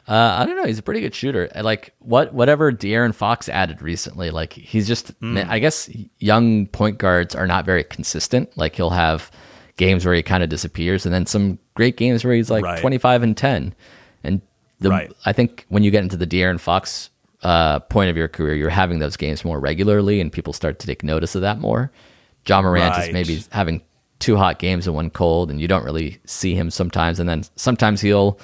Uh, 0.08 0.14
I 0.40 0.46
don't 0.46 0.56
know. 0.56 0.66
He's 0.66 0.80
a 0.80 0.84
pretty 0.84 1.02
good 1.02 1.16
shooter. 1.16 1.50
Like 1.60 1.94
what 2.00 2.34
whatever 2.34 2.72
De'Aaron 2.72 3.14
Fox 3.14 3.50
added 3.50 3.82
recently, 3.82 4.30
like 4.32 4.54
he's 4.54 4.88
just. 4.88 5.20
man, 5.22 5.48
I 5.50 5.60
guess 5.60 5.90
young 6.20 6.68
point 6.68 6.98
guards 6.98 7.36
are 7.36 7.48
not 7.48 7.66
very 7.66 7.84
consistent. 7.84 8.56
Like 8.58 8.76
he'll 8.76 8.90
have 8.92 9.32
games 9.78 10.06
where 10.06 10.14
he 10.14 10.22
kind 10.24 10.44
of 10.44 10.50
disappears, 10.50 11.06
and 11.06 11.14
then 11.14 11.26
some 11.26 11.58
great 11.74 11.98
games 11.98 12.24
where 12.24 12.34
he's 12.34 12.50
like 12.52 12.64
Right. 12.64 12.80
twenty 12.80 12.98
five 12.98 13.24
and 13.24 13.36
ten. 13.36 13.74
And 14.24 14.42
the 14.80 14.90
Right. 14.90 15.12
I 15.26 15.34
think 15.34 15.66
when 15.70 15.84
you 15.84 15.92
get 15.92 16.04
into 16.04 16.18
the 16.18 16.28
De'Aaron 16.28 16.60
Fox 16.60 17.10
uh, 17.44 17.80
point 17.80 18.10
of 18.10 18.18
your 18.18 18.28
career, 18.28 18.54
you're 18.56 18.70
having 18.70 19.00
those 19.00 19.18
games 19.18 19.44
more 19.44 19.60
regularly, 19.60 20.22
and 20.22 20.32
people 20.32 20.54
start 20.54 20.80
to 20.80 20.88
take 20.88 21.04
notice 21.04 21.34
of 21.36 21.42
that 21.42 21.60
more. 21.60 21.92
Ja 22.48 22.62
Morant 22.62 22.98
is 22.98 23.12
maybe 23.14 23.44
having 23.52 23.82
two 24.20 24.36
hot 24.38 24.60
games 24.60 24.86
and 24.86 24.96
one 24.96 25.10
cold, 25.10 25.50
and 25.50 25.60
you 25.60 25.68
don't 25.68 25.84
really 25.84 26.20
see 26.26 26.54
him 26.54 26.70
sometimes. 26.70 27.20
And 27.20 27.28
then 27.28 27.44
sometimes 27.56 28.02
he'll 28.02 28.40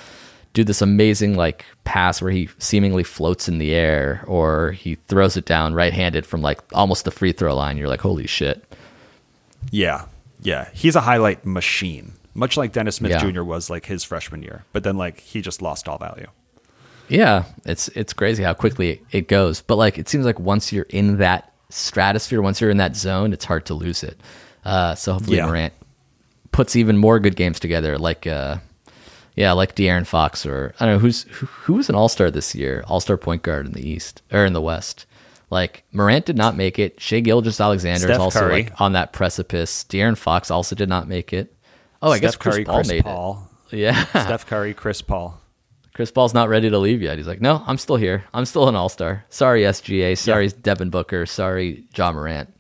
do 0.54 0.64
this 0.64 0.82
amazing 0.82 1.36
like 1.36 1.66
pass 1.84 2.22
where 2.22 2.32
he 2.32 2.50
seemingly 2.60 3.04
floats 3.04 3.48
in 3.48 3.58
the 3.58 3.74
air, 3.74 4.24
or 4.28 4.72
he 4.72 4.96
throws 5.08 5.38
it 5.38 5.46
down 5.46 5.74
right 5.74 5.94
handed 5.94 6.26
from 6.26 6.42
like 6.42 6.60
almost 6.74 7.06
the 7.06 7.12
free 7.12 7.32
throw 7.32 7.56
line. 7.56 7.78
You're 7.78 7.88
like, 7.88 8.02
holy 8.02 8.28
shit. 8.28 8.64
Yeah. 9.72 10.06
Yeah. 10.42 10.70
He's 10.74 10.96
a 10.96 11.02
highlight 11.02 11.46
machine, 11.46 12.14
much 12.34 12.58
like 12.58 12.72
Dennis 12.74 12.98
Smith 12.98 13.12
Yeah. 13.12 13.30
Jr. 13.32 13.44
was 13.44 13.70
like 13.70 13.86
his 13.86 14.04
freshman 14.04 14.42
year. 14.44 14.64
But 14.74 14.84
then, 14.84 14.98
like, 14.98 15.20
he 15.20 15.42
just 15.42 15.62
lost 15.62 15.88
all 15.88 15.98
value. 15.98 16.28
Yeah, 17.10 17.46
it's 17.66 17.88
it's 17.90 18.12
crazy 18.12 18.44
how 18.44 18.54
quickly 18.54 19.02
it 19.12 19.30
goes. 19.30 19.62
But 19.62 19.78
like 19.78 19.98
it 19.98 20.10
seems 20.10 20.26
like 20.26 20.40
once 20.42 20.74
you're 20.74 20.86
in 20.90 21.18
that 21.20 21.54
stratosphere, 21.70 22.42
once 22.42 22.60
you're 22.60 22.70
in 22.70 22.78
that 22.78 22.98
zone, 22.98 23.32
it's 23.32 23.46
hard 23.46 23.66
to 23.68 23.74
lose 23.74 24.04
it. 24.04 24.20
Uh, 24.66 24.94
so 24.96 25.14
hopefully 25.14 25.38
Yeah. 25.38 25.46
Morant 25.48 25.74
puts 26.52 26.76
even 26.76 26.98
more 26.98 27.20
good 27.20 27.38
games 27.38 27.60
together, 27.62 27.98
like 27.98 28.28
uh, 28.28 28.58
yeah, 29.38 29.54
like 29.54 29.76
De'Aaron 29.76 30.06
Fox 30.06 30.46
or 30.46 30.74
I 30.80 30.86
don't 30.86 30.96
know 30.96 31.00
who's 31.00 31.24
who, 31.24 31.46
who 31.46 31.74
was 31.76 31.88
an 31.88 31.96
All 31.96 32.10
Star 32.10 32.30
this 32.30 32.54
year, 32.54 32.84
All 32.88 33.00
Star 33.00 33.16
point 33.16 33.44
guard 33.44 33.66
in 33.66 33.72
the 33.72 33.88
East 33.88 34.22
or 34.34 34.44
in 34.46 34.52
the 34.52 34.62
West. 34.62 35.06
Like 35.50 35.86
Morant 35.94 36.26
did 36.26 36.36
not 36.36 36.58
make 36.58 36.78
it. 36.78 37.00
Shai 37.00 37.22
Gilgeous-Alexander 37.22 38.12
is 38.12 38.18
also 38.18 38.40
Curry. 38.42 38.64
like 38.64 38.82
on 38.82 38.92
that 38.94 39.14
precipice. 39.14 39.86
De'Aaron 39.86 40.18
Fox 40.18 40.52
also 40.52 40.76
did 40.76 40.90
not 40.90 41.08
make 41.08 41.32
it. 41.32 41.56
Oh, 42.02 42.12
I 42.12 42.20
guess 42.20 42.32
Steph 42.34 42.40
Chris 42.40 42.56
Curry, 42.56 42.66
Paul 42.66 42.76
Chris 42.76 42.88
made 42.90 43.04
Paul. 43.06 43.50
it. 43.72 43.78
Yeah, 43.78 44.04
Steph 44.10 44.46
Curry, 44.46 44.74
Chris 44.74 45.02
Paul. 45.02 45.40
Chris 45.94 46.12
Paul's 46.12 46.34
not 46.34 46.50
ready 46.50 46.70
to 46.70 46.78
leave 46.78 47.02
yet. 47.02 47.18
He's 47.18 47.26
like, 47.28 47.42
no, 47.42 47.64
I'm 47.66 47.78
still 47.78 47.96
here. 47.96 48.24
I'm 48.34 48.46
still 48.46 48.68
an 48.68 48.76
all 48.76 48.90
star. 48.90 49.26
Sorry, 49.30 49.64
SGA. 49.64 50.16
Sorry, 50.18 50.48
Devin 50.50 50.90
Booker. 50.92 51.26
Sorry, 51.26 51.86
Ja 51.96 52.12
Morant. 52.12 52.54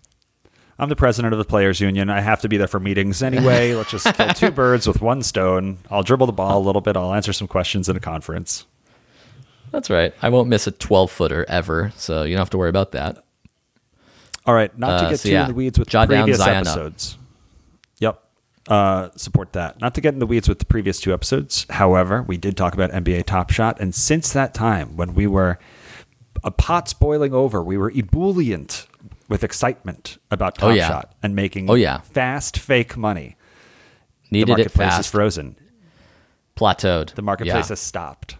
I'm 0.79 0.89
the 0.89 0.95
president 0.95 1.33
of 1.33 1.39
the 1.39 1.45
players 1.45 1.79
union. 1.81 2.09
I 2.09 2.21
have 2.21 2.41
to 2.41 2.49
be 2.49 2.57
there 2.57 2.67
for 2.67 2.79
meetings 2.79 3.23
anyway. 3.23 3.73
Let's 3.75 3.91
just 3.91 4.13
kill 4.15 4.29
two 4.29 4.51
birds 4.51 4.87
with 4.87 5.01
one 5.01 5.23
stone. 5.23 5.79
I'll 5.89 6.03
dribble 6.03 6.27
the 6.27 6.33
ball 6.33 6.57
a 6.59 6.63
little 6.63 6.81
bit. 6.81 6.95
I'll 6.95 7.13
answer 7.13 7.33
some 7.33 7.47
questions 7.47 7.89
in 7.89 7.95
a 7.95 7.99
conference. 7.99 8.65
That's 9.71 9.89
right. 9.89 10.13
I 10.21 10.29
won't 10.29 10.49
miss 10.49 10.67
a 10.67 10.71
12 10.71 11.11
footer 11.11 11.45
ever, 11.49 11.91
so 11.97 12.23
you 12.23 12.35
don't 12.35 12.41
have 12.41 12.51
to 12.51 12.57
worry 12.57 12.69
about 12.69 12.91
that. 12.91 13.23
All 14.45 14.53
right, 14.53 14.75
not 14.77 14.91
Uh, 14.91 15.03
to 15.03 15.09
get 15.09 15.19
so 15.19 15.29
too 15.29 15.33
yeah, 15.33 15.41
in 15.41 15.47
the 15.49 15.53
weeds 15.55 15.77
with 15.77 15.89
jot 15.89 16.09
down 16.09 16.23
previous 16.23 16.37
Zion 16.37 16.55
up. 16.57 16.61
episodes. 16.67 17.17
Yep. 17.99 18.23
Uh, 18.69 19.09
support 19.17 19.53
that. 19.53 19.81
Not 19.81 19.93
to 19.95 20.01
get 20.01 20.13
in 20.13 20.19
the 20.19 20.25
weeds 20.25 20.47
with 20.47 20.59
the 20.59 20.65
previous 20.65 20.99
two 21.01 21.13
episodes. 21.13 21.65
However, 21.69 22.21
we 22.23 22.37
did 22.37 22.55
talk 22.55 22.73
about 22.73 22.91
NBA 22.91 23.25
Top 23.25 23.49
Shot, 23.51 23.79
and 23.81 23.93
since 23.93 24.31
that 24.33 24.53
time, 24.53 24.95
when 24.95 25.13
we 25.15 25.27
were 25.27 25.59
a 26.45 26.51
pots 26.51 26.93
boiling 26.93 27.33
over, 27.33 27.61
we 27.61 27.77
were 27.77 27.91
ebullient 27.91 28.86
with 29.27 29.43
excitement 29.43 30.17
about 30.31 30.55
Top 30.55 30.69
Oh, 30.69 30.73
yeah. 30.73 30.87
Shot 30.87 31.15
and 31.21 31.35
making 31.35 31.69
Oh, 31.69 31.73
yeah. 31.75 31.99
fast 32.01 32.57
fake 32.59 32.95
money. 32.97 33.35
the 34.31 34.39
Needed 34.39 34.49
it 34.51 34.57
marketplace 34.57 34.99
is 34.99 35.07
frozen. 35.07 35.55
Plateaued. 36.55 37.13
The 37.15 37.21
marketplace 37.21 37.65
Yeah. 37.65 37.67
has 37.69 37.79
stopped. 37.79 38.37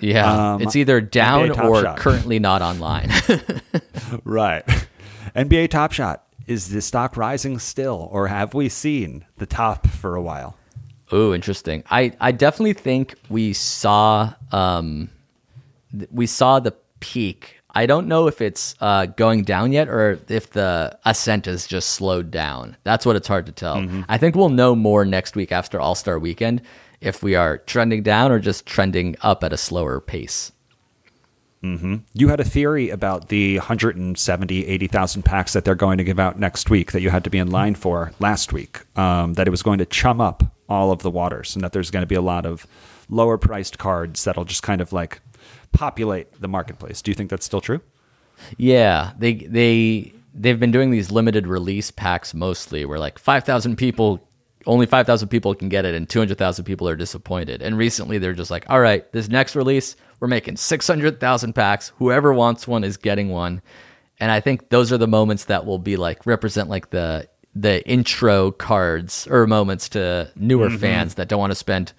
Yeah. 0.00 0.54
Um, 0.54 0.62
it's 0.62 0.74
either 0.74 1.00
down 1.00 1.50
or 1.60 1.82
Shot. 1.82 1.96
currently 1.98 2.38
not 2.38 2.62
online. 2.62 3.10
Right. 4.24 4.64
NBA 5.34 5.70
Top 5.70 5.92
Shot. 5.92 6.24
Is 6.48 6.68
the 6.70 6.82
stock 6.82 7.16
rising 7.16 7.58
still, 7.60 8.08
or 8.10 8.26
have 8.26 8.52
we 8.52 8.68
seen 8.68 9.24
the 9.38 9.46
top 9.46 9.86
for 9.86 10.16
a 10.16 10.20
while? 10.22 10.56
Ooh, 11.12 11.32
interesting. 11.32 11.84
I, 11.88 12.12
I 12.20 12.32
definitely 12.32 12.72
think 12.72 13.14
we 13.30 13.52
saw 13.52 14.34
um 14.50 15.08
we 16.10 16.26
saw 16.26 16.58
the 16.58 16.74
peak. 17.00 17.60
I 17.74 17.86
don't 17.86 18.06
know 18.06 18.26
if 18.26 18.40
it's 18.40 18.74
uh, 18.80 19.06
going 19.06 19.44
down 19.44 19.72
yet 19.72 19.88
or 19.88 20.18
if 20.28 20.50
the 20.50 20.98
ascent 21.04 21.46
is 21.46 21.66
just 21.66 21.90
slowed 21.90 22.30
down. 22.30 22.76
That's 22.84 23.06
what 23.06 23.16
it's 23.16 23.28
hard 23.28 23.46
to 23.46 23.52
tell. 23.52 23.76
I 24.08 24.18
think 24.18 24.36
we'll 24.36 24.50
know 24.50 24.74
more 24.74 25.04
next 25.04 25.36
week 25.36 25.52
after 25.52 25.80
All 25.80 25.94
Star 25.94 26.18
Weekend 26.18 26.60
if 27.00 27.22
we 27.22 27.34
are 27.34 27.58
trending 27.58 28.02
down 28.02 28.30
or 28.30 28.38
just 28.38 28.66
trending 28.66 29.16
up 29.22 29.42
at 29.42 29.52
a 29.52 29.56
slower 29.56 30.00
pace. 30.00 30.52
You 32.14 32.28
had 32.28 32.40
a 32.40 32.44
theory 32.44 32.90
about 32.90 33.28
the 33.28 33.56
170, 33.58 34.66
80,000 34.66 35.22
packs 35.22 35.52
that 35.52 35.64
they're 35.64 35.76
going 35.76 35.98
to 35.98 36.04
give 36.04 36.18
out 36.18 36.36
next 36.38 36.68
week 36.70 36.90
that 36.90 37.02
you 37.02 37.10
had 37.10 37.22
to 37.24 37.30
be 37.30 37.38
in 37.38 37.50
line 37.52 37.76
for 37.76 38.10
last 38.18 38.52
week, 38.52 38.80
um, 38.98 39.34
that 39.34 39.46
it 39.46 39.50
was 39.50 39.62
going 39.62 39.78
to 39.78 39.86
chum 39.86 40.20
up 40.20 40.42
all 40.68 40.90
of 40.90 41.02
the 41.02 41.10
waters 41.10 41.54
and 41.54 41.62
that 41.62 41.72
there's 41.72 41.90
going 41.90 42.02
to 42.02 42.06
be 42.06 42.16
a 42.16 42.20
lot 42.22 42.46
of 42.46 42.66
lower 43.08 43.38
priced 43.38 43.78
cards 43.78 44.24
that'll 44.24 44.44
just 44.44 44.62
kind 44.64 44.80
of 44.80 44.92
like 44.92 45.20
populate 45.72 46.40
the 46.40 46.48
marketplace. 46.48 47.02
Do 47.02 47.10
you 47.10 47.14
think 47.14 47.30
that's 47.30 47.46
still 47.46 47.60
true? 47.60 47.80
Yeah, 48.56 49.12
they 49.18 49.34
they 49.34 50.12
they've 50.34 50.58
been 50.58 50.70
doing 50.70 50.90
these 50.90 51.10
limited 51.10 51.46
release 51.46 51.90
packs 51.90 52.34
mostly, 52.34 52.84
where 52.84 52.98
like 52.98 53.18
five 53.18 53.44
thousand 53.44 53.76
people, 53.76 54.26
only 54.66 54.86
five 54.86 55.06
thousand 55.06 55.28
people 55.28 55.54
can 55.54 55.68
get 55.68 55.84
it, 55.84 55.94
and 55.94 56.08
two 56.08 56.18
hundred 56.18 56.38
thousand 56.38 56.64
people 56.64 56.88
are 56.88 56.96
disappointed. 56.96 57.62
And 57.62 57.76
recently, 57.76 58.18
they're 58.18 58.32
just 58.32 58.50
like, 58.50 58.64
all 58.68 58.80
right, 58.80 59.10
this 59.12 59.28
next 59.28 59.56
release, 59.56 59.96
we're 60.20 60.28
making 60.28 60.56
six 60.56 60.86
hundred 60.86 61.20
thousand 61.20 61.54
packs. 61.54 61.92
Whoever 61.98 62.32
wants 62.32 62.66
one 62.66 62.84
is 62.84 62.96
getting 62.96 63.28
one. 63.28 63.62
And 64.18 64.30
I 64.30 64.40
think 64.40 64.68
those 64.68 64.92
are 64.92 64.98
the 64.98 65.08
moments 65.08 65.46
that 65.46 65.66
will 65.66 65.80
be 65.80 65.96
like 65.96 66.26
represent 66.26 66.68
like 66.68 66.90
the 66.90 67.28
the 67.54 67.86
intro 67.88 68.50
cards 68.50 69.26
or 69.30 69.46
moments 69.46 69.88
to 69.90 70.30
newer 70.36 70.68
mm-hmm. 70.68 70.78
fans 70.78 71.14
that 71.14 71.28
don't 71.28 71.40
want 71.40 71.50
to 71.50 71.56
spend 71.56 71.92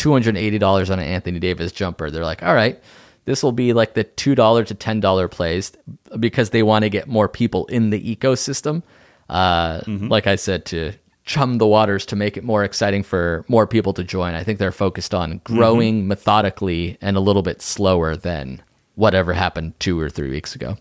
two 0.00 0.12
hundred 0.12 0.34
eighty 0.38 0.56
dollars 0.58 0.88
on 0.88 0.98
an 0.98 1.04
Anthony 1.04 1.38
Davis 1.38 1.72
jumper. 1.72 2.10
They're 2.10 2.24
like, 2.24 2.42
all 2.42 2.54
right, 2.54 2.82
this 3.26 3.42
will 3.42 3.52
be 3.52 3.74
like 3.74 3.92
the 3.92 4.04
two 4.04 4.34
dollar 4.34 4.64
to 4.64 4.74
ten 4.74 4.98
dollar 4.98 5.28
plays 5.28 5.72
because 6.18 6.50
they 6.50 6.62
want 6.62 6.84
to 6.84 6.88
get 6.88 7.06
more 7.06 7.28
people 7.28 7.66
in 7.66 7.90
the 7.90 8.16
ecosystem. 8.16 8.82
Uh, 9.28 9.82
Like 9.86 10.26
I 10.26 10.36
said, 10.36 10.64
to 10.66 10.92
chum 11.24 11.58
the 11.58 11.66
waters 11.66 12.06
to 12.06 12.16
make 12.16 12.38
it 12.38 12.44
more 12.44 12.64
exciting 12.64 13.02
for 13.02 13.44
more 13.46 13.66
people 13.66 13.92
to 13.92 14.02
join. 14.02 14.34
I 14.34 14.42
think 14.42 14.58
they're 14.58 14.72
focused 14.72 15.12
on 15.14 15.42
growing 15.44 16.08
methodically 16.08 16.96
and 17.02 17.14
a 17.16 17.20
little 17.20 17.42
bit 17.42 17.60
slower 17.60 18.16
than 18.16 18.62
whatever 18.94 19.34
happened 19.34 19.78
two 19.78 20.00
or 20.00 20.08
three 20.08 20.30
weeks 20.30 20.54
ago. 20.54 20.78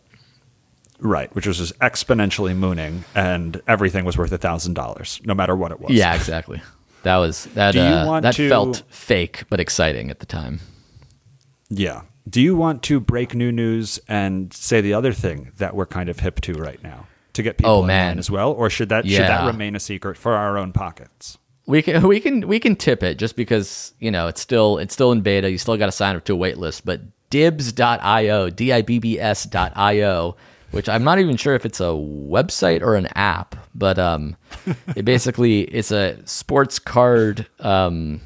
Right, 1.02 1.34
which 1.36 1.46
was 1.46 1.58
just 1.58 1.78
exponentially 1.80 2.56
mooning, 2.56 3.04
and 3.16 3.62
everything 3.68 4.06
was 4.06 4.18
worth 4.18 4.32
a 4.32 4.38
thousand 4.38 4.74
dollars, 4.76 5.20
no 5.26 5.34
matter 5.34 5.56
what 5.56 5.72
it 5.72 5.80
was. 5.82 5.92
Yeah, 5.92 6.16
exactly. 6.16 6.62
That 7.04 7.18
was 7.18 7.46
that. 7.56 7.76
Uh, 7.76 8.20
that 8.22 8.36
to- 8.36 8.50
felt 8.50 8.84
fake 8.90 9.44
but 9.50 9.60
exciting 9.60 10.10
at 10.12 10.20
the 10.20 10.26
time. 10.26 10.60
yeah. 11.70 12.02
Do 12.30 12.42
you 12.42 12.56
want 12.56 12.84
to 12.84 13.00
break 13.00 13.34
new 13.34 13.52
news 13.52 14.00
and 14.08 14.54
say 14.54 14.82
the 14.82 14.94
other 14.94 15.14
thing 15.14 15.52
that 15.58 15.74
we're 15.76 15.88
kind 15.88 16.10
of 16.10 16.20
hip 16.20 16.40
to 16.42 16.54
right 16.54 16.82
now 16.84 17.08
to 17.34 17.42
get 17.42 17.58
people 17.58 17.72
Oh, 17.72 17.82
man. 17.84 18.20
as 18.20 18.30
well, 18.30 18.52
or 18.52 18.70
should 18.70 18.90
that 18.90 19.08
should 19.08 19.22
that 19.22 19.48
remain 19.48 19.76
a 19.76 19.80
secret 19.80 20.16
for 20.16 20.34
our 20.36 20.56
own 20.58 20.72
pockets? 20.72 21.40
We 21.66 21.82
can 21.82 22.08
we 22.08 22.20
can 22.20 22.48
we 22.48 22.60
can 22.60 22.76
tip 22.76 23.02
it 23.02 23.18
just 23.18 23.36
because 23.36 23.94
you 24.00 24.12
know 24.12 24.28
it's 24.28 24.42
still 24.42 24.78
it's 24.78 24.94
still 24.94 25.12
in 25.12 25.22
beta. 25.22 25.50
You 25.50 25.58
still 25.58 25.76
got 25.78 25.88
to 25.88 25.92
sign 25.92 26.16
up 26.16 26.24
to 26.26 26.34
a 26.34 26.36
wait 26.36 26.58
list. 26.60 26.86
But 26.86 27.02
dibbs.io, 27.32 28.50
d 28.52 28.74
i 28.74 28.82
b 28.84 29.00
b 29.00 29.20
s.io, 29.20 30.36
which 30.72 30.88
I'm 30.90 31.04
not 31.04 31.20
even 31.20 31.38
sure 31.38 31.56
if 31.56 31.66
it's 31.66 31.80
a 31.80 31.94
website 31.94 32.82
or 32.82 32.96
an 32.96 33.08
app, 33.16 33.56
but 33.76 33.98
um, 34.00 34.36
it 34.96 35.06
basically 35.06 35.62
it's 35.62 35.92
a 35.92 36.18
sports 36.26 36.80
card 36.80 37.48
um 37.60 38.22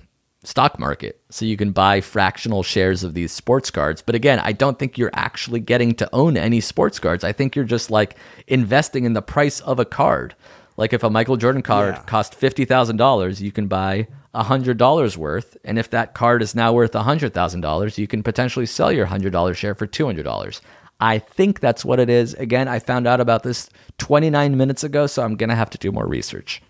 stock 0.45 0.77
market. 0.77 1.21
So 1.29 1.45
you 1.45 1.55
can 1.55 1.71
buy 1.71 2.01
fractional 2.01 2.63
shares 2.63 3.03
of 3.05 3.13
these 3.13 3.31
sports 3.31 3.71
cards. 3.71 4.01
But 4.01 4.13
again, 4.15 4.39
I 4.39 4.51
don't 4.51 4.77
think 4.77 4.97
you're 4.97 5.09
actually 5.13 5.61
getting 5.61 5.95
to 5.95 6.09
own 6.11 6.35
any 6.35 6.59
sports 6.59 6.99
cards. 6.99 7.23
I 7.23 7.31
think 7.31 7.55
you're 7.55 7.63
just 7.63 7.89
like 7.89 8.17
investing 8.47 9.05
in 9.05 9.13
the 9.13 9.21
price 9.21 9.61
of 9.61 9.79
a 9.79 9.85
card. 9.85 10.35
Like 10.75 10.91
if 10.91 11.01
a 11.03 11.09
Michael 11.09 11.37
Jordan 11.37 11.61
card 11.61 11.95
Yeah. 11.95 12.01
cost 12.03 12.35
fifty 12.35 12.65
thousand 12.65 12.97
dollars, 12.97 13.41
you 13.41 13.51
can 13.53 13.67
buy 13.67 14.07
hundred 14.35 14.77
dollars 14.79 15.15
worth, 15.17 15.55
and 15.63 15.77
if 15.79 15.91
that 15.91 16.13
card 16.15 16.41
is 16.41 16.55
now 16.55 16.73
worth 16.73 16.93
hundred 16.93 17.33
thousand 17.33 17.61
dollars, 17.61 17.97
you 17.99 18.07
can 18.07 18.21
potentially 18.23 18.65
sell 18.65 18.91
your 18.91 19.05
hundred 19.05 19.31
dollar 19.31 19.53
share 19.53 19.75
for 19.75 19.85
two 19.85 20.05
hundred 20.07 20.23
dollars. 20.23 20.59
I 21.03 21.19
think 21.19 21.59
that's 21.59 21.83
what 21.83 21.99
it 21.99 22.09
is. 22.09 22.33
Again, 22.35 22.69
I 22.69 22.79
found 22.79 23.07
out 23.07 23.19
about 23.19 23.43
this 23.43 23.69
twenty 23.97 24.29
nine 24.29 24.55
minutes 24.57 24.83
ago, 24.85 25.05
so 25.05 25.21
I'm 25.21 25.35
gonna 25.35 25.55
have 25.55 25.69
to 25.71 25.77
do 25.77 25.91
more 25.91 26.07
research. 26.07 26.61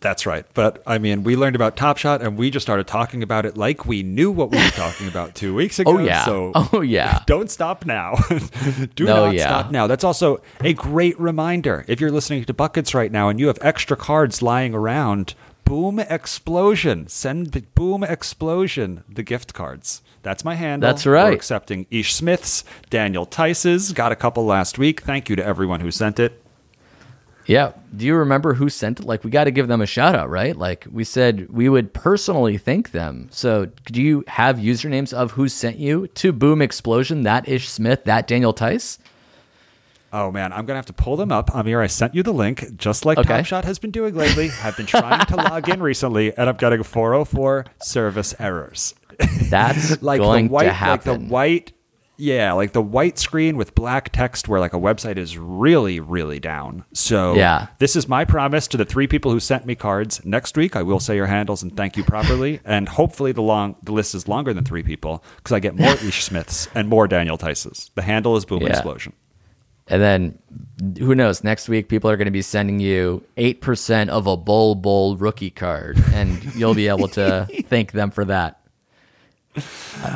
That's 0.00 0.26
right. 0.26 0.44
But 0.54 0.82
I 0.86 0.96
mean, 0.98 1.22
we 1.22 1.36
learned 1.36 1.54
about 1.54 1.76
Top 1.76 1.96
Shot, 1.98 2.22
and 2.22 2.36
we 2.36 2.50
just 2.50 2.64
started 2.64 2.86
talking 2.86 3.22
about 3.22 3.46
it 3.46 3.56
like 3.56 3.86
we 3.86 4.02
knew 4.02 4.30
what 4.32 4.50
we 4.50 4.56
were 4.56 4.70
talking 4.70 5.06
about 5.06 5.34
two 5.34 5.54
weeks 5.60 5.78
oh, 5.78 5.82
ago. 5.82 5.92
Oh 5.98 5.98
yeah, 5.98 6.24
So 6.24 6.52
oh 6.54 6.80
yeah. 6.80 7.20
don't 7.26 7.50
stop 7.50 7.84
now. 7.84 8.16
Do 8.96 9.04
No, 9.04 9.26
not 9.26 9.34
yeah. 9.34 9.44
stop 9.44 9.70
now. 9.70 9.86
That's 9.86 10.02
also 10.02 10.40
a 10.60 10.72
great 10.72 11.18
reminder. 11.20 11.84
If 11.88 12.00
you're 12.00 12.10
listening 12.10 12.44
to 12.44 12.54
Buckets 12.54 12.94
right 12.94 13.12
now 13.12 13.28
and 13.28 13.38
you 13.38 13.46
have 13.48 13.58
extra 13.60 13.96
cards 13.96 14.40
lying 14.40 14.74
around, 14.74 15.34
Boom 15.64 15.98
Explosion. 15.98 17.08
Send 17.08 17.74
Boom 17.74 18.04
Explosion 18.04 19.04
the 19.08 19.22
gift 19.22 19.54
cards. 19.54 20.02
That's 20.22 20.44
my 20.44 20.54
handle. 20.54 20.88
That's 20.88 21.06
right. 21.06 21.30
We're 21.30 21.34
accepting 21.34 21.86
Ish 21.90 22.14
Smith's, 22.14 22.64
Daniel 22.90 23.24
Theis's. 23.24 23.92
Got 23.92 24.12
a 24.12 24.16
couple 24.16 24.44
last 24.44 24.78
week. 24.78 25.02
Thank 25.02 25.28
you 25.28 25.36
to 25.36 25.44
everyone 25.44 25.80
who 25.80 25.90
sent 25.90 26.20
it. 26.20 26.42
Yeah. 27.46 27.72
Do 27.96 28.06
you 28.06 28.14
remember 28.14 28.54
who 28.54 28.68
sent 28.68 29.00
it? 29.00 29.06
Like, 29.06 29.24
we 29.24 29.30
got 29.30 29.44
to 29.44 29.50
give 29.50 29.68
them 29.68 29.80
a 29.80 29.86
shout 29.86 30.14
out, 30.14 30.30
right? 30.30 30.56
Like, 30.56 30.86
we 30.90 31.04
said 31.04 31.50
we 31.50 31.68
would 31.68 31.92
personally 31.92 32.56
thank 32.56 32.92
them. 32.92 33.28
So, 33.30 33.66
do 33.86 34.00
you 34.00 34.24
have 34.28 34.58
usernames 34.58 35.12
of 35.12 35.32
who 35.32 35.48
sent 35.48 35.78
you 35.78 36.06
to 36.06 36.32
Boom 36.32 36.62
Explosion, 36.62 37.22
that 37.22 37.48
Ish 37.48 37.68
Smith, 37.68 38.04
that 38.04 38.28
Daniel 38.28 38.52
Theis? 38.52 38.98
Oh 40.12 40.30
man, 40.30 40.52
I'm 40.52 40.66
gonna 40.66 40.76
have 40.78 40.86
to 40.86 40.92
pull 40.92 41.16
them 41.16 41.32
up. 41.32 41.54
Amir, 41.54 41.80
I 41.80 41.86
sent 41.86 42.14
you 42.14 42.22
the 42.22 42.32
link, 42.34 42.76
just 42.76 43.04
like 43.06 43.18
Okay. 43.18 43.42
Top 43.42 43.64
has 43.64 43.78
been 43.78 43.90
doing 43.90 44.14
lately. 44.14 44.50
I've 44.62 44.76
been 44.76 44.86
trying 44.86 45.24
to 45.26 45.36
log 45.36 45.68
in 45.68 45.82
recently, 45.82 46.36
and 46.36 46.48
I'm 46.50 46.56
getting 46.56 46.82
404 46.82 47.64
service 47.82 48.34
errors. 48.38 48.94
That's 49.48 50.02
like 50.02 50.20
going 50.20 50.48
the 50.48 50.52
white, 50.52 50.64
to 50.72 50.86
like 50.90 51.02
the 51.04 51.14
white, 51.14 51.72
yeah, 52.18 52.52
like 52.52 52.72
the 52.72 52.82
white 52.82 53.18
screen 53.18 53.56
with 53.56 53.74
black 53.74 54.10
text 54.12 54.48
where 54.48 54.60
like 54.60 54.74
a 54.74 54.78
website 54.78 55.16
is 55.16 55.38
really, 55.38 55.98
really 56.00 56.38
down. 56.40 56.84
So 56.92 57.34
Yeah. 57.34 57.68
this 57.78 57.96
is 57.96 58.06
my 58.08 58.24
promise 58.24 58.66
to 58.68 58.76
the 58.76 58.84
three 58.84 59.06
people 59.06 59.30
who 59.32 59.40
sent 59.40 59.64
me 59.64 59.74
cards. 59.74 60.20
Next 60.24 60.56
week, 60.56 60.76
I 60.76 60.82
will 60.82 61.00
say 61.00 61.16
your 61.16 61.26
handles 61.26 61.62
and 61.62 61.74
thank 61.76 61.96
you 61.96 62.04
properly, 62.04 62.60
and 62.64 62.88
hopefully 62.88 63.32
the 63.32 63.42
long 63.42 63.76
the 63.82 63.92
list 63.92 64.14
is 64.14 64.28
longer 64.28 64.52
than 64.52 64.64
three 64.64 64.82
people 64.82 65.24
because 65.36 65.52
I 65.52 65.60
get 65.60 65.74
more 65.74 65.94
Ish 66.04 66.24
Smiths 66.24 66.68
and 66.74 66.88
more 66.88 67.08
Daniel 67.08 67.38
Theises. 67.38 67.90
The 67.94 68.02
handle 68.02 68.36
is 68.36 68.44
Boom 68.44 68.60
Yeah. 68.62 68.68
Explosion. 68.70 69.14
And 69.88 70.00
then 70.00 70.38
who 70.98 71.14
knows? 71.14 71.44
Next 71.44 71.68
week, 71.68 71.88
people 71.88 72.10
are 72.10 72.16
going 72.16 72.26
to 72.26 72.32
be 72.32 72.42
sending 72.42 72.80
you 72.80 73.24
8% 73.36 74.08
of 74.08 74.26
a 74.26 74.36
Bol 74.36 74.74
Bol 74.74 75.16
rookie 75.16 75.50
card, 75.50 76.02
and 76.12 76.54
you'll 76.54 76.74
be 76.74 76.88
able 76.88 77.08
to 77.08 77.48
thank 77.66 77.92
them 77.92 78.10
for 78.10 78.24
that. 78.26 78.60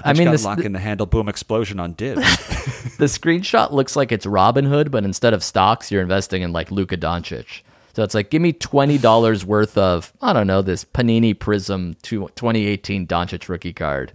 I 0.05 0.15
mean, 0.15 0.25
got 0.25 0.31
this, 0.33 0.45
lock 0.45 0.61
in 0.61 0.73
the 0.73 0.79
handle 0.79 1.07
Boom 1.07 1.29
Explosion 1.29 1.79
on 1.79 1.93
Div. 1.93 2.17
the 2.99 3.05
screenshot 3.05 3.71
looks 3.71 3.95
like 3.95 4.11
it's 4.11 4.25
Robinhood, 4.25 4.91
but 4.91 5.05
instead 5.05 5.35
of 5.35 5.45
stocks, 5.45 5.91
you're 5.91 6.01
investing 6.01 6.43
in 6.43 6.53
like 6.53 6.71
Luka 6.71 6.97
Doncic. 6.97 7.63
So 7.95 8.03
it's 8.03 8.15
like, 8.15 8.31
give 8.31 8.43
me 8.43 8.53
twenty 8.53 8.99
dollars 8.99 9.45
worth 9.45 9.77
of 9.77 10.13
I 10.23 10.33
don't 10.33 10.47
know 10.47 10.63
this 10.63 10.85
Panini 10.85 11.39
Prism 11.39 11.97
to 12.03 12.29
2018 12.35 13.07
Doncic 13.07 13.49
rookie 13.49 13.73
card, 13.73 14.13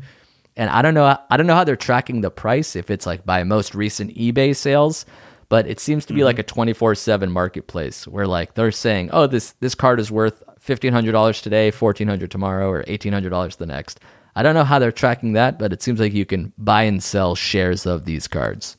and 0.56 0.70
I 0.70 0.82
don't 0.82 0.94
know 0.94 1.18
I 1.30 1.38
don't 1.38 1.48
know 1.48 1.56
how 1.56 1.64
they're 1.64 1.76
tracking 1.76 2.22
the 2.22 2.32
price 2.32 2.76
if 2.76 2.90
it's 2.90 3.06
like 3.06 3.26
by 3.26 3.44
most 3.44 3.76
recent 3.76 4.16
eBay 4.16 4.56
sales, 4.56 5.06
but 5.52 5.68
it 5.68 5.82
seems 5.82 6.06
to 6.06 6.14
be 6.14 6.24
like 6.24 6.38
mm-hmm. 6.38 6.62
a 6.62 6.66
24 6.70 6.96
seven 6.96 7.30
marketplace 7.30 8.08
where 8.08 8.26
like 8.26 8.54
they're 8.54 8.72
saying, 8.72 9.10
oh 9.12 9.28
this 9.28 9.52
this 9.60 9.76
card 9.76 10.00
is 10.00 10.10
worth 10.10 10.42
fifteen 10.58 10.94
hundred 10.94 11.12
dollars 11.12 11.42
today, 11.42 11.72
fourteen 11.72 12.08
hundred 12.08 12.32
tomorrow, 12.32 12.70
or 12.70 12.86
eighteen 12.88 13.12
hundred 13.12 13.32
dollars 13.32 13.58
the 13.58 13.66
next. 13.66 14.00
I 14.34 14.44
don't 14.44 14.56
know 14.56 14.64
how 14.64 14.80
they're 14.80 14.94
tracking 14.94 15.34
that, 15.34 15.60
but 15.60 15.74
it 15.74 15.82
seems 15.82 16.00
like 16.00 16.14
you 16.14 16.26
can 16.26 16.54
buy 16.58 16.84
and 16.84 17.04
sell 17.04 17.36
shares 17.36 17.86
of 17.86 18.06
these 18.06 18.30
cards. 18.30 18.78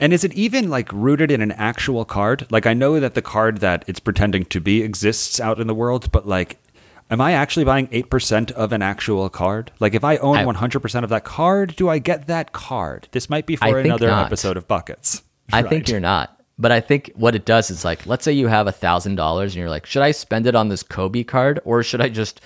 and 0.00 0.12
is 0.12 0.24
it 0.24 0.34
even 0.34 0.70
like 0.70 0.92
rooted 0.92 1.30
in 1.30 1.40
an 1.40 1.52
actual 1.52 2.04
card? 2.04 2.48
Like 2.50 2.66
I 2.66 2.74
know 2.74 2.98
that 2.98 3.14
the 3.14 3.22
card 3.22 3.58
that 3.58 3.84
it's 3.86 4.00
pretending 4.00 4.46
to 4.46 4.60
be 4.60 4.82
exists 4.82 5.38
out 5.38 5.60
in 5.60 5.68
the 5.68 5.74
world, 5.82 6.10
but 6.10 6.26
like 6.26 6.58
am 7.12 7.20
I 7.20 7.30
actually 7.30 7.64
buying 7.64 7.86
8% 7.88 8.50
of 8.52 8.72
an 8.72 8.82
actual 8.82 9.28
card? 9.28 9.70
Like 9.78 9.94
if 9.94 10.02
I 10.02 10.16
own 10.16 10.36
I- 10.36 10.44
100% 10.44 11.04
of 11.04 11.10
that 11.10 11.22
card, 11.22 11.76
do 11.76 11.88
I 11.88 12.00
get 12.00 12.26
that 12.26 12.52
card? 12.52 13.06
This 13.12 13.30
might 13.30 13.46
be 13.46 13.54
for 13.54 13.78
another 13.78 14.10
episode 14.10 14.56
of 14.56 14.66
buckets. 14.66 15.22
I 15.52 15.62
think 15.62 15.88
you're 15.88 16.00
not. 16.00 16.36
But 16.58 16.72
I 16.72 16.80
think 16.80 17.10
what 17.14 17.34
it 17.34 17.46
does 17.46 17.70
is 17.70 17.84
like, 17.86 18.04
let's 18.06 18.22
say 18.22 18.32
you 18.32 18.46
have 18.48 18.66
a 18.66 18.72
thousand 18.72 19.14
dollars 19.14 19.54
and 19.54 19.60
you're 19.60 19.70
like, 19.70 19.86
should 19.86 20.02
I 20.02 20.10
spend 20.10 20.46
it 20.46 20.54
on 20.54 20.68
this 20.68 20.82
Kobe 20.82 21.24
card 21.24 21.58
or 21.64 21.82
should 21.82 22.02
I 22.02 22.10
just 22.10 22.40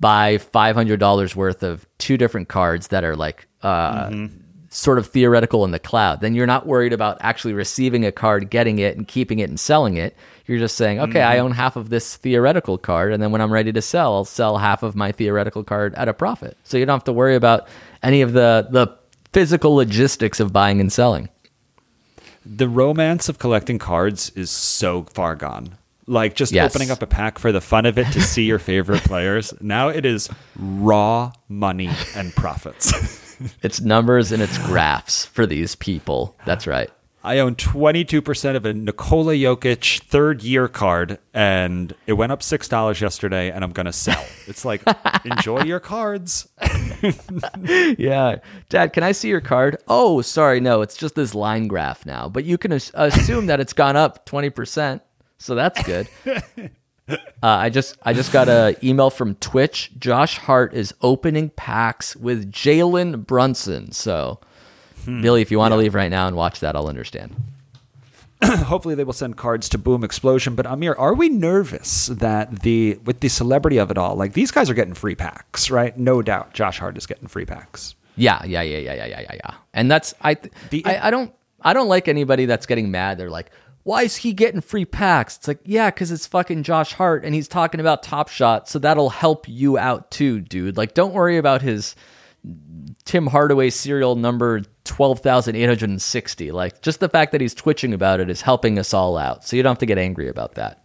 buy 0.00 0.38
five 0.38 0.74
hundred 0.74 0.98
dollars 0.98 1.36
worth 1.36 1.62
of 1.62 1.86
two 1.98 2.16
different 2.16 2.48
cards 2.48 2.88
that 2.88 3.04
are 3.04 3.14
like 3.14 3.46
uh, 3.62 4.10
sort 4.68 4.98
of 4.98 5.06
theoretical 5.06 5.64
in 5.64 5.70
the 5.70 5.78
cloud? 5.78 6.20
Then 6.22 6.34
you're 6.34 6.46
not 6.46 6.66
worried 6.66 6.92
about 6.92 7.18
actually 7.20 7.54
receiving 7.54 8.04
a 8.04 8.10
card, 8.10 8.50
getting 8.50 8.80
it, 8.80 8.96
and 8.96 9.06
keeping 9.06 9.38
it 9.38 9.48
and 9.48 9.60
selling 9.60 9.96
it. 9.96 10.16
You're 10.46 10.58
just 10.58 10.76
saying, 10.76 10.98
okay, 11.00 11.22
I 11.22 11.38
own 11.38 11.52
half 11.52 11.76
of 11.76 11.88
this 11.88 12.16
theoretical 12.16 12.78
card, 12.78 13.12
and 13.12 13.22
then 13.22 13.30
when 13.32 13.40
I'm 13.40 13.52
ready 13.52 13.72
to 13.72 13.82
sell, 13.82 14.14
I'll 14.14 14.24
sell 14.24 14.58
half 14.58 14.82
of 14.82 14.94
my 14.96 15.12
theoretical 15.12 15.62
card 15.64 15.94
at 15.94 16.08
a 16.08 16.12
profit. 16.14 16.56
So 16.64 16.78
you 16.78 16.86
don't 16.86 16.94
have 16.94 17.04
to 17.04 17.12
worry 17.12 17.36
about 17.36 17.68
any 18.02 18.22
of 18.22 18.32
the 18.32 18.66
the 18.70 18.88
physical 19.32 19.74
logistics 19.74 20.40
of 20.40 20.52
buying 20.52 20.80
and 20.80 20.92
selling. 20.92 21.28
The 22.48 22.68
romance 22.68 23.28
of 23.28 23.38
collecting 23.38 23.78
cards 23.78 24.30
is 24.36 24.50
so 24.50 25.02
far 25.14 25.34
gone. 25.34 25.76
Like 26.06 26.36
just 26.36 26.52
Yes. 26.52 26.70
opening 26.72 26.90
up 26.92 27.02
a 27.02 27.06
pack 27.06 27.38
for 27.38 27.50
the 27.50 27.60
fun 27.60 27.84
of 27.86 27.98
it 27.98 28.06
to 28.12 28.20
see 28.20 28.44
your 28.44 28.60
favorite 28.60 29.02
players. 29.04 29.52
Now 29.60 29.88
it 29.88 30.06
is 30.06 30.28
raw 30.56 31.32
money 31.48 31.90
and 32.14 32.32
profits. 32.34 32.92
It's 33.62 33.80
numbers 33.80 34.30
and 34.32 34.40
it's 34.40 34.56
graphs 34.58 35.26
for 35.26 35.44
these 35.46 35.74
people. 35.74 36.36
That's 36.46 36.66
right. 36.66 36.88
I 37.26 37.40
own 37.40 37.56
22% 37.56 38.54
of 38.54 38.64
a 38.64 38.72
Nikola 38.72 39.34
Jokic 39.34 40.00
third 40.02 40.44
year 40.44 40.68
card, 40.68 41.18
and 41.34 41.92
it 42.06 42.12
went 42.12 42.30
up 42.30 42.40
$6 42.40 43.00
yesterday, 43.00 43.50
and 43.50 43.64
I'm 43.64 43.72
going 43.72 43.86
to 43.86 43.92
sell. 43.92 44.24
It's 44.46 44.64
like, 44.64 44.82
enjoy 45.24 45.62
your 45.64 45.80
cards. 45.80 46.48
Yeah. 47.98 48.36
Dad, 48.68 48.92
can 48.92 49.02
I 49.02 49.12
see 49.12 49.28
your 49.28 49.40
card? 49.40 49.76
Oh, 49.88 50.22
sorry. 50.22 50.60
No, 50.60 50.82
it's 50.82 50.96
just 50.96 51.14
this 51.14 51.34
line 51.34 51.66
graph 51.66 52.06
now. 52.06 52.28
But 52.28 52.44
you 52.44 52.58
can 52.58 52.72
as- 52.72 52.90
assume 52.94 53.46
that 53.46 53.60
it's 53.60 53.72
gone 53.72 53.96
up 53.96 54.26
20%. 54.26 55.00
So 55.38 55.54
that's 55.54 55.82
good. 55.82 56.08
Uh, 57.08 57.14
I 57.40 57.70
just 57.70 57.96
I 58.02 58.12
just 58.12 58.32
got 58.32 58.48
a 58.48 58.74
email 58.82 59.10
from 59.10 59.36
Twitch. 59.36 59.92
Josh 59.96 60.38
Hart 60.38 60.74
is 60.74 60.92
opening 61.02 61.50
packs 61.50 62.16
with 62.16 62.50
Jalen 62.50 63.24
Brunson. 63.24 63.92
So, 63.92 64.40
Hmm. 65.06 65.22
Billy, 65.22 65.40
if 65.40 65.50
you 65.50 65.58
want 65.58 65.72
to 65.72 65.76
leave 65.76 65.94
right 65.94 66.10
now 66.10 66.26
and 66.26 66.36
watch 66.36 66.60
that, 66.60 66.76
I'll 66.76 66.88
understand. 66.88 67.34
Hopefully, 68.44 68.94
they 68.94 69.04
will 69.04 69.12
send 69.14 69.36
cards 69.38 69.68
to 69.70 69.78
Boom 69.78 70.04
Explosion. 70.04 70.54
But 70.54 70.66
Amir, 70.66 70.94
are 70.98 71.14
we 71.14 71.28
nervous 71.30 72.06
that 72.08 72.60
the 72.60 72.98
with 73.04 73.20
the 73.20 73.28
celebrity 73.28 73.78
of 73.78 73.90
it 73.90 73.96
all, 73.96 74.14
like 74.14 74.34
these 74.34 74.50
guys 74.50 74.68
are 74.68 74.74
getting 74.74 74.92
free 74.94 75.14
packs, 75.14 75.70
right? 75.70 75.96
No 75.98 76.20
doubt, 76.20 76.52
Josh 76.52 76.78
Hart 76.78 76.98
is 76.98 77.06
getting 77.06 77.28
free 77.28 77.46
packs. 77.46 77.94
Yeah, 78.16 78.44
yeah, 78.44 78.60
yeah, 78.62 78.78
yeah, 78.78 78.94
yeah, 78.94 79.06
yeah, 79.06 79.20
yeah, 79.20 79.34
yeah. 79.34 79.54
And 79.72 79.90
that's 79.90 80.12
I, 80.20 80.34
th- 80.34 80.52
The- 80.70 80.84
I 80.84 81.06
I 81.08 81.10
don't 81.10 81.32
I 81.62 81.72
don't 81.72 81.88
like 81.88 82.08
anybody 82.08 82.44
that's 82.46 82.66
getting 82.66 82.90
mad. 82.90 83.16
They're 83.16 83.30
like, 83.30 83.50
why 83.84 84.02
is 84.02 84.16
he 84.16 84.32
getting 84.34 84.60
free 84.60 84.84
packs? 84.84 85.36
It's 85.38 85.48
like, 85.48 85.60
yeah, 85.64 85.90
because 85.90 86.10
it's 86.10 86.26
fucking 86.26 86.62
Josh 86.62 86.92
Hart 86.92 87.24
and 87.24 87.34
he's 87.34 87.48
talking 87.48 87.80
about 87.80 88.02
Top 88.02 88.28
Shot, 88.28 88.68
so 88.68 88.78
that'll 88.78 89.10
help 89.10 89.48
you 89.48 89.78
out 89.78 90.10
too, 90.10 90.40
dude. 90.40 90.76
Like, 90.76 90.92
don't 90.92 91.14
worry 91.14 91.38
about 91.38 91.62
his 91.62 91.94
Tim 93.04 93.26
Hardaway 93.26 93.70
serial 93.70 94.16
number 94.16 94.62
twelve 94.84 95.20
thousand 95.20 95.56
eight 95.56 95.66
hundred 95.66 95.90
and 95.90 96.02
sixty. 96.02 96.50
Like, 96.52 96.82
just 96.82 97.00
the 97.00 97.08
fact 97.08 97.32
that 97.32 97.40
he's 97.40 97.54
twitching 97.54 97.92
about 97.92 98.20
it 98.20 98.28
is 98.30 98.40
helping 98.42 98.78
us 98.78 98.92
all 98.94 99.16
out. 99.16 99.44
So 99.44 99.56
you 99.56 99.62
don't 99.62 99.70
have 99.70 99.78
to 99.78 99.86
get 99.86 99.98
angry 99.98 100.28
about 100.28 100.54
that. 100.54 100.82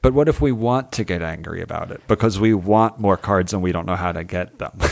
But 0.00 0.14
what 0.14 0.28
if 0.28 0.40
we 0.40 0.52
want 0.52 0.92
to 0.92 1.04
get 1.04 1.22
angry 1.22 1.60
about 1.60 1.90
it 1.90 2.00
because 2.06 2.38
we 2.38 2.54
want 2.54 3.00
more 3.00 3.16
cards 3.16 3.52
and 3.52 3.62
we 3.62 3.72
don't 3.72 3.84
know 3.86 3.96
how 3.96 4.12
to 4.12 4.24
get 4.24 4.58
them? 4.58 4.78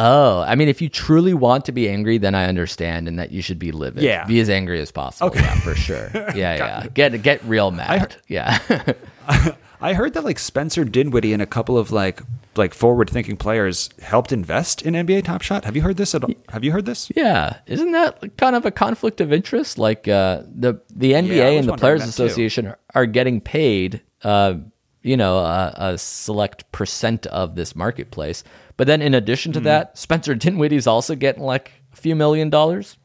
Oh, 0.00 0.42
I 0.42 0.54
mean, 0.54 0.68
if 0.68 0.80
you 0.80 0.88
truly 0.88 1.34
want 1.34 1.64
to 1.64 1.72
be 1.72 1.88
angry, 1.88 2.18
then 2.18 2.32
I 2.34 2.44
understand, 2.44 3.08
and 3.08 3.18
that 3.18 3.32
you 3.32 3.42
should 3.42 3.58
be 3.58 3.72
livid. 3.72 4.04
Yeah. 4.04 4.26
be 4.26 4.38
as 4.38 4.48
angry 4.48 4.80
as 4.80 4.92
possible. 4.92 5.28
Okay. 5.30 5.40
Yeah, 5.40 5.58
for 5.60 5.74
sure. 5.74 6.10
Yeah, 6.14 6.54
yeah. 6.54 6.86
Get 6.92 7.20
get 7.22 7.42
real 7.44 7.72
mad. 7.72 8.14
yeah. 8.28 8.58
I 9.80 9.94
heard 9.94 10.14
that 10.14 10.24
like 10.24 10.38
Spencer 10.38 10.84
Dinwiddie 10.84 11.32
and 11.32 11.42
a 11.42 11.46
couple 11.46 11.78
of 11.78 11.92
like 11.92 12.20
like 12.56 12.74
forward 12.74 13.08
thinking 13.08 13.36
players 13.36 13.90
helped 14.02 14.32
invest 14.32 14.82
in 14.82 14.94
NBA 14.94 15.24
Top 15.24 15.42
Shot. 15.42 15.64
Have 15.64 15.76
you 15.76 15.82
heard 15.82 15.96
this 15.96 16.14
at 16.14 16.24
all? 16.24 16.30
Have 16.48 16.64
you 16.64 16.72
heard 16.72 16.86
this? 16.86 17.10
yeah, 17.14 17.58
isn't 17.66 17.92
that 17.92 18.36
kind 18.36 18.56
of 18.56 18.66
a 18.66 18.70
conflict 18.70 19.20
of 19.20 19.32
interest? 19.32 19.78
Like 19.78 20.08
uh, 20.08 20.42
the 20.52 20.80
the 20.90 21.12
NBA 21.12 21.36
Yeah, 21.36 21.48
and 21.48 21.68
the 21.68 21.76
Players. 21.76 22.02
Association 22.02 22.66
are, 22.66 22.78
are 22.94 23.06
getting 23.06 23.40
paid, 23.40 24.02
uh, 24.24 24.54
you 25.02 25.16
know, 25.16 25.38
a, 25.38 25.74
a 25.76 25.98
select 25.98 26.70
percent 26.72 27.26
of 27.26 27.54
this 27.54 27.76
marketplace. 27.76 28.42
But 28.76 28.86
then, 28.86 29.02
in 29.02 29.14
addition 29.14 29.52
to 29.52 29.60
that, 29.60 29.96
Spencer 29.98 30.34
Dinwiddie's 30.34 30.86
also 30.86 31.14
getting 31.14 31.42
like 31.42 31.72
a 31.92 31.96
few 31.96 32.16
million 32.16 32.50
dollars. 32.50 32.96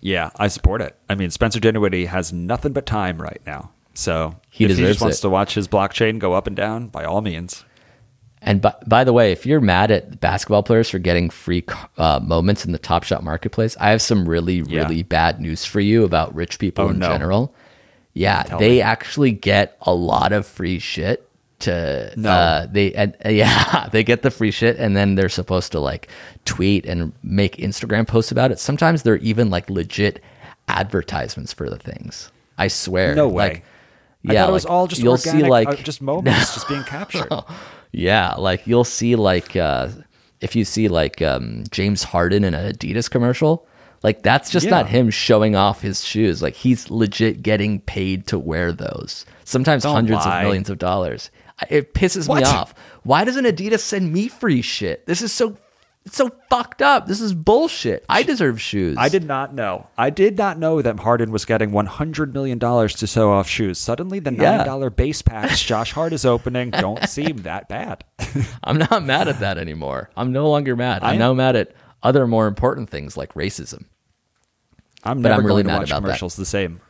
Yeah, 0.00 0.30
I 0.36 0.48
support 0.48 0.82
it. 0.82 0.96
I 1.08 1.14
mean, 1.14 1.30
Spencer 1.30 1.60
Dinwiddie 1.60 2.06
has 2.06 2.32
nothing 2.32 2.72
but 2.74 2.84
time 2.84 3.20
right 3.20 3.40
now. 3.46 3.70
So 3.94 4.36
He 4.50 4.64
if 4.64 4.70
he 4.70 4.76
deserves 4.76 4.90
just 4.94 5.00
wants 5.02 5.18
it. 5.18 5.22
to 5.22 5.28
watch 5.30 5.54
his 5.54 5.68
blockchain 5.68 6.18
go 6.18 6.32
up 6.32 6.46
and 6.46 6.56
down, 6.56 6.88
by 6.88 7.04
all 7.04 7.20
means. 7.20 7.64
And 8.42 8.60
by, 8.60 8.74
by 8.86 9.04
the 9.04 9.12
way, 9.12 9.32
if 9.32 9.46
you're 9.46 9.60
mad 9.60 9.90
at 9.90 10.20
basketball 10.20 10.62
players 10.62 10.90
for 10.90 10.98
getting 10.98 11.30
free 11.30 11.64
uh, 11.96 12.20
moments 12.22 12.64
in 12.66 12.72
the 12.72 12.78
Top 12.78 13.02
Shot 13.04 13.24
marketplace, 13.24 13.74
I 13.80 13.90
have 13.90 14.02
some 14.02 14.28
really, 14.28 14.56
Yeah. 14.66 14.82
really 14.82 15.02
bad 15.02 15.40
news 15.40 15.64
for 15.64 15.80
you 15.80 16.04
about 16.04 16.34
rich 16.34 16.58
people 16.58 16.84
Oh, 16.86 16.88
in 16.90 16.98
no. 16.98 17.08
general. 17.08 17.54
Yeah, 18.12 18.42
Tell 18.42 18.58
they 18.58 18.68
me. 18.70 18.80
actually 18.82 19.32
get 19.32 19.76
a 19.80 19.94
lot 19.94 20.32
of 20.32 20.46
free 20.46 20.78
shit. 20.78 21.26
To 21.60 22.12
No. 22.16 22.30
uh, 22.30 22.66
they 22.70 22.92
and 22.92 23.16
uh, 23.24 23.28
yeah 23.30 23.88
they 23.92 24.02
get 24.04 24.22
the 24.22 24.30
free 24.30 24.50
shit 24.50 24.76
and 24.76 24.94
then 24.96 25.14
they're 25.14 25.28
supposed 25.30 25.70
to 25.72 25.80
like 25.80 26.08
tweet 26.44 26.84
and 26.84 27.12
make 27.22 27.56
Instagram 27.56 28.06
posts 28.06 28.32
about 28.32 28.50
it. 28.52 28.58
Sometimes 28.58 29.02
they're 29.04 29.16
even 29.18 29.48
like 29.50 29.70
legit 29.70 30.22
advertisements 30.68 31.52
for 31.52 31.70
the 31.70 31.78
things. 31.78 32.30
I 32.58 32.68
swear. 32.68 33.14
No 33.14 33.28
way. 33.28 33.48
Like, 33.48 33.64
I 34.26 34.32
Yeah, 34.32 34.42
thought 34.42 34.48
it 34.48 34.52
was 34.52 34.64
like, 34.64 34.70
all 34.72 34.86
just 34.86 35.02
you'll 35.02 35.12
organic, 35.12 35.44
see, 35.44 35.48
like- 35.50 35.68
uh, 35.68 35.74
just 35.76 36.00
moments 36.02 36.54
just 36.54 36.68
being 36.68 36.82
captured. 36.86 37.28
Yeah, 37.92 38.34
like 38.34 38.66
you'll 38.66 38.84
see 38.84 39.16
like 39.16 39.54
uh 39.56 39.88
if 40.40 40.56
you 40.56 40.64
see 40.64 40.88
like 40.88 41.22
um 41.22 41.64
James 41.70 42.02
Harden 42.02 42.44
in 42.44 42.54
an 42.54 42.72
Adidas 42.72 43.10
commercial, 43.10 43.66
like 44.02 44.22
that's 44.22 44.50
just 44.50 44.68
not 44.68 44.88
him 44.88 45.10
showing 45.10 45.54
off 45.56 45.80
his 45.82 46.04
shoes. 46.04 46.42
Like 46.42 46.54
he's 46.54 46.90
legit 46.90 47.42
getting 47.42 47.80
paid 47.80 48.26
to 48.28 48.38
wear 48.38 48.72
those. 48.72 49.24
Sometimes 49.44 49.82
Don't 49.84 49.94
hundreds 49.94 50.24
lie. 50.26 50.40
of 50.40 50.44
millions 50.46 50.70
of 50.70 50.78
dollars. 50.78 51.30
It 51.70 51.94
pisses 51.94 52.28
me 52.34 52.42
off. 52.42 52.74
Why 53.04 53.24
doesn't 53.24 53.44
Adidas 53.44 53.78
send 53.80 54.12
me 54.12 54.26
free 54.26 54.60
shit? 54.60 55.06
This 55.06 55.22
is 55.22 55.30
so 55.32 55.56
it's 56.06 56.16
so 56.16 56.30
fucked 56.50 56.82
up. 56.82 57.06
This 57.06 57.20
is 57.20 57.32
bullshit. 57.34 58.04
I 58.08 58.22
deserve 58.22 58.60
shoes. 58.60 58.96
I 58.98 59.08
did 59.08 59.24
not 59.24 59.54
know. 59.54 59.86
I 59.96 60.10
did 60.10 60.36
not 60.36 60.58
know 60.58 60.82
that 60.82 60.98
Harden 61.00 61.30
was 61.32 61.44
getting 61.44 61.72
one 61.72 61.86
hundred 61.86 62.34
million 62.34 62.58
dollars 62.58 62.94
to 62.96 63.06
sew 63.06 63.32
off 63.32 63.48
shoes. 63.48 63.78
Suddenly, 63.78 64.18
the 64.18 64.30
nine 64.30 64.66
dollar 64.66 64.90
base 64.90 65.22
packs 65.22 65.62
Josh 65.62 65.92
Hart 65.92 66.12
is 66.12 66.24
opening 66.26 66.70
don't 66.70 67.08
seem 67.08 67.38
that 67.38 67.68
bad. 67.68 68.04
I'm 68.64 68.78
not 68.78 69.04
mad 69.04 69.28
at 69.28 69.40
that 69.40 69.56
anymore. 69.58 70.10
I'm 70.16 70.32
no 70.32 70.50
longer 70.50 70.76
mad. 70.76 71.02
I'm 71.02 71.18
now 71.18 71.32
mad 71.32 71.56
at 71.56 71.74
other 72.02 72.26
more 72.26 72.46
important 72.46 72.90
things 72.90 73.16
like 73.16 73.32
racism. 73.34 73.84
I'm 75.04 75.22
But 75.22 75.30
never 75.30 75.40
I'm 75.40 75.46
really 75.46 75.62
going 75.62 75.66
to 75.68 75.72
mad 75.72 75.78
watch 75.80 75.90
about 75.90 76.00
that. 76.02 76.06
commercials 76.06 76.36
the 76.36 76.46
same. 76.46 76.80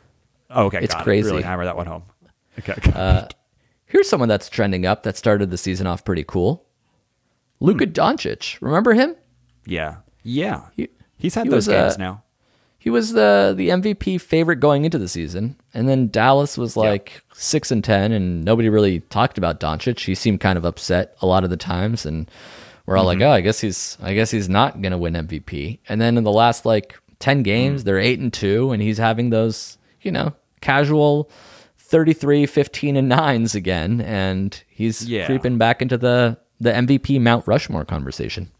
Oh, 0.50 0.66
okay, 0.66 0.78
It's 0.82 0.92
got 0.94 1.00
it. 1.00 1.04
crazy. 1.04 1.30
Really 1.30 1.42
hammer 1.42 1.64
that 1.64 1.76
one 1.76 1.86
home. 1.86 2.02
Okay. 2.58 2.74
Uh, 2.92 3.26
here's 3.86 4.08
someone 4.08 4.28
that's 4.28 4.48
trending 4.48 4.86
up 4.86 5.02
that 5.04 5.16
started 5.16 5.50
the 5.50 5.58
season 5.58 5.86
off 5.86 6.04
pretty 6.04 6.24
cool. 6.24 6.64
Luka 7.64 7.86
Doncic. 7.86 8.58
Remember 8.60 8.92
him? 8.94 9.16
yeah, 9.66 9.96
yeah. 10.22 10.62
He- 10.76 10.88
He's 11.16 11.34
had 11.34 11.44
he 11.46 11.50
those 11.50 11.68
was, 11.68 11.74
uh, 11.74 11.82
games 11.84 11.98
now. 11.98 12.22
He 12.78 12.90
was 12.90 13.12
the 13.12 13.54
the 13.56 13.70
MVP 13.70 14.20
favorite 14.20 14.56
going 14.60 14.84
into 14.84 14.98
the 14.98 15.08
season, 15.08 15.56
and 15.72 15.88
then 15.88 16.08
Dallas 16.08 16.58
was 16.58 16.76
like 16.76 17.22
six 17.32 17.70
and 17.70 17.82
ten, 17.82 18.12
and 18.12 18.44
nobody 18.44 18.68
really 18.68 19.00
talked 19.00 19.38
about 19.38 19.58
Doncic. 19.58 20.00
He 20.04 20.14
seemed 20.14 20.40
kind 20.40 20.58
of 20.58 20.66
upset 20.66 21.16
a 21.22 21.26
lot 21.26 21.44
of 21.44 21.48
the 21.50 21.56
times, 21.56 22.04
and 22.04 22.30
we're 22.84 22.98
all 22.98 23.06
like, 23.06 23.22
"Oh, 23.22 23.30
I 23.30 23.40
guess 23.40 23.60
he's 23.60 23.96
I 24.02 24.12
guess 24.12 24.30
he's 24.30 24.50
not 24.50 24.82
gonna 24.82 24.98
win 24.98 25.14
MVP." 25.14 25.78
And 25.88 25.98
then 25.98 26.18
in 26.18 26.24
the 26.24 26.32
last 26.32 26.66
like 26.66 26.98
ten 27.20 27.42
games, 27.42 27.84
they're 27.84 27.98
eight 27.98 28.18
and 28.18 28.30
two, 28.32 28.70
and 28.72 28.82
he's 28.82 28.98
having 28.98 29.30
those 29.30 29.78
you 30.02 30.12
know 30.12 30.34
casual 30.60 31.30
33, 31.78 32.44
15, 32.46 32.96
and 32.96 33.08
nines 33.08 33.54
again, 33.54 34.00
and 34.02 34.62
he's 34.68 35.08
Yeah. 35.08 35.24
creeping 35.26 35.56
back 35.58 35.80
into 35.80 35.96
the 35.96 36.36
the 36.60 36.70
MVP 36.72 37.20
Mount 37.20 37.46
Rushmore 37.46 37.84
conversation. 37.84 38.50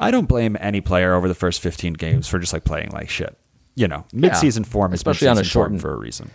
I 0.00 0.10
don't 0.10 0.26
blame 0.26 0.56
any 0.60 0.80
player 0.80 1.14
over 1.14 1.28
the 1.28 1.34
first 1.34 1.60
15 1.62 1.94
games 1.94 2.28
for 2.28 2.38
just 2.38 2.52
like 2.52 2.64
playing 2.64 2.90
like 2.90 3.08
shit. 3.08 3.36
You 3.76 3.88
know, 3.88 4.04
mid-season 4.12 4.64
form 4.64 4.92
Especially 4.92 5.28
on 5.28 5.38
a 5.38 5.44
shortened- 5.44 5.80
for 5.80 5.92
a 5.92 5.96
reason. 5.96 6.30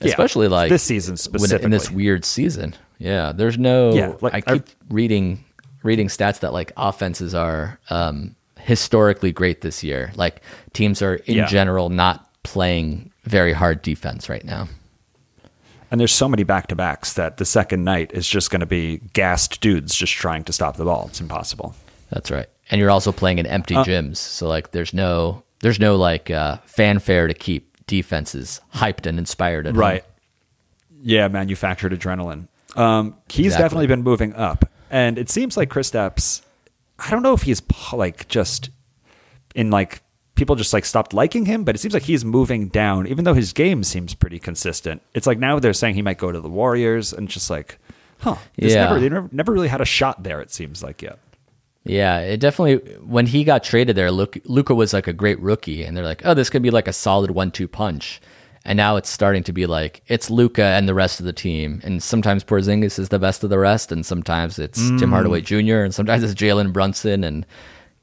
Yeah, 0.00 0.08
especially 0.08 0.48
like 0.48 0.68
this 0.68 0.82
season 0.82 1.16
when- 1.32 1.62
in 1.64 1.70
this 1.70 1.90
weird 1.90 2.24
season. 2.24 2.74
Yeah, 2.98 3.32
there's 3.32 3.56
no. 3.58 3.92
Yeah, 3.94 4.12
like, 4.20 4.34
I 4.34 4.40
keep 4.58 4.66
reading 4.90 5.44
reading 5.82 6.08
stats 6.08 6.40
that 6.40 6.52
like 6.52 6.72
offenses 6.76 7.34
are 7.34 7.78
um, 7.90 8.34
historically 8.58 9.32
great 9.32 9.60
this 9.60 9.82
year. 9.84 10.12
Like 10.16 10.42
teams 10.72 11.00
are 11.02 11.14
in 11.14 11.36
Yeah. 11.36 11.46
general 11.46 11.88
not 11.90 12.28
playing 12.42 13.10
very 13.24 13.52
hard 13.52 13.82
defense 13.82 14.28
right 14.28 14.44
now. 14.44 14.68
And 15.90 16.00
there's 16.00 16.12
so 16.12 16.28
many 16.28 16.42
back-to-backs 16.42 17.12
that 17.14 17.36
the 17.36 17.44
second 17.44 17.84
night 17.84 18.10
is 18.12 18.26
just 18.28 18.50
going 18.50 18.60
to 18.60 18.66
be 18.66 18.98
gassed 19.12 19.60
dudes 19.60 19.94
just 19.94 20.12
trying 20.12 20.42
to 20.44 20.52
stop 20.52 20.76
the 20.76 20.84
ball. 20.84 21.06
It's 21.08 21.20
impossible. 21.20 21.74
That's 22.10 22.30
right. 22.30 22.46
And 22.70 22.80
you're 22.80 22.90
also 22.90 23.12
playing 23.12 23.38
in 23.38 23.46
empty 23.46 23.76
Uh, 23.76 23.84
gyms, 23.84 24.16
so 24.16 24.48
like 24.48 24.72
there's 24.72 24.92
no 24.92 25.44
there's 25.60 25.78
no 25.78 25.94
like 25.96 26.30
uh, 26.30 26.58
fanfare 26.66 27.28
to 27.28 27.34
keep 27.34 27.86
defenses 27.86 28.60
hyped 28.74 29.06
and 29.06 29.18
inspired 29.18 29.66
at 29.68 29.74
home. 29.74 29.80
Right. 29.80 30.04
Yeah, 31.00 31.28
manufactured 31.28 31.92
adrenaline. 31.92 32.48
Um, 32.74 33.14
he's 33.28 33.46
Exactly. 33.46 33.62
definitely 33.64 33.86
been 33.86 34.02
moving 34.02 34.34
up, 34.34 34.68
and 34.90 35.18
it 35.18 35.30
seems 35.30 35.56
like 35.56 35.70
Chris 35.70 35.90
Kristaps. 35.92 36.42
I 36.98 37.10
don't 37.10 37.22
know 37.22 37.34
if 37.34 37.42
he's 37.42 37.62
like 37.92 38.26
just 38.28 38.70
in 39.54 39.70
like 39.70 40.02
people 40.36 40.54
just 40.54 40.72
like 40.72 40.84
stopped 40.84 41.12
liking 41.12 41.46
him, 41.46 41.64
but 41.64 41.74
it 41.74 41.78
seems 41.78 41.94
like 41.94 42.04
he's 42.04 42.24
moving 42.24 42.68
down. 42.68 43.06
Even 43.08 43.24
though 43.24 43.34
his 43.34 43.52
game 43.52 43.82
seems 43.82 44.14
pretty 44.14 44.38
consistent, 44.38 45.02
it's 45.14 45.26
like 45.26 45.38
now 45.38 45.58
they're 45.58 45.72
saying 45.72 45.94
he 45.94 46.02
might 46.02 46.18
go 46.18 46.30
to 46.30 46.40
the 46.40 46.48
Warriors, 46.48 47.12
and 47.12 47.28
just 47.28 47.50
like, 47.50 47.78
huh? 48.20 48.36
Yeah. 48.56 48.84
never, 48.84 49.00
they 49.00 49.08
never, 49.08 49.28
never 49.32 49.52
really 49.52 49.68
had 49.68 49.80
a 49.80 49.86
shot 49.86 50.22
there. 50.22 50.40
It 50.40 50.52
seems 50.52 50.82
like 50.82 51.02
yet. 51.02 51.18
Yeah, 51.84 52.18
it 52.18 52.38
definitely 52.38 52.96
when 52.98 53.26
he 53.26 53.44
got 53.44 53.62
traded 53.62 53.96
there, 53.96 54.10
Luka 54.10 54.74
was 54.74 54.92
like 54.92 55.06
a 55.06 55.12
great 55.12 55.40
rookie, 55.40 55.84
and 55.84 55.96
they're 55.96 56.04
like, 56.04 56.22
oh, 56.24 56.34
this 56.34 56.50
could 56.50 56.62
be 56.62 56.70
like 56.70 56.88
a 56.88 56.92
solid 56.92 57.30
one-two 57.30 57.68
punch. 57.68 58.20
And 58.64 58.76
now 58.76 58.96
it's 58.96 59.08
starting 59.08 59.44
to 59.44 59.52
be 59.52 59.66
like 59.66 60.02
it's 60.08 60.28
Luka 60.28 60.64
and 60.64 60.88
the 60.88 60.94
rest 60.94 61.20
of 61.20 61.26
the 61.26 61.32
team, 61.32 61.80
and 61.84 62.02
sometimes 62.02 62.42
Porzingis 62.42 62.98
is 62.98 63.08
the 63.08 63.20
best 63.20 63.44
of 63.44 63.50
the 63.50 63.58
rest, 63.58 63.92
and 63.92 64.04
sometimes 64.04 64.58
it's 64.58 64.80
Tim 64.80 64.98
mm. 64.98 65.10
Hardaway 65.10 65.40
Jr. 65.40 65.84
and 65.84 65.94
sometimes 65.94 66.24
it's 66.24 66.34
Jalen 66.34 66.72
Brunson, 66.72 67.22
and 67.22 67.46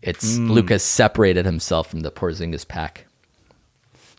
it's 0.04 0.38
Luka 0.38 0.80
separated 0.80 1.46
himself 1.46 1.88
from 1.90 2.02
the 2.02 2.12
Porzingis 2.12 2.68
pack. 2.68 3.06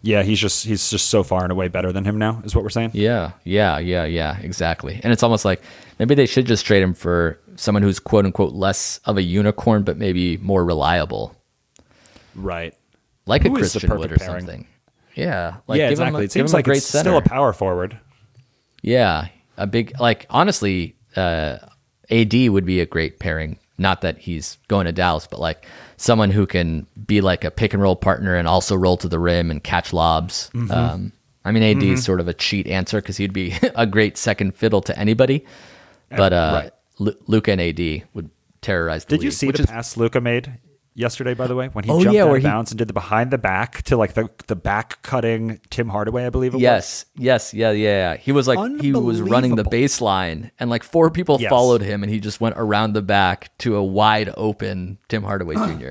Yeah, 0.03 0.23
he's 0.23 0.39
just 0.39 0.67
he's 0.67 0.91
just 0.91 1.09
so 1.09 1.23
far 1.23 1.45
and 1.45 1.53
away 1.53 1.69
better 1.69 1.91
than 1.93 2.05
him 2.05 2.19
now. 2.19 2.43
Is 2.45 2.55
what 2.55 2.63
we're 2.63 2.71
saying. 2.71 2.91
Yeah, 2.93 3.33
yeah, 3.45 3.79
yeah, 3.79 4.05
yeah, 4.05 4.39
exactly. 4.39 5.01
And 5.03 5.13
it's 5.13 5.23
almost 5.23 5.45
like 5.47 5.63
maybe 5.99 6.15
they 6.15 6.27
should 6.27 6.47
just 6.47 6.67
trade 6.67 6.83
him 6.83 6.93
for 6.93 7.39
someone 7.57 7.83
who's 7.83 7.99
quote 7.99 8.27
unquote 8.27 8.53
less 8.53 8.99
of 9.07 9.17
a 9.17 9.23
unicorn, 9.23 9.83
but 9.83 9.97
maybe 9.97 10.37
more 10.39 10.63
reliable. 10.65 11.35
Right. 12.35 12.75
like 13.27 13.43
Who 13.45 13.55
a 13.55 13.59
Christian 13.59 13.97
Wood 13.97 14.13
or 14.13 14.17
pairing? 14.17 14.41
something. 14.41 14.67
Yeah, 15.15 15.57
like 15.69 15.79
yeah, 15.79 15.89
give 15.91 15.99
him 16.01 16.09
exactly. 16.09 16.23
a, 16.23 16.25
it 16.25 16.33
seems 16.33 16.51
him 16.51 16.55
a 16.55 16.59
like 16.59 16.65
great 16.65 16.77
it's 16.79 16.87
center. 16.87 17.11
still 17.11 17.17
a 17.19 17.23
power 17.23 17.53
forward. 17.53 17.99
yeah, 18.83 19.29
a 19.57 19.67
big 19.67 19.99
like 20.01 20.27
honestly, 20.29 20.97
uh, 21.17 21.59
AD 22.11 22.35
would 22.51 22.67
be 22.67 22.81
a 22.81 22.87
great 22.87 23.21
pairing. 23.21 23.59
Not 23.77 24.03
that 24.03 24.19
he's 24.19 24.59
going 24.69 24.87
to 24.87 24.93
Dallas, 24.93 25.27
but 25.27 25.41
like 25.41 25.67
someone 25.97 26.31
who 26.31 26.47
can 26.47 26.87
be 27.07 27.21
like 27.21 27.43
a 27.45 27.51
pick 27.51 27.73
and 27.75 27.83
roll 27.83 27.97
partner 27.97 28.37
and 28.37 28.47
also 28.47 28.77
roll 28.77 28.97
to 28.99 29.09
the 29.09 29.19
rim 29.19 29.51
and 29.51 29.63
catch 29.63 29.93
lobs. 29.93 30.51
Mm-hmm. 30.55 30.71
Um, 30.71 31.13
I 31.45 31.51
mean, 31.53 31.63
AD 31.63 31.83
is 31.83 32.05
sort 32.05 32.21
of 32.21 32.29
a 32.29 32.35
cheat 32.35 32.67
answer 32.69 33.01
because 33.03 33.17
he'd 33.17 33.33
be 33.33 33.55
a 33.75 33.87
great 33.87 34.17
second 34.17 34.55
fiddle 34.55 34.81
to 34.83 34.97
anybody. 34.99 35.45
But 36.09 36.33
uh, 36.33 36.61
right. 36.63 36.73
Lu- 36.99 37.17
Luka 37.27 37.51
and 37.53 37.61
AD 37.61 38.05
would 38.15 38.31
terrorize 38.63 39.05
the 39.07 39.11
Did 39.17 39.23
you 39.25 39.31
league, 39.31 39.37
see 39.37 39.47
which 39.49 39.57
the 39.57 39.63
is- 39.65 39.71
pass 39.71 39.97
Luka 39.97 40.21
made 40.21 40.53
yesterday? 40.95 41.35
By 41.35 41.47
the 41.47 41.55
way, 41.55 41.69
when 41.69 41.85
he 41.85 41.91
Oh, 41.91 42.01
jumped 42.01 42.15
yeah, 42.15 42.25
out 42.25 42.31
of 42.31 42.37
he- 42.37 42.43
bounds 42.43 42.71
and 42.71 42.79
did 42.79 42.89
the 42.89 42.93
behind 42.95 43.31
the 43.31 43.39
back 43.39 43.83
to 43.85 43.97
like 43.97 44.15
the 44.15 44.29
the 44.47 44.57
back 44.57 45.03
cutting 45.03 45.61
Tim 45.71 45.89
Hardaway, 45.89 46.27
I 46.27 46.31
believe 46.31 46.53
it 46.55 46.57
was. 46.57 46.63
Yes, 46.63 47.05
yes, 47.17 47.55
yeah, 47.55 47.71
yeah. 47.73 48.13
yeah. 48.13 48.17
He 48.17 48.33
was 48.33 48.47
like 48.49 48.81
he 48.81 48.93
was 48.93 49.21
running 49.21 49.57
the 49.57 49.65
baseline, 49.65 50.51
and 50.59 50.71
like 50.71 50.83
four 50.83 51.11
people 51.11 51.39
Yes. 51.41 51.51
followed 51.51 51.83
him, 51.83 52.03
and 52.03 52.11
he 52.13 52.21
just 52.21 52.41
went 52.41 52.55
around 52.59 52.93
the 52.95 53.03
back 53.03 53.57
to 53.59 53.77
a 53.77 53.83
wide 53.85 54.33
open 54.37 54.99
Tim 55.09 55.23
Hardaway 55.25 55.55
Jr. 55.79 55.91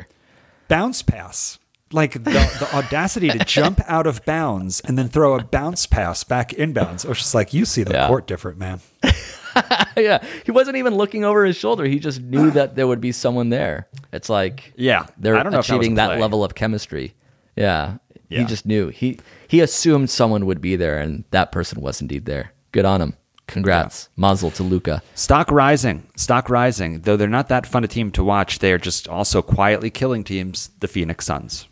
bounce 0.68 1.02
pass. 1.04 1.60
Like 1.92 2.14
the, 2.14 2.32
the 2.32 2.70
audacity 2.74 3.30
to 3.30 3.38
jump 3.46 3.80
out 3.88 4.08
of 4.08 4.26
bounds 4.26 4.80
and 4.80 4.98
then 4.98 5.10
throw 5.10 5.36
a 5.38 5.44
bounce 5.44 5.86
pass 5.86 6.24
back 6.24 6.50
inbounds. 6.50 7.06
I 7.06 7.10
was 7.10 7.20
just 7.20 7.36
like, 7.36 7.54
you 7.54 7.66
see 7.66 7.84
the 7.84 7.94
Yeah. 7.94 8.08
court 8.08 8.26
different, 8.26 8.58
man. 8.58 8.80
yeah, 9.98 10.24
he 10.46 10.52
wasn't 10.52 10.78
even 10.78 10.96
looking 10.96 11.24
over 11.24 11.46
his 11.46 11.56
shoulder. 11.56 11.86
He 11.86 12.00
just 12.00 12.22
knew 12.22 12.52
that 12.52 12.76
there 12.76 12.88
would 12.88 13.02
be 13.02 13.12
someone 13.12 13.50
there. 13.50 13.88
It's 14.12 14.30
like 14.30 14.74
Yeah, 14.76 15.08
they're 15.18 15.38
I 15.38 15.44
don't 15.44 15.52
know 15.52 15.60
if 15.60 15.68
that 15.68 15.74
achieving 15.76 15.96
that 15.96 16.20
level 16.20 16.44
of 16.44 16.56
chemistry. 16.56 17.14
Yeah. 17.56 17.98
he 18.30 18.46
just 18.46 18.66
knew. 18.66 18.90
He 18.90 19.20
he 19.48 19.62
assumed 19.62 20.10
someone 20.10 20.46
would 20.46 20.62
be 20.62 20.76
there, 20.76 21.00
and 21.00 21.24
that 21.32 21.52
person 21.52 21.82
was 21.82 22.02
indeed 22.02 22.26
there. 22.26 22.52
Good 22.72 22.86
on 22.86 23.02
him. 23.02 23.18
Congrats, 23.46 24.10
Mazel 24.16 24.52
to 24.52 24.64
Luka. 24.64 25.04
Stock 25.16 25.52
rising, 25.52 26.08
stock 26.16 26.50
rising. 26.50 27.02
Though 27.02 27.18
they're 27.18 27.28
not 27.28 27.50
that 27.50 27.68
fun 27.68 27.84
a 27.84 27.88
team 27.88 28.10
to 28.12 28.24
watch, 28.24 28.60
they 28.60 28.72
are 28.72 28.78
just 28.78 29.08
also 29.08 29.42
quietly 29.42 29.90
killing 29.90 30.24
teams. 30.24 30.72
The 30.80 30.88
Phoenix 30.88 31.26
Suns. 31.26 31.68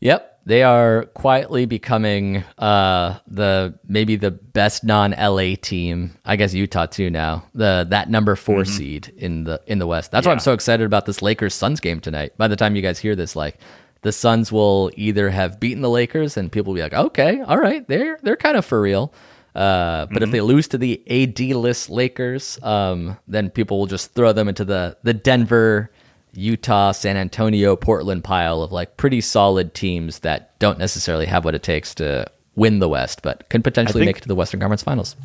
Yep, 0.00 0.31
they 0.44 0.62
are 0.62 1.04
quietly 1.14 1.66
becoming 1.66 2.44
uh, 2.58 3.18
the 3.26 3.78
maybe 3.86 4.16
the 4.16 4.30
best 4.30 4.84
non-LA 4.84 5.54
team. 5.60 6.16
I 6.24 6.36
guess 6.36 6.52
Utah 6.54 6.86
too 6.86 7.10
now. 7.10 7.44
The 7.54 7.86
that 7.90 8.10
number 8.10 8.34
4 8.36 8.64
seed 8.64 9.12
in 9.16 9.44
the 9.44 9.60
in 9.66 9.78
the 9.78 9.86
West. 9.86 10.10
That's 10.10 10.26
why 10.26 10.32
I'm 10.32 10.40
so 10.40 10.52
excited 10.52 10.84
about 10.84 11.06
this 11.06 11.22
Lakers 11.22 11.54
Suns 11.54 11.80
game 11.80 12.00
tonight. 12.00 12.36
By 12.36 12.48
the 12.48 12.56
time 12.56 12.74
you 12.76 12.82
guys 12.82 12.98
hear 12.98 13.14
this, 13.14 13.36
like 13.36 13.58
the 14.02 14.12
Suns 14.12 14.50
will 14.50 14.90
either 14.96 15.30
have 15.30 15.60
beaten 15.60 15.80
the 15.80 15.90
Lakers 15.90 16.36
and 16.36 16.50
people 16.50 16.72
will 16.72 16.78
be 16.78 16.82
like, 16.82 16.94
okay, 16.94 17.40
all 17.42 17.58
right, 17.58 17.86
they're 17.88 18.18
they're 18.22 18.36
kind 18.36 18.56
of 18.56 18.64
for 18.64 18.80
real. 18.80 19.12
Uh, 19.54 20.06
but 20.06 20.22
if 20.22 20.30
they 20.30 20.40
lose 20.40 20.66
to 20.68 20.78
the 20.78 21.02
AD 21.10 21.38
list 21.56 21.90
Lakers, 21.90 22.58
um, 22.62 23.18
then 23.28 23.50
people 23.50 23.78
will 23.78 23.86
just 23.86 24.14
throw 24.14 24.32
them 24.32 24.48
into 24.48 24.64
the 24.64 24.96
the 25.02 25.14
Denver, 25.14 25.90
Utah, 26.34 26.92
San 26.92 27.16
Antonio, 27.16 27.76
Portland 27.76 28.24
pile 28.24 28.62
of 28.62 28.72
like 28.72 28.96
pretty 28.96 29.20
solid 29.20 29.74
teams 29.74 30.20
that 30.20 30.58
don't 30.58 30.78
necessarily 30.78 31.26
have 31.26 31.44
what 31.44 31.54
it 31.54 31.62
takes 31.62 31.94
to 31.96 32.26
win 32.54 32.78
the 32.78 32.88
West, 32.88 33.22
but 33.22 33.48
can 33.48 33.62
potentially 33.62 34.00
think- 34.00 34.08
make 34.08 34.16
it 34.18 34.22
to 34.22 34.28
the 34.28 34.34
Western 34.34 34.60
Conference 34.60 34.82
Finals. 34.82 35.16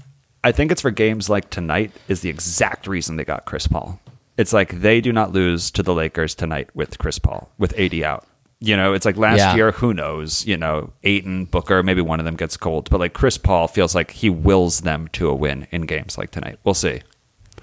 I 0.43 0.51
think 0.51 0.71
it's 0.71 0.81
for 0.81 0.91
games 0.91 1.29
like 1.29 1.49
tonight 1.49 1.91
is 2.07 2.21
the 2.21 2.29
exact 2.29 2.87
reason 2.87 3.15
they 3.17 3.25
got 3.25 3.45
Chris 3.45 3.67
Paul. 3.67 3.99
It's 4.37 4.53
like 4.53 4.81
they 4.81 5.01
do 5.01 5.11
not 5.11 5.33
lose 5.33 5.71
to 5.71 5.83
the 5.83 5.93
Lakers 5.93 6.35
tonight 6.35 6.69
with 6.75 6.99
Chris 6.99 7.17
Paul 7.19 7.49
with 7.57 7.77
AD 7.77 8.03
out. 8.03 8.25
You 8.59 8.77
know, 8.77 8.93
it's 8.93 9.05
like 9.05 9.17
last 9.17 9.39
Yeah. 9.39 9.55
year, 9.55 9.71
who 9.71 9.93
knows? 9.93 10.45
You 10.45 10.57
know, 10.57 10.91
Ayton, 11.03 11.45
Booker, 11.45 11.83
maybe 11.83 12.01
one 12.01 12.19
of 12.19 12.25
them 12.25 12.35
gets 12.35 12.55
cold. 12.57 12.89
But 12.89 12.99
like 12.99 13.13
Chris 13.13 13.37
Paul 13.37 13.67
feels 13.67 13.93
like 13.95 14.11
he 14.11 14.29
wills 14.29 14.81
them 14.81 15.07
to 15.13 15.27
a 15.29 15.33
win 15.35 15.67
in 15.71 15.81
games 15.83 16.17
like 16.17 16.31
tonight. 16.31 16.59
We'll 16.63 16.73
see. 16.75 17.01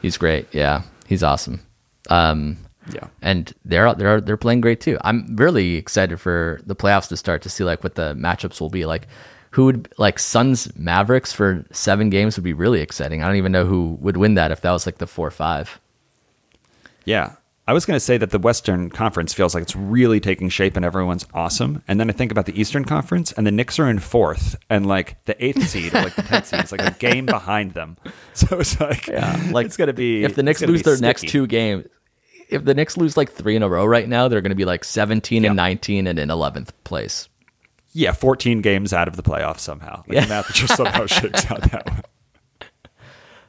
He's 0.03 0.17
great. 0.19 0.47
Yeah, 0.53 0.83
he's 1.07 1.23
awesome. 1.23 1.61
Um, 2.11 2.59
Yeah. 2.93 3.07
and 3.23 3.53
they're 3.65 3.95
they're 3.95 4.21
they're 4.21 4.37
playing 4.37 4.61
great 4.61 4.81
too. 4.81 4.99
I'm 5.03 5.37
really 5.37 5.77
excited 5.77 6.21
for 6.21 6.61
the 6.67 6.77
playoffs 6.77 7.09
to 7.09 7.17
start 7.17 7.43
to 7.43 7.49
see 7.49 7.65
like 7.65 7.83
what 7.83 7.95
the 7.95 8.15
matchups 8.15 8.61
will 8.61 8.69
be. 8.71 8.85
Like, 8.85 9.07
who 9.53 9.65
would 9.67 9.93
like 9.99 10.19
Suns 10.19 10.69
Mavericks 10.77 11.33
for 11.33 11.65
seven 11.71 12.11
games 12.11 12.37
would 12.37 12.45
be 12.45 12.53
really 12.53 12.81
exciting. 12.81 13.23
I 13.23 13.27
don't 13.27 13.37
even 13.37 13.53
know 13.53 13.65
who 13.65 13.97
would 14.01 14.17
win 14.17 14.35
that 14.35 14.51
if 14.51 14.61
that 14.63 14.73
was 14.73 14.85
like 14.87 14.99
the 14.99 15.07
four 15.07 15.31
five. 15.31 15.81
Yeah. 17.05 17.33
I 17.67 17.73
was 17.73 17.87
going 17.87 17.97
to 17.97 18.01
say 18.01 18.19
that 18.19 18.29
the 18.29 18.39
Western 18.39 18.91
Conference 18.91 19.33
feels 19.33 19.55
like 19.55 19.63
it's 19.63 19.75
really 19.75 20.21
taking 20.21 20.51
shape 20.51 20.77
and 20.77 20.85
everyone's 20.85 21.27
awesome. 21.33 21.83
And 21.89 21.99
then 21.99 22.11
I 22.11 22.13
think 22.13 22.31
about 22.31 22.45
the 22.45 22.61
Eastern 22.61 22.85
Conference 22.85 23.33
and 23.33 23.47
the 23.47 23.51
Knicks 23.51 23.79
are 23.79 23.89
in 23.89 24.01
fourth 24.01 24.55
and 24.69 24.85
like 24.85 25.17
the 25.25 25.43
eighth 25.43 25.67
seed 25.69 25.95
or 25.95 26.03
like 26.03 26.15
the 26.15 26.21
tenth 26.23 26.47
seed 26.49 26.63
is 26.63 26.73
like 26.73 26.83
a 26.83 26.91
game 26.99 27.25
behind 27.25 27.73
them. 27.73 27.97
So 28.35 28.59
it's 28.59 28.79
like, 28.81 29.09
Like 29.53 29.65
it's 29.65 29.77
going 29.79 29.87
to 29.87 29.95
be. 29.95 30.25
if 30.25 30.35
the 30.35 30.43
Knicks 30.43 30.61
lose 30.61 30.83
their 30.83 30.99
next 30.99 31.27
two 31.29 31.47
games. 31.47 31.87
If 32.49 32.65
the 32.65 32.75
Knicks 32.75 32.97
lose 32.97 33.17
like 33.17 33.31
three 33.33 33.57
in 33.57 33.63
a 33.63 33.69
row 33.69 33.85
right 33.85 34.09
now, 34.09 34.29
they're 34.29 34.41
going 34.41 34.51
to 34.51 34.57
be 34.57 34.65
like 34.65 34.85
17 34.85 35.45
and 35.45 35.57
19 35.57 36.07
and 36.07 36.19
in 36.19 36.29
11th 36.29 36.71
place. 36.85 37.29
Yeah, 37.93 38.13
14 38.13 38.61
games 38.61 38.93
out 38.93 39.07
of 39.09 39.17
the 39.17 39.23
playoffs 39.23 39.61
somehow. 39.61 39.99
Like 40.09 40.13
Yeah. 40.13 40.21
The 40.23 40.29
math 40.29 40.53
just 40.53 40.77
somehow 40.77 41.07
shakes 41.07 41.51
out 41.51 41.63
that 41.71 41.87
way. 41.87 42.69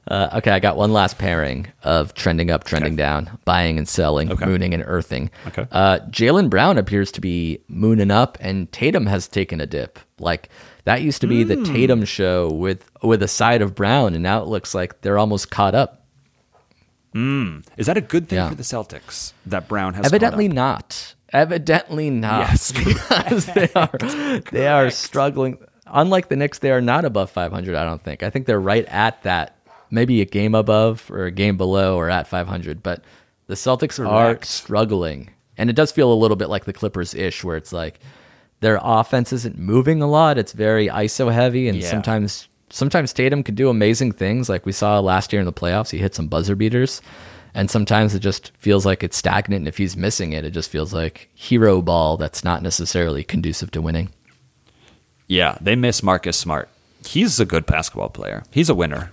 Uh, 0.08 0.30
okay, 0.38 0.52
I 0.52 0.60
got 0.60 0.78
one 0.78 0.94
last 0.94 1.18
pairing 1.18 1.66
of 1.82 2.14
trending 2.14 2.52
up, 2.52 2.64
trending 2.64 2.94
Okay. 2.94 2.98
down, 3.02 3.40
buying 3.44 3.80
and 3.80 3.88
selling, 3.90 4.32
Okay. 4.32 4.46
mooning 4.46 4.76
and 4.76 4.84
earthing. 4.86 5.32
Okay. 5.48 5.66
Uh, 5.72 5.98
Jaylen 6.12 6.48
Brown 6.48 6.78
appears 6.78 7.12
to 7.14 7.22
be 7.22 7.64
mooning 7.68 8.12
up, 8.12 8.38
and 8.40 8.72
Tatum 8.72 9.08
has 9.08 9.28
taken 9.28 9.60
a 9.60 9.66
dip. 9.66 9.98
Like 10.20 10.50
that 10.84 11.02
used 11.02 11.22
to 11.22 11.28
be 11.28 11.44
the 11.44 11.56
Hmm. 11.56 11.64
Tatum 11.64 12.06
show 12.06 12.52
with 12.52 12.88
with 13.02 13.24
a 13.24 13.28
side 13.28 13.64
of 13.64 13.74
Brown, 13.74 14.14
and 14.14 14.22
now 14.22 14.44
it 14.44 14.48
looks 14.48 14.76
like 14.76 15.02
they're 15.02 15.18
almost 15.18 15.50
caught 15.50 15.74
up. 15.74 16.05
Mm. 17.16 17.66
Is 17.78 17.86
that 17.88 17.96
a 17.98 18.02
good 18.02 18.28
thing 18.28 18.38
Yeah. 18.38 18.50
for 18.50 18.56
the 18.56 18.64
Celtics 18.64 19.32
that 19.46 19.68
Brown 19.70 19.94
has 19.94 20.06
Evidently 20.06 20.48
not. 20.50 21.16
Evidently 21.32 22.10
not. 22.10 22.50
Yes. 22.50 22.72
because 22.74 23.46
they 23.48 23.70
are 23.76 24.42
they 24.52 24.68
are 24.68 24.90
struggling. 24.90 25.58
Unlike 25.88 26.30
the 26.30 26.36
Knicks, 26.36 26.60
they 26.60 26.72
are 26.72 26.82
not 26.82 27.06
above 27.06 27.30
500. 27.30 27.76
I 27.76 27.86
don't 27.86 28.02
think. 28.04 28.22
I 28.24 28.30
think 28.30 28.46
they're 28.48 28.60
right 28.60 28.86
at 28.88 29.22
that, 29.24 29.56
maybe 29.92 30.20
a 30.22 30.26
game 30.26 30.56
above 30.56 31.10
or 31.12 31.26
a 31.26 31.32
game 31.32 31.58
below 31.58 31.96
or 31.96 32.10
at 32.10 32.28
500. 32.28 32.84
But 32.84 33.04
the 33.48 33.54
Celtics 33.56 34.04
are 34.06 34.38
struggling, 34.44 35.30
and 35.58 35.70
it 35.70 35.76
does 35.76 35.92
feel 35.92 36.12
a 36.12 36.16
little 36.16 36.36
bit 36.38 36.50
like 36.50 36.66
the 36.66 36.74
Clippers 36.74 37.14
ish, 37.14 37.44
where 37.44 37.56
it's 37.56 37.72
like 37.72 38.00
their 38.62 38.80
offense 38.82 39.32
isn't 39.32 39.58
moving 39.60 40.02
a 40.02 40.08
lot. 40.08 40.38
It's 40.38 40.54
very 40.54 40.88
ISO 40.88 41.32
heavy, 41.32 41.70
and 41.70 41.78
Yeah. 41.78 41.90
sometimes 41.92 42.48
sometimes 42.76 43.14
Tatum 43.14 43.42
could 43.42 43.56
do 43.56 43.70
amazing 43.70 44.12
things, 44.12 44.50
like 44.50 44.66
we 44.66 44.72
saw 44.74 45.00
last 45.00 45.32
year 45.32 45.40
in 45.40 45.46
the 45.46 45.54
playoffs. 45.54 45.92
He 45.92 45.98
hit 45.98 46.14
some 46.14 46.28
buzzer 46.28 46.56
beaters. 46.56 47.02
And 47.54 47.72
sometimes 47.72 48.14
it 48.14 48.20
just 48.20 48.52
feels 48.58 48.86
like 48.86 49.02
it's 49.02 49.16
stagnant. 49.16 49.62
And 49.62 49.68
if 49.70 49.78
he's 49.78 49.96
missing 49.96 50.34
it, 50.34 50.44
it 50.44 50.52
just 50.52 50.70
feels 50.70 50.94
like 50.94 51.30
hero 51.34 51.82
ball 51.82 52.18
that's 52.18 52.44
not 52.44 52.62
necessarily 52.62 53.24
conducive 53.24 53.72
to 53.72 53.82
winning. 53.82 54.10
Yeah, 55.28 55.58
they 55.62 55.78
miss 55.78 56.04
Marcus 56.04 56.36
Smart. 56.36 56.68
He's 57.06 57.40
a 57.40 57.46
good 57.46 57.66
basketball 57.66 58.10
player. 58.10 58.44
He's 58.52 58.70
a 58.70 58.76
winner. 58.76 59.10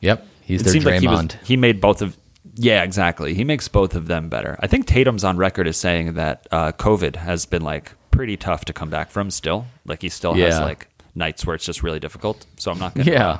Yep. 0.00 0.26
He's 0.42 0.62
It 0.62 0.64
their 0.64 0.72
seemed 0.72 0.84
like 0.84 1.00
he, 1.00 1.06
was, 1.06 1.20
Draymond. 1.20 1.44
he 1.44 1.56
made 1.56 1.80
both 1.80 2.02
of. 2.02 2.16
Yeah, 2.56 2.82
exactly. 2.82 3.34
He 3.34 3.44
makes 3.44 3.68
both 3.68 3.94
of 3.94 4.08
them 4.08 4.28
better. 4.28 4.56
I 4.58 4.66
think 4.66 4.86
Tatum's 4.86 5.22
on 5.22 5.36
record 5.36 5.68
as 5.68 5.76
saying 5.76 6.14
that 6.14 6.48
uh, 6.50 6.72
COVID 6.72 7.14
has 7.16 7.46
been 7.46 7.62
like 7.62 7.92
pretty 8.10 8.36
tough 8.36 8.64
to 8.64 8.72
come 8.72 8.90
back 8.90 9.10
from. 9.12 9.30
Still, 9.30 9.66
like 9.86 10.02
he 10.02 10.08
still 10.08 10.34
has 10.34 10.58
like 10.58 10.88
nights 11.14 11.46
where 11.46 11.54
it's 11.54 11.64
just 11.64 11.82
really 11.82 12.00
difficult. 12.00 12.44
So 12.56 12.70
I'm 12.70 12.78
not 12.78 12.94
gonna. 12.94 13.10
yeah. 13.10 13.38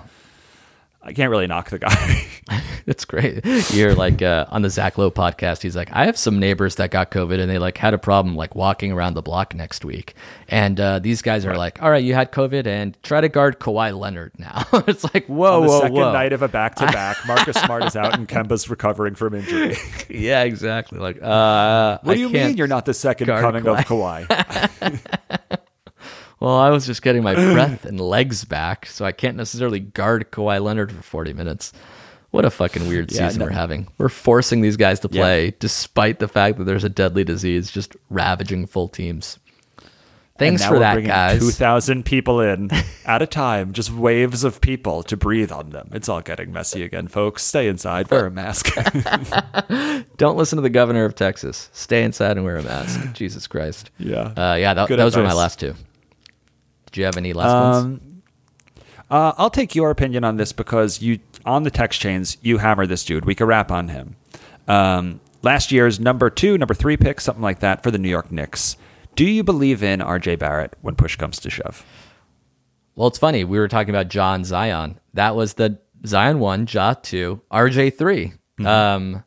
I 1.07 1.13
can't 1.13 1.31
really 1.31 1.47
knock 1.47 1.69
the 1.71 1.79
guy. 1.79 2.27
It's 2.87 3.07
great. 3.07 3.43
You're 3.73 3.95
like 3.95 4.21
uh, 4.21 4.45
on 4.51 4.61
the 4.61 4.69
Zach 4.69 4.99
Lowe 4.99 5.11
podcast. 5.11 5.63
He's 5.63 5.75
like, 5.75 5.89
I 5.91 6.05
have 6.05 6.19
some 6.19 6.39
neighbors 6.39 6.75
that 6.75 6.91
got 6.91 7.11
COVID 7.11 7.41
and 7.41 7.51
they 7.51 7.57
like 7.57 7.79
had 7.79 7.95
a 7.95 7.99
problem 7.99 8.37
like 8.37 8.55
walking 8.55 8.93
around 8.93 9.15
the 9.15 9.23
block 9.23 9.55
next 9.55 9.87
week. 9.87 10.13
And 10.49 10.79
uh, 10.79 10.99
these 10.99 11.23
guys 11.23 11.47
are 11.47 11.57
like, 11.57 11.83
all 11.83 11.91
right, 11.91 12.05
you 12.05 12.13
had 12.13 12.31
COVID 12.31 12.67
and 12.67 12.95
try 13.03 13.23
to 13.23 13.31
guard 13.31 13.59
Kawhi 13.59 13.99
Leonard 13.99 14.33
now. 14.39 14.67
it's 14.87 15.03
like, 15.15 15.25
whoa, 15.29 15.61
On 15.61 15.63
the 15.63 15.69
whoa, 15.69 15.81
second 15.81 15.97
whoa. 15.97 16.13
night 16.13 16.35
of 16.35 16.43
a 16.43 16.49
back 16.49 16.75
to 16.75 16.85
back, 16.85 17.17
Marcus 17.27 17.57
Smart 17.57 17.85
is 17.85 17.97
out 17.97 18.19
and 18.19 18.29
Kemba's 18.29 18.69
recovering 18.69 19.15
from 19.15 19.35
injury. 19.35 19.77
yeah, 20.11 20.43
exactly. 20.43 20.99
Like, 20.99 21.23
uh, 21.23 22.01
What 22.03 22.13
I 22.13 22.15
do 22.17 22.21
you 22.21 22.29
mean 22.29 22.59
you're 22.59 22.67
not 22.67 22.85
the 22.85 22.93
second 22.93 23.29
coming 23.29 23.67
of 23.67 23.79
Kawhi? 23.79 25.59
Well, 26.45 26.57
I 26.59 26.69
was 26.69 26.85
just 26.85 27.01
getting 27.01 27.23
my 27.23 27.33
breath 27.35 27.87
and 27.87 27.99
legs 27.99 28.45
back, 28.45 28.85
so 28.85 29.07
I 29.07 29.13
can't 29.13 29.35
necessarily 29.35 29.81
guard 29.81 30.31
Kawhi 30.31 30.63
Leonard 30.63 30.93
for 30.93 31.01
40 31.01 31.33
minutes. 31.33 31.73
What 32.33 32.45
a 32.45 32.51
fucking 32.51 32.87
weird 32.87 33.11
Yeah, 33.11 33.29
season 33.29 33.41
no- 33.41 33.47
we're 33.47 33.53
having. 33.53 33.89
We're 33.97 34.11
forcing 34.11 34.61
these 34.61 34.77
guys 34.77 35.01
to 35.01 35.09
Yeah. 35.11 35.23
play 35.23 35.55
despite 35.59 36.19
the 36.19 36.29
fact 36.29 36.59
that 36.59 36.65
there's 36.65 36.85
a 36.85 36.91
deadly 36.91 37.25
disease 37.25 37.71
just 37.71 37.97
ravaging 38.11 38.67
full 38.67 38.89
teams. 38.89 39.39
Thanks 40.37 40.61
And 40.61 40.67
now 40.67 40.69
for 40.69 40.75
we're 40.75 40.81
that, 40.81 40.93
bringing 40.95 41.09
guys. 41.13 41.39
2,000 41.41 42.05
people 42.05 42.43
in 42.43 42.71
at 43.07 43.23
a 43.23 43.27
time, 43.27 43.73
just 43.73 43.91
waves 43.91 44.45
of 44.45 44.61
people 44.61 45.03
to 45.05 45.17
breathe 45.17 45.51
on 45.51 45.71
them. 45.71 45.89
It's 45.95 46.11
all 46.11 46.21
getting 46.21 46.53
messy 46.53 46.83
again, 46.83 47.09
folks. 47.09 47.43
Stay 47.43 47.69
inside, 47.69 48.11
wear 48.11 48.27
a 48.27 48.31
mask. 48.31 48.67
Don't 50.19 50.37
listen 50.37 50.57
to 50.57 50.63
the 50.63 50.69
governor 50.71 51.07
of 51.07 51.15
Texas. 51.15 51.71
Stay 51.73 52.03
inside 52.03 52.33
and 52.37 52.45
wear 52.45 52.57
a 52.57 52.63
mask. 52.63 53.01
Jesus 53.15 53.47
Christ. 53.47 53.91
Yeah. 53.99 54.33
Uh, 54.37 54.57
yeah, 54.57 54.75
that, 54.75 54.89
those 54.89 55.17
were 55.17 55.23
my 55.23 55.33
last 55.33 55.59
two. 55.59 55.75
Did 56.95 57.01
you 57.01 57.05
have 57.07 57.17
any 57.17 57.33
last 57.33 57.53
ones? 57.53 58.01
Um, 58.01 58.23
uh, 59.11 59.33
I'll 59.37 59.51
take 59.51 59.75
your 59.75 59.91
opinion 59.91 60.23
on 60.23 60.37
this 60.37 60.53
because 60.53 61.03
you 61.03 61.19
on 61.45 61.65
the 61.65 61.71
text 61.71 62.01
chains 62.01 62.37
you 62.41 62.59
hammer 62.59 62.87
this 62.87 63.05
dude. 63.05 63.25
We 63.25 63.35
could 63.35 63.49
rap 63.49 63.73
on 63.73 63.89
him. 63.89 64.15
Um, 64.69 65.21
last 65.43 65.73
year's 65.73 65.99
number 65.99 66.31
two, 66.31 66.57
number 66.57 66.73
three 66.73 66.97
pick, 66.97 67.21
something 67.21 67.43
like 67.43 67.59
that 67.59 67.83
for 67.83 67.91
the 67.91 67.99
New 67.99 68.09
York 68.09 68.31
Knicks. 68.31 68.77
Do 69.17 69.25
you 69.25 69.43
believe 69.43 69.83
in 69.83 70.01
R.J. 70.01 70.37
Barrett 70.37 70.75
when 70.83 70.95
push 70.95 71.17
comes 71.17 71.39
to 71.41 71.51
shove? 71.51 71.85
Well, 72.95 73.09
it's 73.09 73.19
funny. 73.19 73.43
We 73.45 73.59
were 73.59 73.67
talking 73.69 73.91
about 73.91 74.09
John 74.09 74.45
Zion. 74.45 75.01
That 75.15 75.35
was 75.37 75.55
the 75.55 75.79
Zion 76.07 76.39
one, 76.39 76.67
Ja 76.71 76.95
two, 76.95 77.41
RJ 77.51 77.99
3 77.99 78.33
Um, 78.65 79.25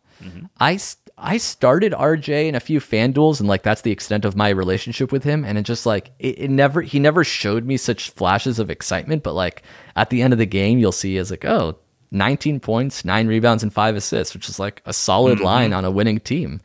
I 0.57 0.75
s- 0.75 0.95
I 1.17 1.37
started 1.37 1.93
RJ 1.93 2.47
in 2.47 2.55
a 2.55 2.59
few 2.59 2.79
fan 2.79 3.11
duels, 3.11 3.39
and 3.39 3.49
like 3.49 3.63
that's 3.63 3.81
the 3.81 3.91
extent 3.91 4.23
of 4.23 4.35
my 4.35 4.49
relationship 4.49 5.11
with 5.11 5.23
him. 5.23 5.43
And 5.43 5.57
it 5.57 5.63
just 5.63 5.85
like 5.85 6.11
it, 6.19 6.39
it 6.39 6.49
never 6.49 6.81
he 6.81 6.99
never 6.99 7.23
showed 7.23 7.65
me 7.65 7.77
such 7.77 8.11
flashes 8.11 8.59
of 8.59 8.69
excitement. 8.69 9.23
But 9.23 9.33
like 9.33 9.63
at 9.95 10.09
the 10.09 10.21
end 10.21 10.33
of 10.33 10.39
the 10.39 10.45
game, 10.45 10.77
you'll 10.79 10.91
see 10.91 11.17
as 11.17 11.31
like 11.31 11.45
oh. 11.45 11.77
19 12.11 12.61
points, 12.61 13.03
nine 13.03 13.27
rebounds, 13.27 13.63
and 13.63 13.73
five 13.73 13.93
assists, 13.97 14.33
which 14.33 14.47
is 14.47 14.59
like 14.59 14.81
a 14.85 14.93
solid 14.93 15.41
line 15.41 15.73
on 15.73 15.83
a 15.83 15.91
winning 15.91 16.21
team. 16.21 16.61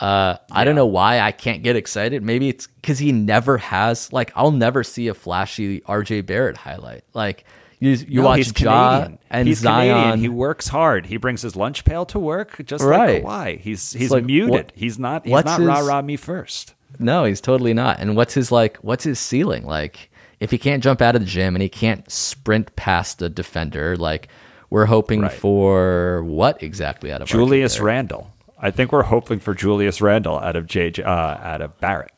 Uh, 0.00 0.36
I 0.50 0.64
don't 0.64 0.74
know 0.74 0.86
why 0.86 1.20
I 1.20 1.30
can't 1.32 1.62
get 1.62 1.76
excited. 1.76 2.22
Maybe 2.22 2.48
it's 2.48 2.66
because 2.66 2.98
he 2.98 3.12
never 3.12 3.58
has 3.58 4.12
like 4.12 4.32
I'll 4.34 4.50
never 4.50 4.82
see 4.82 5.08
a 5.08 5.14
flashy 5.14 5.80
RJ 5.82 6.26
Barrett 6.26 6.56
highlight. 6.56 7.04
Like 7.12 7.44
you, 7.80 7.90
you 7.90 8.20
No, 8.22 8.26
watch 8.28 8.38
he's 8.38 8.60
Ja 8.60 8.96
Canadian. 8.98 9.18
and 9.30 9.48
he's 9.48 9.58
Zion. 9.58 9.94
Canadian. 9.94 10.18
He 10.20 10.28
works 10.28 10.68
hard. 10.68 11.06
He 11.06 11.16
brings 11.16 11.42
his 11.42 11.56
lunch 11.56 11.84
pail 11.84 12.04
to 12.06 12.18
work, 12.18 12.64
just 12.64 12.84
Right. 12.84 13.22
like 13.24 13.56
Kawhi. 13.56 13.60
He's 13.60 13.92
he's 13.92 14.10
like, 14.10 14.24
muted. 14.24 14.50
what- 14.50 14.72
he's 14.74 14.98
not. 14.98 15.24
He's 15.24 15.32
not 15.44 15.58
his- 15.58 15.66
rah 15.68 15.80
rah 15.80 16.02
me 16.02 16.16
first. 16.16 16.74
No, 16.98 17.24
he's 17.24 17.40
totally 17.40 17.74
not. 17.74 17.98
And 17.98 18.14
what's 18.16 18.34
his 18.34 18.52
like? 18.52 18.76
What's 18.78 19.04
his 19.04 19.18
ceiling 19.18 19.66
like? 19.66 20.10
If 20.40 20.50
he 20.50 20.58
can't 20.58 20.82
jump 20.82 21.00
out 21.00 21.14
of 21.14 21.20
the 21.22 21.26
gym 21.26 21.54
and 21.54 21.62
he 21.62 21.68
can't 21.68 22.10
sprint 22.10 22.74
past 22.76 23.22
a 23.22 23.28
defender, 23.28 23.96
like 23.96 24.28
we're 24.70 24.86
hoping 24.86 25.20
Right. 25.22 25.32
for 25.32 26.22
what 26.24 26.62
exactly 26.62 27.12
out 27.12 27.22
of 27.22 27.28
Julius 27.28 27.80
Randle? 27.80 28.30
I 28.58 28.70
think 28.70 28.92
we're 28.92 29.02
hoping 29.04 29.40
for 29.40 29.54
Julius 29.54 30.00
Randle 30.00 30.38
out 30.38 30.56
of 30.56 30.66
JJ 30.66 31.04
uh, 31.04 31.08
out 31.08 31.60
of 31.62 31.78
Barrett. 31.80 32.10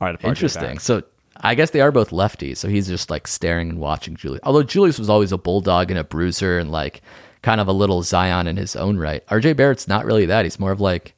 All 0.00 0.08
right, 0.08 0.18
Interesting. 0.24 0.62
Barrett. 0.62 0.80
So 0.82 1.02
I 1.40 1.54
guess 1.54 1.70
they 1.70 1.80
are 1.80 1.90
both 1.92 2.10
lefties. 2.10 2.58
So 2.58 2.68
he's 2.68 2.86
just 2.88 3.10
like 3.10 3.26
staring 3.26 3.70
and 3.70 3.78
watching 3.80 4.14
Julius. 4.16 4.40
Although 4.44 4.62
Julius 4.62 4.98
was 4.98 5.10
always 5.10 5.32
a 5.32 5.38
bulldog 5.38 5.90
and 5.90 5.98
a 5.98 6.04
bruiser 6.04 6.58
and 6.58 6.70
like 6.70 7.02
kind 7.42 7.60
of 7.60 7.68
a 7.68 7.72
little 7.72 8.02
Zion 8.02 8.46
in 8.46 8.56
his 8.56 8.76
own 8.76 8.96
right. 8.96 9.26
RJ 9.26 9.56
Barrett's 9.56 9.88
not 9.88 10.04
really 10.06 10.26
that. 10.26 10.44
He's 10.44 10.58
more 10.60 10.72
of 10.72 10.80
like 10.80 11.14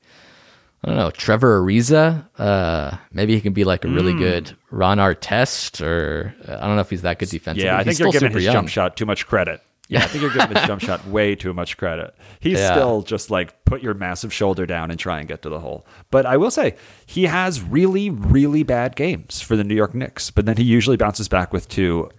I 0.84 0.88
don't 0.88 0.96
know, 0.98 1.10
Trevor 1.10 1.60
Ariza. 1.62 2.28
Uh, 2.38 2.96
maybe 3.12 3.34
he 3.34 3.40
can 3.40 3.52
be 3.52 3.64
like 3.64 3.84
a 3.84 3.88
really 3.88 4.12
Hmm. 4.12 4.18
good 4.18 4.56
Ron 4.70 4.98
Artest, 4.98 5.84
or 5.84 6.34
uh, 6.46 6.58
I 6.60 6.66
don't 6.66 6.76
know 6.76 6.80
if 6.82 6.90
he's 6.90 7.02
that 7.02 7.18
good 7.18 7.28
defensively. 7.28 7.64
Yeah, 7.66 7.76
I 7.78 7.82
He's 7.84 7.98
think 7.98 8.12
you're 8.12 8.20
giving 8.20 8.32
his 8.32 8.44
young. 8.44 8.52
jump 8.52 8.68
shot 8.68 8.96
too 8.96 9.06
much 9.06 9.26
credit. 9.26 9.60
Yeah, 9.89 10.03
I 10.03 10.07
think 10.09 10.22
you're 10.22 10.32
giving 10.32 10.57
his 10.57 10.66
jump 10.66 10.80
shot 10.82 11.07
way 11.09 11.34
too 11.37 11.55
much 11.55 11.76
credit. 11.76 12.14
He's 12.41 12.59
Yeah. 12.59 12.72
still 12.72 13.03
just 13.03 13.30
like 13.30 13.64
put 13.64 13.82
your 13.82 13.95
massive 13.95 14.32
shoulder 14.32 14.66
down 14.66 14.91
and 14.91 14.99
try 14.99 15.20
and 15.20 15.28
get 15.28 15.43
to 15.43 15.49
the 15.49 15.61
hole. 15.61 15.87
But 16.11 16.26
I 16.26 16.37
will 16.37 16.51
say 16.51 16.74
he 17.07 17.24
has 17.24 17.62
really, 17.62 18.11
really 18.11 18.62
bad 18.64 18.97
games 18.97 19.41
for 19.41 19.55
the 19.57 19.62
New 19.64 19.74
York 19.76 19.95
Knicks. 19.95 20.30
But 20.30 20.45
then 20.47 20.57
he 20.57 20.64
usually 20.64 20.97
bounces 20.97 21.28
back 21.28 21.53
with 21.53 21.68
two, 21.68 22.11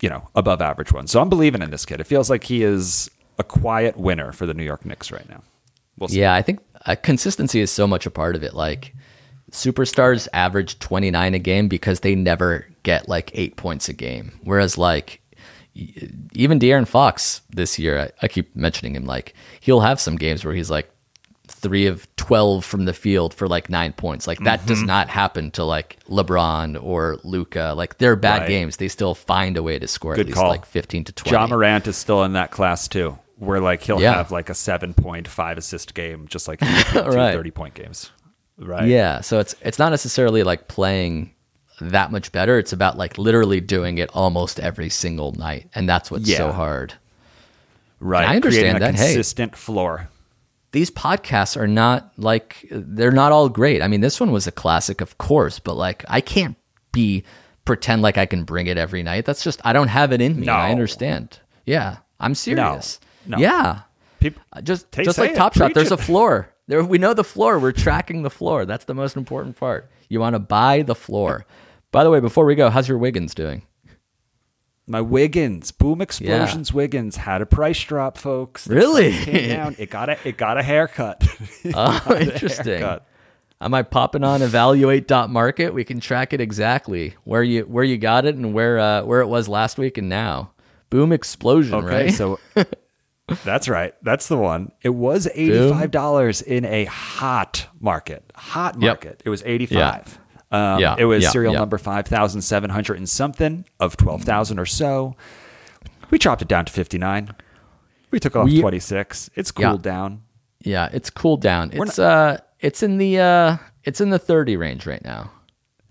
you 0.00 0.08
know, 0.08 0.28
above 0.34 0.60
average 0.60 0.92
ones. 0.92 1.12
So 1.12 1.20
I'm 1.20 1.28
believing 1.28 1.62
in 1.62 1.70
this 1.70 1.86
kid. 1.86 2.00
It 2.00 2.08
feels 2.08 2.28
like 2.28 2.42
he 2.44 2.62
is 2.64 3.08
a 3.38 3.44
quiet 3.44 3.96
winner 3.96 4.32
for 4.32 4.44
the 4.46 4.54
New 4.54 4.64
York 4.64 4.84
Knicks 4.84 5.10
right 5.12 5.28
now. 5.28 5.42
We'll. 5.98 6.10
Yeah, 6.10 6.34
I 6.34 6.42
think 6.42 6.58
uh, 6.86 6.96
consistency 7.00 7.60
is 7.60 7.70
so 7.70 7.86
much 7.86 8.04
a 8.04 8.10
part 8.10 8.34
of 8.34 8.42
it. 8.42 8.54
Like 8.54 8.94
superstars 9.52 10.28
average 10.32 10.78
29 10.80 11.34
a 11.34 11.38
game 11.38 11.68
because 11.68 12.00
they 12.00 12.14
never 12.14 12.66
get 12.82 13.08
like 13.08 13.30
eight 13.34 13.56
points 13.56 13.88
a 13.88 13.92
game. 13.92 14.32
Whereas 14.42 14.76
like 14.76 15.20
even 15.74 16.58
De'Aaron 16.58 16.86
Fox 16.86 17.42
this 17.50 17.78
year, 17.78 17.98
I, 18.00 18.10
I 18.22 18.28
keep 18.28 18.54
mentioning 18.54 18.94
him, 18.96 19.04
like 19.04 19.34
he'll 19.60 19.80
have 19.80 20.00
some 20.00 20.16
games 20.16 20.44
where 20.44 20.54
he's 20.54 20.70
like 20.70 20.90
three 21.48 21.86
of 21.86 22.06
12 22.16 22.64
from 22.64 22.84
the 22.86 22.92
field 22.92 23.34
for 23.34 23.46
like 23.48 23.68
nine 23.68 23.92
points. 23.92 24.26
Like 24.26 24.38
that 24.40 24.60
Mm-hmm. 24.60 24.68
does 24.68 24.82
not 24.82 25.08
happen 25.08 25.50
to 25.52 25.64
like 25.64 25.98
LeBron 26.08 26.82
or 26.82 27.18
Luka. 27.24 27.74
Like 27.76 27.98
they're 27.98 28.16
bad 28.16 28.42
Right. 28.42 28.48
games. 28.48 28.76
They 28.78 28.88
still 28.88 29.14
find 29.14 29.56
a 29.56 29.62
way 29.62 29.78
to 29.78 29.86
score 29.88 30.14
Good 30.14 30.22
at 30.22 30.26
least 30.28 30.38
call. 30.38 30.48
like 30.48 30.64
15 30.66 31.04
to 31.04 31.12
20. 31.12 31.30
Ja 31.36 31.46
Morant 31.46 31.86
is 31.86 31.96
still 31.96 32.22
in 32.24 32.32
that 32.34 32.50
class 32.50 32.88
too, 32.88 33.18
where 33.36 33.60
like 33.60 33.82
he'll 33.82 34.00
Yeah. 34.00 34.14
have 34.14 34.30
like 34.30 34.50
a 34.50 34.54
seven 34.54 34.94
point 34.94 35.28
five 35.28 35.58
assist 35.58 35.94
game, 35.94 36.26
just 36.28 36.48
like 36.48 36.60
two 36.92 37.00
Right. 37.00 37.32
30 37.34 37.50
point 37.50 37.74
games. 37.74 38.10
Right. 38.58 38.88
Yeah, 38.88 39.20
so 39.22 39.38
it's 39.40 39.54
it's 39.62 39.78
not 39.78 39.90
necessarily 39.90 40.42
like 40.44 40.68
playing 40.68 41.32
that 41.80 42.10
much 42.12 42.32
better. 42.32 42.58
It's 42.58 42.72
about 42.72 42.96
like 42.98 43.18
literally 43.18 43.60
doing 43.60 43.98
it 43.98 44.10
almost 44.14 44.60
every 44.60 44.88
single 44.88 45.32
night, 45.32 45.68
and 45.74 45.88
that's 45.88 46.10
what's 46.10 46.34
so 46.34 46.52
hard. 46.52 46.94
Right. 48.00 48.28
I 48.28 48.36
understand 48.36 48.62
Creating 48.62 48.76
a 48.76 48.80
that. 48.80 48.94
Hey. 48.96 49.14
consistent 49.14 49.56
floor. 49.56 50.08
These 50.72 50.90
podcasts 50.90 51.56
are 51.56 51.68
not 51.68 52.12
like 52.16 52.66
they're 52.70 53.12
not 53.12 53.30
all 53.32 53.48
great. 53.48 53.82
I 53.82 53.88
mean, 53.88 54.00
this 54.00 54.18
one 54.18 54.32
was 54.32 54.46
a 54.46 54.52
classic, 54.52 55.00
of 55.00 55.18
course, 55.18 55.58
but 55.58 55.74
like 55.74 56.04
I 56.08 56.20
can't 56.20 56.56
be 56.92 57.24
pretend 57.64 58.02
like 58.02 58.18
I 58.18 58.26
can 58.26 58.44
bring 58.44 58.66
it 58.66 58.76
every 58.78 59.02
night. 59.02 59.24
That's 59.24 59.44
just 59.44 59.60
I 59.64 59.72
don't 59.72 59.88
have 59.88 60.12
it 60.12 60.20
in 60.20 60.40
me. 60.40 60.46
No. 60.46 60.52
I 60.54 60.70
understand. 60.70 61.38
Yeah, 61.66 61.98
I'm 62.18 62.34
serious. 62.34 62.98
No. 63.26 63.38
Yeah, 63.38 63.82
People, 64.18 64.42
Uh, 64.52 64.60
just 64.62 64.90
just 64.92 65.18
like 65.18 65.32
it. 65.32 65.36
Top 65.36 65.54
Shot, 65.54 65.74
there's 65.74 65.92
a 65.92 65.96
floor. 65.96 66.48
There, 66.68 66.82
we 66.82 66.98
know 66.98 67.12
the 67.12 67.24
floor. 67.24 67.58
We're 67.58 67.72
tracking 67.72 68.22
the 68.22 68.30
floor. 68.30 68.64
That's 68.64 68.84
the 68.84 68.94
most 68.94 69.16
important 69.16 69.56
part. 69.56 69.90
You 70.08 70.20
want 70.20 70.34
to 70.34 70.38
buy 70.40 70.82
the 70.82 70.94
floor. 70.94 71.44
By 71.92 72.02
the 72.04 72.10
way, 72.10 72.18
before 72.20 72.44
we 72.44 72.54
go, 72.56 72.68
how's 72.70 72.88
your 72.88 72.98
Wiggins 72.98 73.34
doing? 73.34 73.62
My 74.86 75.00
Wiggins, 75.00 75.70
Boom 75.70 76.00
Explosions 76.02 76.72
Wiggins 76.74 77.16
had 77.16 77.40
a 77.40 77.46
price 77.46 77.80
drop, 77.84 78.18
folks. 78.18 78.64
The 78.64 78.74
Really? 78.74 79.24
down. 79.48 79.76
It 79.78 79.90
got 79.90 80.08
a 80.08 80.18
it 80.26 80.36
got 80.36 80.58
a 80.58 80.62
haircut. 80.62 81.22
Oh, 81.74 82.16
interesting. 82.18 82.80
haircut. 82.80 83.06
I 83.60 83.68
might 83.68 83.92
pop 83.92 84.16
it 84.16 84.24
on 84.24 84.42
evaluate.market. 84.42 85.72
We 85.72 85.84
can 85.84 86.00
track 86.00 86.32
it 86.32 86.40
exactly 86.40 87.14
where 87.22 87.44
you 87.44 87.62
where 87.62 87.84
you 87.84 87.96
got 87.96 88.24
it 88.26 88.34
and 88.34 88.52
where 88.52 88.80
uh, 88.80 89.02
where 89.04 89.20
it 89.20 89.28
was 89.28 89.48
last 89.48 89.78
week 89.78 89.98
and 89.98 90.08
now. 90.08 90.50
Boom 90.90 91.12
explosion, 91.12 91.76
Okay, 91.76 92.06
right? 92.06 92.12
so 92.12 92.40
that's 93.44 93.68
right. 93.68 93.94
That's 94.02 94.26
the 94.26 94.36
one. 94.36 94.72
It 94.82 94.90
was 94.90 95.28
eighty 95.34 95.70
five 95.70 95.92
dollars 95.92 96.42
in 96.42 96.64
a 96.64 96.86
hot 96.86 97.68
market. 97.80 98.24
Hot 98.34 98.74
Yep. 98.80 98.82
market. 99.04 99.22
It 99.24 99.28
was 99.30 99.44
eighty 99.46 99.66
five. 99.66 100.18
Um, 100.52 100.78
Yeah, 100.80 100.94
It 100.98 101.06
was 101.06 101.24
yeah, 101.24 101.30
serial 101.30 101.52
yeah. 101.54 101.58
number 101.58 101.78
five 101.78 102.06
thousand 102.06 102.42
seven 102.42 102.70
hundred 102.70 102.98
and 102.98 103.08
something 103.08 103.64
of 103.80 103.96
twelve 103.96 104.22
thousand 104.22 104.58
or 104.60 104.66
so. 104.66 105.16
We 106.10 106.18
chopped 106.18 106.42
it 106.42 106.48
down 106.48 106.66
to 106.66 106.72
fifty 106.72 106.98
nine. 106.98 107.30
We 108.10 108.20
took 108.20 108.36
off 108.36 108.44
We- 108.44 108.60
twenty 108.60 108.78
six. 108.78 109.30
It's 109.34 109.52
Yeah. 109.58 109.70
cooled 109.70 109.82
down. 109.82 110.22
yeah, 110.64 110.88
it's 110.92 111.10
cooled 111.10 111.40
down. 111.40 111.70
It's 111.72 111.98
uh 111.98 112.38
it's 112.60 112.82
in 112.82 112.98
the 112.98 113.18
uh 113.18 113.56
it's 113.84 114.00
in 114.00 114.10
the 114.10 114.18
30 114.18 114.56
range 114.56 114.86
right 114.86 115.02
now. 115.04 115.32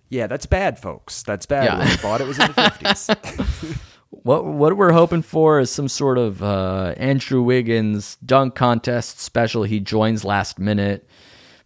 Yeah, 0.09 0.27
that's 0.27 0.45
bad, 0.45 0.79
folks. 0.79 1.23
That's 1.23 1.45
bad. 1.45 1.65
Yeah. 1.65 1.79
When 1.79 1.97
bought 2.01 2.21
it, 2.21 2.27
was 2.27 2.39
in 2.39 2.47
the 2.47 2.53
fifties. 2.71 3.77
What 4.23 4.45
what 4.45 4.75
we're 4.77 4.91
hoping 4.91 5.21
for 5.23 5.59
is 5.61 5.71
some 5.71 5.87
sort 5.87 6.17
of 6.19 6.43
uh, 6.43 6.93
Andrew 6.97 7.41
Wiggins 7.41 8.17
dunk 8.23 8.53
contest 8.55 9.19
special. 9.19 9.63
He 9.63 9.79
joins 9.79 10.23
last 10.25 10.59
minute, 10.59 11.07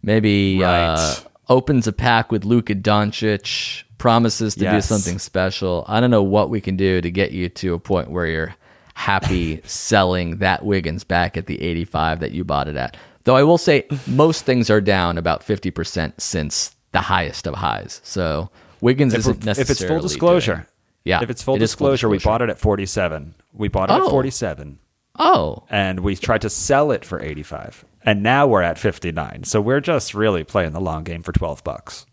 maybe 0.00 0.62
uh, 0.64 0.68
Right. 0.96 1.24
Opens 1.48 1.86
a 1.86 1.92
pack 1.92 2.30
with 2.32 2.44
Luka 2.44 2.74
Doncic, 2.74 3.84
promises 3.98 4.54
to 4.56 4.70
do 4.70 4.80
something 4.80 5.18
special. 5.18 5.84
I 5.88 6.00
don't 6.00 6.10
know 6.10 6.22
what 6.22 6.50
we 6.50 6.60
can 6.60 6.76
do 6.76 7.00
to 7.00 7.10
get 7.10 7.32
you 7.32 7.48
to 7.48 7.74
a 7.74 7.78
point 7.78 8.10
where 8.10 8.26
you're 8.26 8.54
happy 8.94 9.60
selling 9.64 10.38
that 10.38 10.64
Wiggins 10.64 11.04
back 11.04 11.36
at 11.36 11.46
the 11.46 11.60
85 11.62 12.20
that 12.20 12.32
you 12.32 12.44
bought 12.44 12.68
it 12.68 12.76
at. 12.76 12.96
Though 13.24 13.36
I 13.36 13.42
will 13.42 13.58
say 13.58 13.86
most 14.06 14.44
things 14.44 14.70
are 14.70 14.80
down 14.80 15.18
about 15.18 15.40
50% 15.42 16.20
since 16.20 16.76
the 16.92 17.00
highest 17.00 17.46
of 17.46 17.54
highs. 17.54 18.00
So 18.04 18.50
Wiggins 18.80 19.14
if, 19.14 19.20
isn't 19.20 19.44
necessarily. 19.44 19.60
if 19.62 19.70
it's 19.70 19.84
full 19.84 20.00
disclosure, 20.00 20.54
doing- 20.54 20.66
yeah, 21.04 21.20
If 21.22 21.30
it's 21.30 21.42
full 21.42 21.56
it 21.56 21.62
is 21.62 21.72
full 21.74 21.90
disclosure, 21.90 22.08
we 22.08 22.18
bought 22.18 22.42
it 22.42 22.50
at 22.50 22.58
forty 22.58 22.84
seven. 22.86 23.34
We 23.52 23.68
bought 23.68 23.90
it 23.90 23.94
Oh. 23.94 24.04
at 24.06 24.10
forty 24.10 24.30
seven. 24.30 24.78
Oh, 25.18 25.62
and 25.70 26.00
we 26.00 26.16
tried 26.16 26.42
to 26.42 26.50
sell 26.50 26.90
it 26.90 27.04
for 27.04 27.20
85 27.20 27.84
and 28.06 28.22
now 28.22 28.46
we're 28.46 28.62
at 28.62 28.78
59 28.78 29.44
so 29.44 29.60
we're 29.60 29.80
just 29.80 30.14
really 30.14 30.44
playing 30.44 30.72
the 30.72 30.80
long 30.80 31.04
game 31.04 31.22
for 31.22 31.32
12 31.32 31.62
bucks 31.62 32.06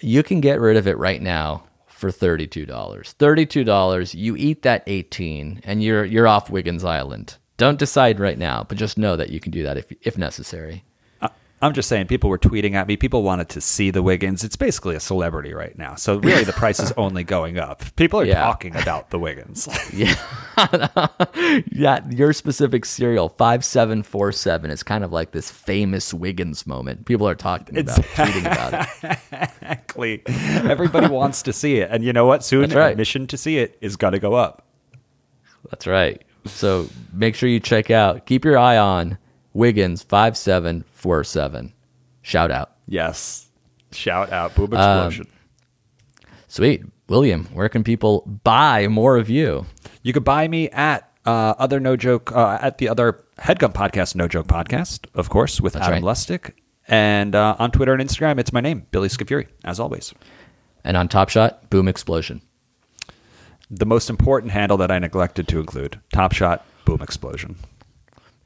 you 0.00 0.22
can 0.22 0.40
get 0.40 0.60
rid 0.60 0.76
of 0.76 0.86
it 0.86 0.98
right 0.98 1.22
now 1.22 1.64
for 1.96 2.10
$32. 2.10 2.66
$32, 2.66 4.14
you 4.14 4.36
eat 4.36 4.62
that 4.62 4.82
18 4.86 5.62
and 5.64 5.82
you're 5.82 6.04
you're 6.04 6.28
off 6.28 6.50
Wiggins 6.50 6.84
Island. 6.84 7.38
Don't 7.56 7.78
decide 7.78 8.20
right 8.20 8.38
now, 8.38 8.66
but 8.68 8.76
just 8.76 8.98
know 8.98 9.16
that 9.16 9.30
you 9.30 9.40
can 9.40 9.50
do 9.50 9.62
that 9.62 9.78
if 9.78 9.90
if 10.02 10.18
necessary. 10.18 10.84
I'm 11.62 11.72
just 11.72 11.88
saying 11.88 12.06
people 12.08 12.28
were 12.30 12.38
tweeting 12.38 12.74
at 12.74 12.86
me 12.86 12.96
people 12.96 13.22
wanted 13.22 13.48
to 13.50 13.60
see 13.60 13.90
the 13.90 14.02
wiggins 14.02 14.44
it's 14.44 14.56
basically 14.56 14.94
a 14.94 15.00
celebrity 15.00 15.54
right 15.54 15.76
now 15.78 15.94
so 15.94 16.18
really 16.18 16.44
the 16.44 16.52
price 16.52 16.78
is 16.80 16.92
only 16.96 17.24
going 17.24 17.58
up 17.58 17.82
people 17.96 18.20
are 18.20 18.24
Yeah. 18.24 18.42
talking 18.44 18.76
about 18.76 19.10
the 19.10 19.18
wiggins 19.18 19.66
Yeah. 19.92 20.14
yeah, 21.72 22.00
your 22.10 22.32
specific 22.32 22.84
serial 22.84 23.28
5747 23.28 24.70
is 24.70 24.82
kind 24.82 25.04
of 25.04 25.12
like 25.12 25.32
this 25.32 25.50
famous 25.50 26.12
Wiggins 26.14 26.66
moment. 26.66 27.04
People 27.06 27.28
are 27.28 27.34
talking 27.34 27.78
about 27.78 27.96
tweeting 27.98 28.40
about 28.40 28.72
it. 29.02 29.18
exactly 29.32 30.22
everybody 30.26 31.08
wants 31.08 31.42
to 31.42 31.52
see 31.52 31.76
it 31.78 31.90
and 31.90 32.04
you 32.04 32.12
know 32.12 32.26
what 32.26 32.44
soon 32.44 32.70
right. 32.70 32.90
admission 32.92 33.26
to 33.26 33.36
see 33.36 33.58
it 33.58 33.76
is 33.80 33.96
going 33.96 34.12
to 34.12 34.18
go 34.18 34.34
up 34.34 34.64
That's 35.70 35.86
right. 35.86 36.22
So 36.46 36.88
make 37.12 37.34
sure 37.34 37.48
you 37.48 37.58
check 37.60 37.90
out. 37.90 38.24
Keep 38.26 38.44
your 38.44 38.56
eye 38.56 38.78
on 38.78 39.18
Wiggins 39.56 40.02
5747. 40.02 41.72
Shout 42.22 42.50
out. 42.50 42.72
yes 42.86 43.48
shout 43.92 44.30
out 44.32 44.54
boom 44.54 44.74
Um, 44.74 44.78
explosion 44.80 45.26
Sweet. 46.48 46.84
William, 47.08 47.46
where 47.52 47.68
can 47.68 47.84
people 47.84 48.22
buy 48.44 48.88
more 48.88 49.16
of 49.16 49.28
you? 49.28 49.66
You 50.02 50.12
could 50.12 50.24
buy 50.24 50.48
me 50.48 50.68
at 50.70 51.10
uh, 51.24 51.54
other 51.58 51.80
no 51.80 51.96
joke 51.96 52.32
uh, 52.32 52.58
at 52.60 52.78
the 52.78 52.88
other 52.88 53.24
Headgum 53.38 53.72
podcast, 53.72 54.14
No 54.14 54.26
Joke 54.28 54.46
Podcast, 54.46 55.06
of 55.14 55.28
course, 55.28 55.60
with 55.60 55.76
Adam 55.76 55.92
right. 55.92 56.02
Lustig, 56.02 56.52
and 56.88 57.34
uh, 57.34 57.56
on 57.58 57.70
Twitter 57.70 57.92
and 57.92 58.02
Instagram, 58.02 58.38
it's 58.38 58.52
my 58.52 58.60
name, 58.60 58.86
Billy 58.90 59.08
Scafuri, 59.08 59.46
as 59.64 59.78
always. 59.78 60.14
And 60.84 60.96
on 60.96 61.08
Top 61.08 61.28
Shot, 61.28 61.68
Boom 61.68 61.88
Explosion. 61.88 62.40
The 63.70 63.86
most 63.86 64.08
important 64.08 64.52
handle 64.52 64.78
that 64.78 64.90
I 64.90 64.98
neglected 64.98 65.48
to 65.48 65.60
include: 65.60 66.00
Top 66.12 66.32
Shot, 66.32 66.64
Boom 66.84 67.02
Explosion. 67.02 67.56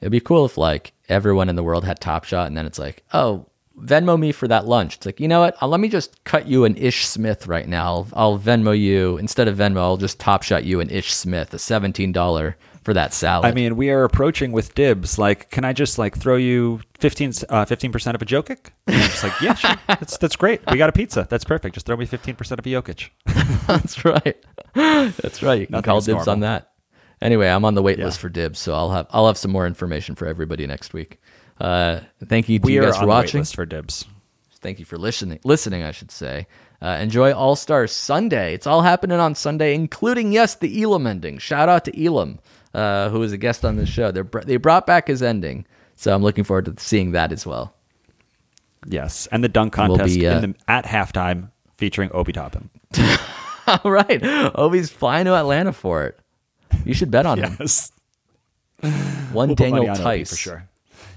It'd 0.01 0.13
be 0.13 0.21
cool 0.21 0.45
if 0.47 0.57
like 0.57 0.93
everyone 1.09 1.49
in 1.49 1.57
the 1.57 1.63
world 1.63 1.85
had 1.85 2.01
Top 2.01 2.25
Shot, 2.25 2.47
and 2.47 2.57
then 2.57 2.67
it's 2.67 2.79
like, 2.79 3.05
oh, 3.13 3.47
Venmo 3.79 4.19
me 4.19 4.33
for 4.33 4.47
that 4.49 4.67
lunch. 4.67 4.97
It's 4.97 5.07
like, 5.07 5.21
you 5.21 5.29
know 5.29 5.41
what? 5.41 5.61
Uh, 5.63 5.67
let 5.67 5.81
me 5.81 5.89
just 5.89 6.23
cut 6.25 6.47
you 6.47 6.65
an 6.65 6.77
Ish 6.77 7.07
Smith 7.07 7.47
right 7.47 7.69
now. 7.69 7.87
I'll, 7.87 8.09
I'll 8.15 8.39
Venmo 8.39 8.79
you 8.79 9.17
instead 9.19 9.49
of 9.49 9.57
Venmo. 9.57 9.79
I'll 9.79 9.97
just 9.97 10.21
Top 10.21 10.43
Shot 10.43 10.65
you 10.65 10.81
an 10.81 10.91
Ish 10.91 11.13
Smith, 11.15 11.55
a 11.55 11.59
seventeen 11.59 12.13
dollar 12.13 12.57
for 12.83 12.95
that 12.95 13.13
salad. 13.13 13.47
I 13.47 13.53
mean, 13.53 13.77
we 13.77 13.91
are 13.91 14.05
approaching 14.05 14.53
with 14.53 14.75
dibs. 14.75 15.19
Like, 15.19 15.51
can 15.51 15.65
I 15.65 15.73
just 15.73 15.99
like 15.99 16.17
throw 16.17 16.37
you 16.37 16.81
15 16.99 17.33
percent 17.93 18.15
of 18.15 18.23
a 18.23 18.25
Jokic? 18.25 18.71
And 18.87 18.97
I'm 18.97 19.03
just 19.03 19.23
like, 19.23 19.41
yeah, 19.41 19.55
sure. 19.55 19.77
That's 19.87 20.17
that's 20.19 20.37
great. 20.37 20.61
We 20.71 20.77
got 20.77 20.89
a 20.89 20.93
pizza. 20.93 21.27
That's 21.29 21.45
perfect. 21.45 21.75
Just 21.75 21.87
throw 21.87 21.97
me 21.97 22.07
fifteen 22.07 22.37
percent 22.37 22.59
of 22.59 22.67
a 22.67 22.69
Jokic. 22.69 23.11
that's 23.67 24.05
right. 24.05 24.37
That's 24.75 25.43
right. 25.43 25.61
You 25.61 25.67
can 25.67 25.73
Nothing 25.73 25.83
call 25.85 26.01
dibs 26.01 26.29
on 26.29 26.41
that. 26.41 26.70
Anyway, 27.23 27.49
I'm 27.49 27.65
on 27.65 27.75
the 27.75 27.83
wait 27.83 27.99
Yeah. 27.99 28.07
list 28.07 28.19
for 28.21 28.29
dibs, 28.29 28.59
so 28.59 28.75
I'll 28.75 28.91
have 28.91 29.07
I'll 29.11 29.27
have 29.27 29.37
some 29.37 29.51
more 29.51 29.67
information 29.67 30.15
for 30.15 30.27
everybody 30.27 30.67
next 30.67 30.93
week. 30.95 31.21
Uh, 31.61 32.01
thank 32.27 32.49
you 32.49 32.59
to 32.59 32.65
We 32.67 32.75
you 32.75 32.81
guys 32.83 32.97
for 32.97 33.03
the 33.03 33.09
watching. 33.09 33.45
for 33.45 33.67
dibs. 33.67 34.07
Thank 34.63 34.79
you 34.79 34.85
for 34.85 34.97
listening. 34.99 35.41
Listening, 35.45 35.83
I 35.83 35.91
should 35.91 36.11
say. 36.11 36.47
Uh, 36.83 36.99
enjoy 37.01 37.33
All 37.33 37.57
Star 37.57 37.87
Sunday. 37.87 38.55
It's 38.55 38.67
all 38.67 38.81
happening 38.83 39.19
on 39.21 39.35
Sunday, 39.35 39.75
including 39.75 40.33
yes, 40.33 40.55
the 40.55 40.83
Elam 40.83 41.07
ending. 41.07 41.39
Shout 41.39 41.69
out 41.69 41.85
to 41.87 42.05
Elam, 42.07 42.39
uh, 42.73 43.11
who 43.11 43.19
was 43.21 43.33
a 43.33 43.37
guest 43.39 43.65
on 43.65 43.77
this 43.77 43.89
show. 43.91 44.11
They 44.11 44.23
they 44.45 44.57
brought 44.57 44.87
back 44.87 45.09
his 45.09 45.23
ending, 45.23 45.67
so 45.97 46.15
I'm 46.15 46.23
looking 46.23 46.45
forward 46.45 46.65
to 46.67 46.75
seeing 46.83 47.13
that 47.13 47.33
as 47.33 47.45
well. 47.47 47.75
Yes, 48.87 49.29
and 49.31 49.45
the 49.45 49.49
dunk 49.49 49.73
contest 49.75 49.99
contest 49.99 50.19
be, 50.19 50.27
uh, 50.27 50.41
in 50.43 50.53
the, 50.53 50.71
at 50.71 50.87
halftime 50.87 51.51
featuring 51.77 52.11
Obi 52.15 52.33
Toppin. 52.33 52.71
all 53.67 53.91
right, 53.91 54.23
Obi's 54.55 54.91
flying 54.91 55.27
to 55.27 55.35
Atlanta 55.35 55.73
for 55.73 56.05
it. 56.05 56.19
You 56.85 56.95
should 56.95 57.11
bet 57.11 57.27
on 57.27 57.39
him. 57.39 57.57
Yes, 57.59 57.93
One 59.33 59.49
We'll 59.49 59.57
Daniel 59.57 59.91
on 59.91 59.97
Theis 59.97 60.31
for 60.31 60.37
sure. 60.37 60.69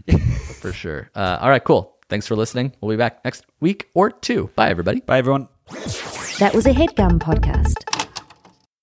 for 0.59 0.73
sure. 0.73 1.09
Uh, 1.15 1.37
all 1.41 1.49
right, 1.49 1.63
cool. 1.63 1.95
Thanks 2.09 2.27
for 2.27 2.35
listening. 2.35 2.73
We'll 2.81 2.91
be 2.91 2.97
back 2.97 3.23
next 3.23 3.45
week 3.59 3.89
or 3.93 4.11
two. 4.11 4.49
Bye, 4.55 4.69
everybody. 4.69 4.99
Bye, 4.99 5.17
everyone. 5.17 5.47
That 6.39 6.51
was 6.53 6.65
a 6.65 6.71
headgum 6.71 7.19
podcast. 7.19 8.02